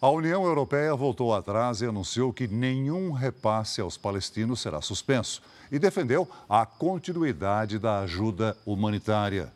A 0.00 0.08
União 0.10 0.44
Europeia 0.44 0.94
voltou 0.94 1.34
atrás 1.34 1.82
e 1.82 1.84
anunciou 1.84 2.32
que 2.32 2.46
nenhum 2.46 3.10
repasse 3.10 3.80
aos 3.80 3.98
palestinos 3.98 4.60
será 4.60 4.80
suspenso 4.80 5.42
e 5.72 5.78
defendeu 5.78 6.28
a 6.48 6.64
continuidade 6.64 7.80
da 7.80 7.98
ajuda 7.98 8.56
humanitária. 8.64 9.52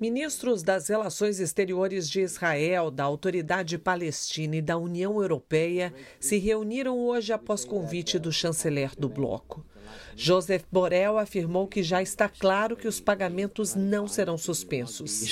Ministros 0.00 0.62
das 0.62 0.88
Relações 0.88 1.38
Exteriores 1.38 2.08
de 2.08 2.22
Israel, 2.22 2.90
da 2.90 3.04
Autoridade 3.04 3.76
Palestina 3.76 4.56
e 4.56 4.62
da 4.62 4.78
União 4.78 5.20
Europeia 5.20 5.92
se 6.18 6.38
reuniram 6.38 6.98
hoje 6.98 7.30
após 7.30 7.62
convite 7.62 8.18
do 8.18 8.32
chanceler 8.32 8.92
do 8.98 9.08
bloco. 9.08 9.62
Joseph 10.16 10.64
Borrell 10.72 11.18
afirmou 11.18 11.66
que 11.66 11.82
já 11.82 12.00
está 12.00 12.26
claro 12.26 12.74
que 12.74 12.88
os 12.88 13.00
pagamentos 13.00 13.74
não 13.74 14.08
serão 14.08 14.38
suspensos. 14.38 15.22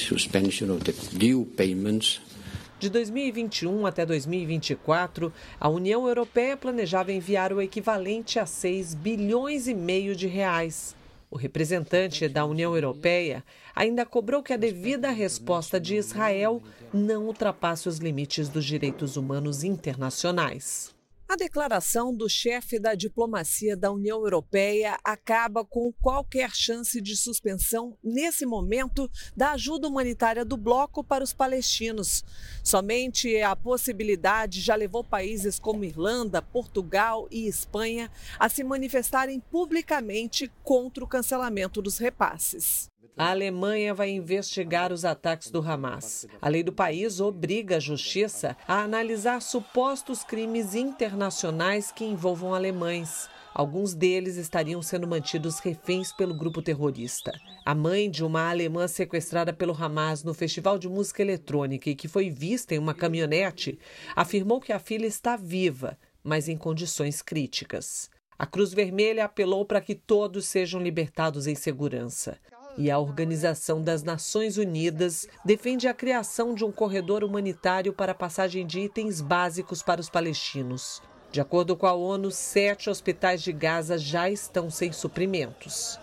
De 2.84 2.90
2021 2.90 3.86
até 3.86 4.04
2024, 4.04 5.32
a 5.58 5.70
União 5.70 6.06
Europeia 6.06 6.54
planejava 6.54 7.14
enviar 7.14 7.50
o 7.50 7.62
equivalente 7.62 8.38
a 8.38 8.44
6 8.44 8.92
bilhões 8.92 9.66
e 9.66 9.72
meio 9.72 10.14
de 10.14 10.26
reais. 10.26 10.94
O 11.30 11.36
representante 11.38 12.28
da 12.28 12.44
União 12.44 12.74
Europeia 12.74 13.42
ainda 13.74 14.04
cobrou 14.04 14.42
que 14.42 14.52
a 14.52 14.58
devida 14.58 15.08
resposta 15.08 15.80
de 15.80 15.96
Israel 15.96 16.62
não 16.92 17.24
ultrapasse 17.24 17.88
os 17.88 17.96
limites 17.96 18.50
dos 18.50 18.66
direitos 18.66 19.16
humanos 19.16 19.64
internacionais. 19.64 20.93
A 21.26 21.36
declaração 21.36 22.14
do 22.14 22.28
chefe 22.28 22.78
da 22.78 22.94
diplomacia 22.94 23.74
da 23.74 23.90
União 23.90 24.18
Europeia 24.18 24.98
acaba 25.02 25.64
com 25.64 25.90
qualquer 25.90 26.50
chance 26.54 27.00
de 27.00 27.16
suspensão, 27.16 27.96
nesse 28.04 28.44
momento, 28.44 29.10
da 29.34 29.52
ajuda 29.52 29.88
humanitária 29.88 30.44
do 30.44 30.56
bloco 30.56 31.02
para 31.02 31.24
os 31.24 31.32
palestinos. 31.32 32.22
Somente 32.62 33.40
a 33.40 33.56
possibilidade 33.56 34.60
já 34.60 34.74
levou 34.74 35.02
países 35.02 35.58
como 35.58 35.84
Irlanda, 35.84 36.42
Portugal 36.42 37.26
e 37.30 37.48
Espanha 37.48 38.10
a 38.38 38.50
se 38.50 38.62
manifestarem 38.62 39.40
publicamente 39.40 40.52
contra 40.62 41.02
o 41.02 41.08
cancelamento 41.08 41.80
dos 41.80 41.96
repasses. 41.96 42.93
A 43.16 43.30
Alemanha 43.30 43.94
vai 43.94 44.10
investigar 44.10 44.92
os 44.92 45.04
ataques 45.04 45.50
do 45.50 45.60
Hamas. 45.60 46.26
A 46.40 46.48
lei 46.48 46.62
do 46.62 46.72
país 46.72 47.20
obriga 47.20 47.76
a 47.76 47.80
justiça 47.80 48.56
a 48.66 48.80
analisar 48.80 49.40
supostos 49.40 50.24
crimes 50.24 50.74
internacionais 50.74 51.92
que 51.92 52.04
envolvam 52.04 52.54
alemães. 52.54 53.28
Alguns 53.54 53.94
deles 53.94 54.36
estariam 54.36 54.82
sendo 54.82 55.06
mantidos 55.06 55.60
reféns 55.60 56.12
pelo 56.12 56.34
grupo 56.34 56.60
terrorista. 56.60 57.30
A 57.64 57.72
mãe 57.72 58.10
de 58.10 58.24
uma 58.24 58.50
alemã 58.50 58.88
sequestrada 58.88 59.52
pelo 59.52 59.72
Hamas 59.72 60.24
no 60.24 60.34
Festival 60.34 60.76
de 60.76 60.88
Música 60.88 61.22
Eletrônica 61.22 61.88
e 61.88 61.94
que 61.94 62.08
foi 62.08 62.30
vista 62.30 62.74
em 62.74 62.78
uma 62.78 62.92
caminhonete 62.92 63.78
afirmou 64.16 64.60
que 64.60 64.72
a 64.72 64.80
filha 64.80 65.06
está 65.06 65.36
viva, 65.36 65.96
mas 66.22 66.48
em 66.48 66.56
condições 66.56 67.22
críticas. 67.22 68.10
A 68.36 68.44
Cruz 68.44 68.74
Vermelha 68.74 69.24
apelou 69.24 69.64
para 69.64 69.80
que 69.80 69.94
todos 69.94 70.46
sejam 70.46 70.82
libertados 70.82 71.46
em 71.46 71.54
segurança. 71.54 72.36
E 72.76 72.90
a 72.90 72.98
Organização 72.98 73.80
das 73.80 74.02
Nações 74.02 74.56
Unidas 74.56 75.28
defende 75.44 75.86
a 75.86 75.94
criação 75.94 76.54
de 76.54 76.64
um 76.64 76.72
corredor 76.72 77.22
humanitário 77.22 77.92
para 77.92 78.10
a 78.12 78.16
passagem 78.16 78.66
de 78.66 78.80
itens 78.80 79.20
básicos 79.20 79.80
para 79.80 80.00
os 80.00 80.10
palestinos. 80.10 81.00
De 81.30 81.40
acordo 81.40 81.76
com 81.76 81.86
a 81.86 81.92
ONU, 81.92 82.32
sete 82.32 82.90
hospitais 82.90 83.42
de 83.42 83.52
Gaza 83.52 83.96
já 83.96 84.28
estão 84.28 84.70
sem 84.70 84.92
suprimentos. 84.92 86.00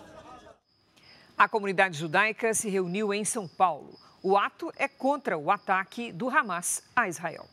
A 1.37 1.49
comunidade 1.49 1.97
judaica 1.97 2.53
se 2.53 2.69
reuniu 2.69 3.13
em 3.13 3.25
São 3.25 3.49
Paulo. 3.49 3.99
O 4.23 4.37
ato 4.37 4.71
é 4.77 4.87
contra 4.87 5.37
o 5.37 5.51
ataque 5.51 6.11
do 6.11 6.29
Hamas 6.29 6.83
a 6.95 7.09
Israel. 7.09 7.49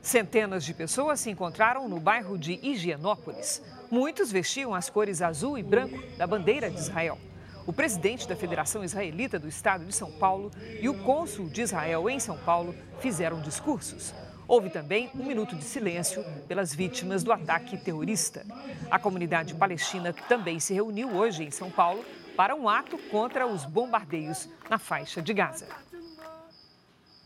Centenas 0.00 0.64
de 0.64 0.72
pessoas 0.72 1.20
se 1.20 1.30
encontraram 1.30 1.88
no 1.88 2.00
bairro 2.00 2.38
de 2.38 2.58
Higienópolis. 2.62 3.60
Muitos 3.90 4.30
vestiam 4.30 4.74
as 4.74 4.88
cores 4.88 5.20
azul 5.20 5.58
e 5.58 5.62
branco 5.62 5.98
da 6.16 6.26
bandeira 6.26 6.70
de 6.70 6.78
Israel 6.78 7.18
o 7.66 7.72
presidente 7.72 8.28
da 8.28 8.36
Federação 8.36 8.84
Israelita 8.84 9.38
do 9.38 9.48
Estado 9.48 9.84
de 9.84 9.94
São 9.94 10.10
Paulo 10.10 10.50
e 10.80 10.88
o 10.88 11.02
cônsul 11.02 11.48
de 11.48 11.62
Israel 11.62 12.08
em 12.10 12.20
São 12.20 12.36
Paulo 12.36 12.74
fizeram 13.00 13.40
discursos. 13.40 14.14
Houve 14.46 14.68
também 14.68 15.10
um 15.14 15.24
minuto 15.24 15.56
de 15.56 15.64
silêncio 15.64 16.22
pelas 16.46 16.74
vítimas 16.74 17.24
do 17.24 17.32
ataque 17.32 17.78
terrorista. 17.78 18.44
A 18.90 18.98
comunidade 18.98 19.54
palestina 19.54 20.12
também 20.28 20.60
se 20.60 20.74
reuniu 20.74 21.16
hoje 21.16 21.44
em 21.44 21.50
São 21.50 21.70
Paulo 21.70 22.04
para 22.36 22.54
um 22.54 22.68
ato 22.68 22.98
contra 23.10 23.46
os 23.46 23.64
bombardeios 23.64 24.48
na 24.68 24.78
faixa 24.78 25.22
de 25.22 25.32
Gaza. 25.32 25.66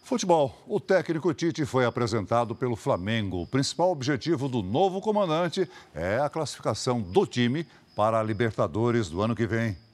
Futebol. 0.04 0.54
O 0.66 0.80
técnico 0.80 1.34
Tite 1.34 1.66
foi 1.66 1.84
apresentado 1.84 2.54
pelo 2.54 2.76
Flamengo. 2.76 3.42
O 3.42 3.46
principal 3.46 3.90
objetivo 3.90 4.48
do 4.48 4.62
novo 4.62 5.00
comandante 5.00 5.68
é 5.94 6.18
a 6.18 6.30
classificação 6.30 7.02
do 7.02 7.26
time 7.26 7.66
para 7.96 8.18
a 8.18 8.22
Libertadores 8.22 9.10
do 9.10 9.20
ano 9.20 9.34
que 9.34 9.46
vem. 9.46 9.87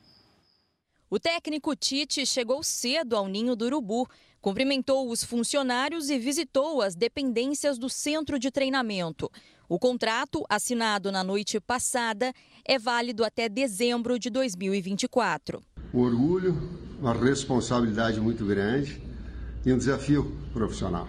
O 1.10 1.18
técnico 1.18 1.76
Tite 1.76 2.24
chegou 2.24 2.62
cedo 2.62 3.14
ao 3.14 3.28
ninho 3.28 3.54
do 3.54 3.66
Urubu, 3.66 4.08
cumprimentou 4.40 5.10
os 5.10 5.22
funcionários 5.22 6.08
e 6.08 6.18
visitou 6.18 6.80
as 6.80 6.94
dependências 6.94 7.78
do 7.78 7.90
centro 7.90 8.38
de 8.38 8.50
treinamento. 8.50 9.30
O 9.68 9.78
contrato, 9.78 10.44
assinado 10.48 11.12
na 11.12 11.22
noite 11.22 11.60
passada, 11.60 12.32
é 12.64 12.78
válido 12.78 13.24
até 13.24 13.48
dezembro 13.48 14.18
de 14.18 14.30
2024. 14.30 15.62
Um 15.92 16.00
orgulho, 16.00 16.56
uma 16.98 17.12
responsabilidade 17.12 18.18
muito 18.18 18.44
grande 18.46 19.00
e 19.64 19.72
um 19.72 19.78
desafio 19.78 20.36
profissional. 20.52 21.06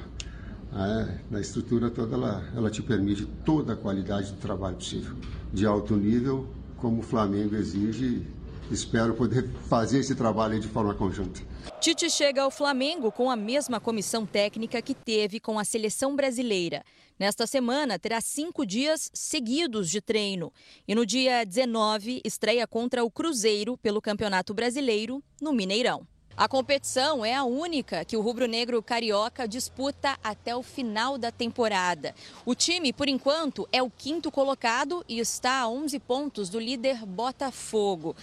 É, 0.73 1.19
na 1.31 1.39
estrutura 1.39 1.89
toda, 1.89 2.15
ela, 2.15 2.51
ela 2.53 2.69
te 2.69 2.81
permite 2.83 3.25
toda 3.45 3.73
a 3.73 3.75
qualidade 3.77 4.31
do 4.33 4.37
trabalho 4.39 4.75
possível, 4.75 5.15
de 5.53 5.65
alto 5.65 5.95
nível, 5.95 6.49
como 6.77 6.99
o 6.99 7.03
Flamengo 7.03 7.55
exige 7.55 8.27
espero 8.71 9.13
poder 9.13 9.49
fazer 9.69 9.99
esse 9.99 10.15
trabalho 10.15 10.59
de 10.59 10.67
forma 10.67 10.93
conjunta. 10.93 11.41
Tite 11.79 12.09
chega 12.09 12.41
ao 12.41 12.51
Flamengo 12.51 13.11
com 13.11 13.29
a 13.29 13.35
mesma 13.35 13.79
comissão 13.79 14.25
técnica 14.25 14.81
que 14.81 14.93
teve 14.93 15.39
com 15.39 15.59
a 15.59 15.63
seleção 15.63 16.15
brasileira. 16.15 16.83
Nesta 17.17 17.47
semana, 17.47 17.97
terá 17.97 18.19
cinco 18.19 18.65
dias 18.65 19.09
seguidos 19.13 19.89
de 19.89 20.01
treino. 20.01 20.51
E 20.87 20.93
no 20.93 21.05
dia 21.05 21.45
19, 21.45 22.21
estreia 22.25 22.67
contra 22.67 23.03
o 23.05 23.11
Cruzeiro 23.11 23.77
pelo 23.77 24.01
Campeonato 24.01 24.53
Brasileiro, 24.53 25.23
no 25.41 25.53
Mineirão. 25.53 26.05
A 26.37 26.49
competição 26.49 27.23
é 27.23 27.33
a 27.33 27.45
única 27.45 28.03
que 28.03 28.17
o 28.17 28.21
rubro-negro 28.21 28.83
carioca 28.83 29.47
disputa 29.47 30.17
até 30.21 30.53
o 30.53 30.61
final 30.61 31.17
da 31.17 31.31
temporada. 31.31 32.13
O 32.45 32.53
time, 32.53 32.91
por 32.91 33.07
enquanto, 33.07 33.65
é 33.71 33.81
o 33.81 33.89
quinto 33.89 34.29
colocado 34.29 35.01
e 35.07 35.19
está 35.19 35.61
a 35.61 35.69
11 35.69 35.97
pontos 35.99 36.49
do 36.49 36.59
líder 36.59 37.05
Botafogo. 37.05 38.13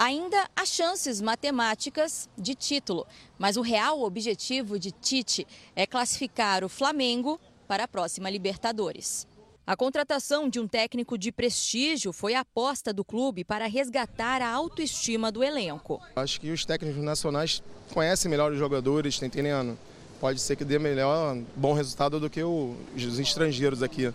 Ainda 0.00 0.48
há 0.54 0.64
chances 0.64 1.20
matemáticas 1.20 2.30
de 2.38 2.54
título, 2.54 3.04
mas 3.36 3.56
o 3.56 3.62
real 3.62 4.00
objetivo 4.02 4.78
de 4.78 4.92
Tite 4.92 5.44
é 5.74 5.88
classificar 5.88 6.62
o 6.62 6.68
Flamengo 6.68 7.40
para 7.66 7.82
a 7.82 7.88
próxima 7.88 8.30
Libertadores. 8.30 9.26
A 9.66 9.76
contratação 9.76 10.48
de 10.48 10.60
um 10.60 10.68
técnico 10.68 11.18
de 11.18 11.32
prestígio 11.32 12.12
foi 12.12 12.34
a 12.34 12.40
aposta 12.40 12.92
do 12.92 13.04
clube 13.04 13.42
para 13.42 13.66
resgatar 13.66 14.40
a 14.40 14.48
autoestima 14.48 15.32
do 15.32 15.42
elenco. 15.42 16.00
Acho 16.14 16.40
que 16.40 16.52
os 16.52 16.64
técnicos 16.64 17.02
nacionais 17.02 17.60
conhecem 17.92 18.30
melhor 18.30 18.52
os 18.52 18.58
jogadores, 18.58 19.14
está 19.14 19.26
entendendo? 19.26 19.76
Pode 20.20 20.40
ser 20.40 20.54
que 20.54 20.64
dê 20.64 20.78
melhor, 20.78 21.36
bom 21.56 21.72
resultado 21.72 22.20
do 22.20 22.30
que 22.30 22.44
os 22.44 23.18
estrangeiros 23.18 23.82
aqui. 23.82 24.14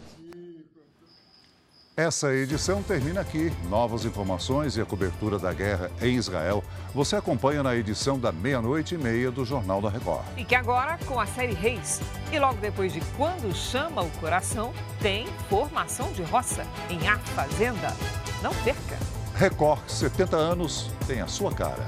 Essa 1.96 2.34
edição 2.34 2.82
termina 2.82 3.22
aqui. 3.22 3.54
Novas 3.70 4.04
informações 4.04 4.76
e 4.76 4.82
a 4.82 4.86
cobertura 4.86 5.38
da 5.38 5.54
guerra 5.54 5.92
em 6.02 6.16
Israel 6.16 6.64
você 6.92 7.16
acompanha 7.16 7.62
na 7.62 7.76
edição 7.76 8.18
da 8.18 8.32
meia-noite 8.32 8.96
e 8.96 8.98
meia 8.98 9.30
do 9.30 9.46
Jornal 9.46 9.80
da 9.80 9.90
Record. 9.90 10.26
E 10.36 10.44
que 10.44 10.56
agora, 10.56 10.98
com 11.06 11.20
a 11.20 11.28
série 11.28 11.54
Reis, 11.54 12.02
e 12.32 12.40
logo 12.40 12.56
depois 12.60 12.92
de 12.92 13.00
Quando 13.16 13.54
Chama 13.54 14.02
o 14.02 14.10
Coração, 14.20 14.74
tem 15.02 15.28
Formação 15.48 16.12
de 16.14 16.24
Roça 16.24 16.66
em 16.90 17.08
A 17.08 17.20
Fazenda. 17.20 17.96
Não 18.42 18.54
perca! 18.64 18.98
Record 19.36 19.88
70 19.88 20.36
anos 20.36 20.90
tem 21.06 21.22
a 21.22 21.28
sua 21.28 21.54
cara. 21.54 21.86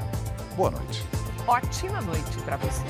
Boa 0.56 0.70
noite. 0.70 1.04
Ótima 1.48 2.00
noite 2.02 2.38
para 2.46 2.58
você. 2.58 2.84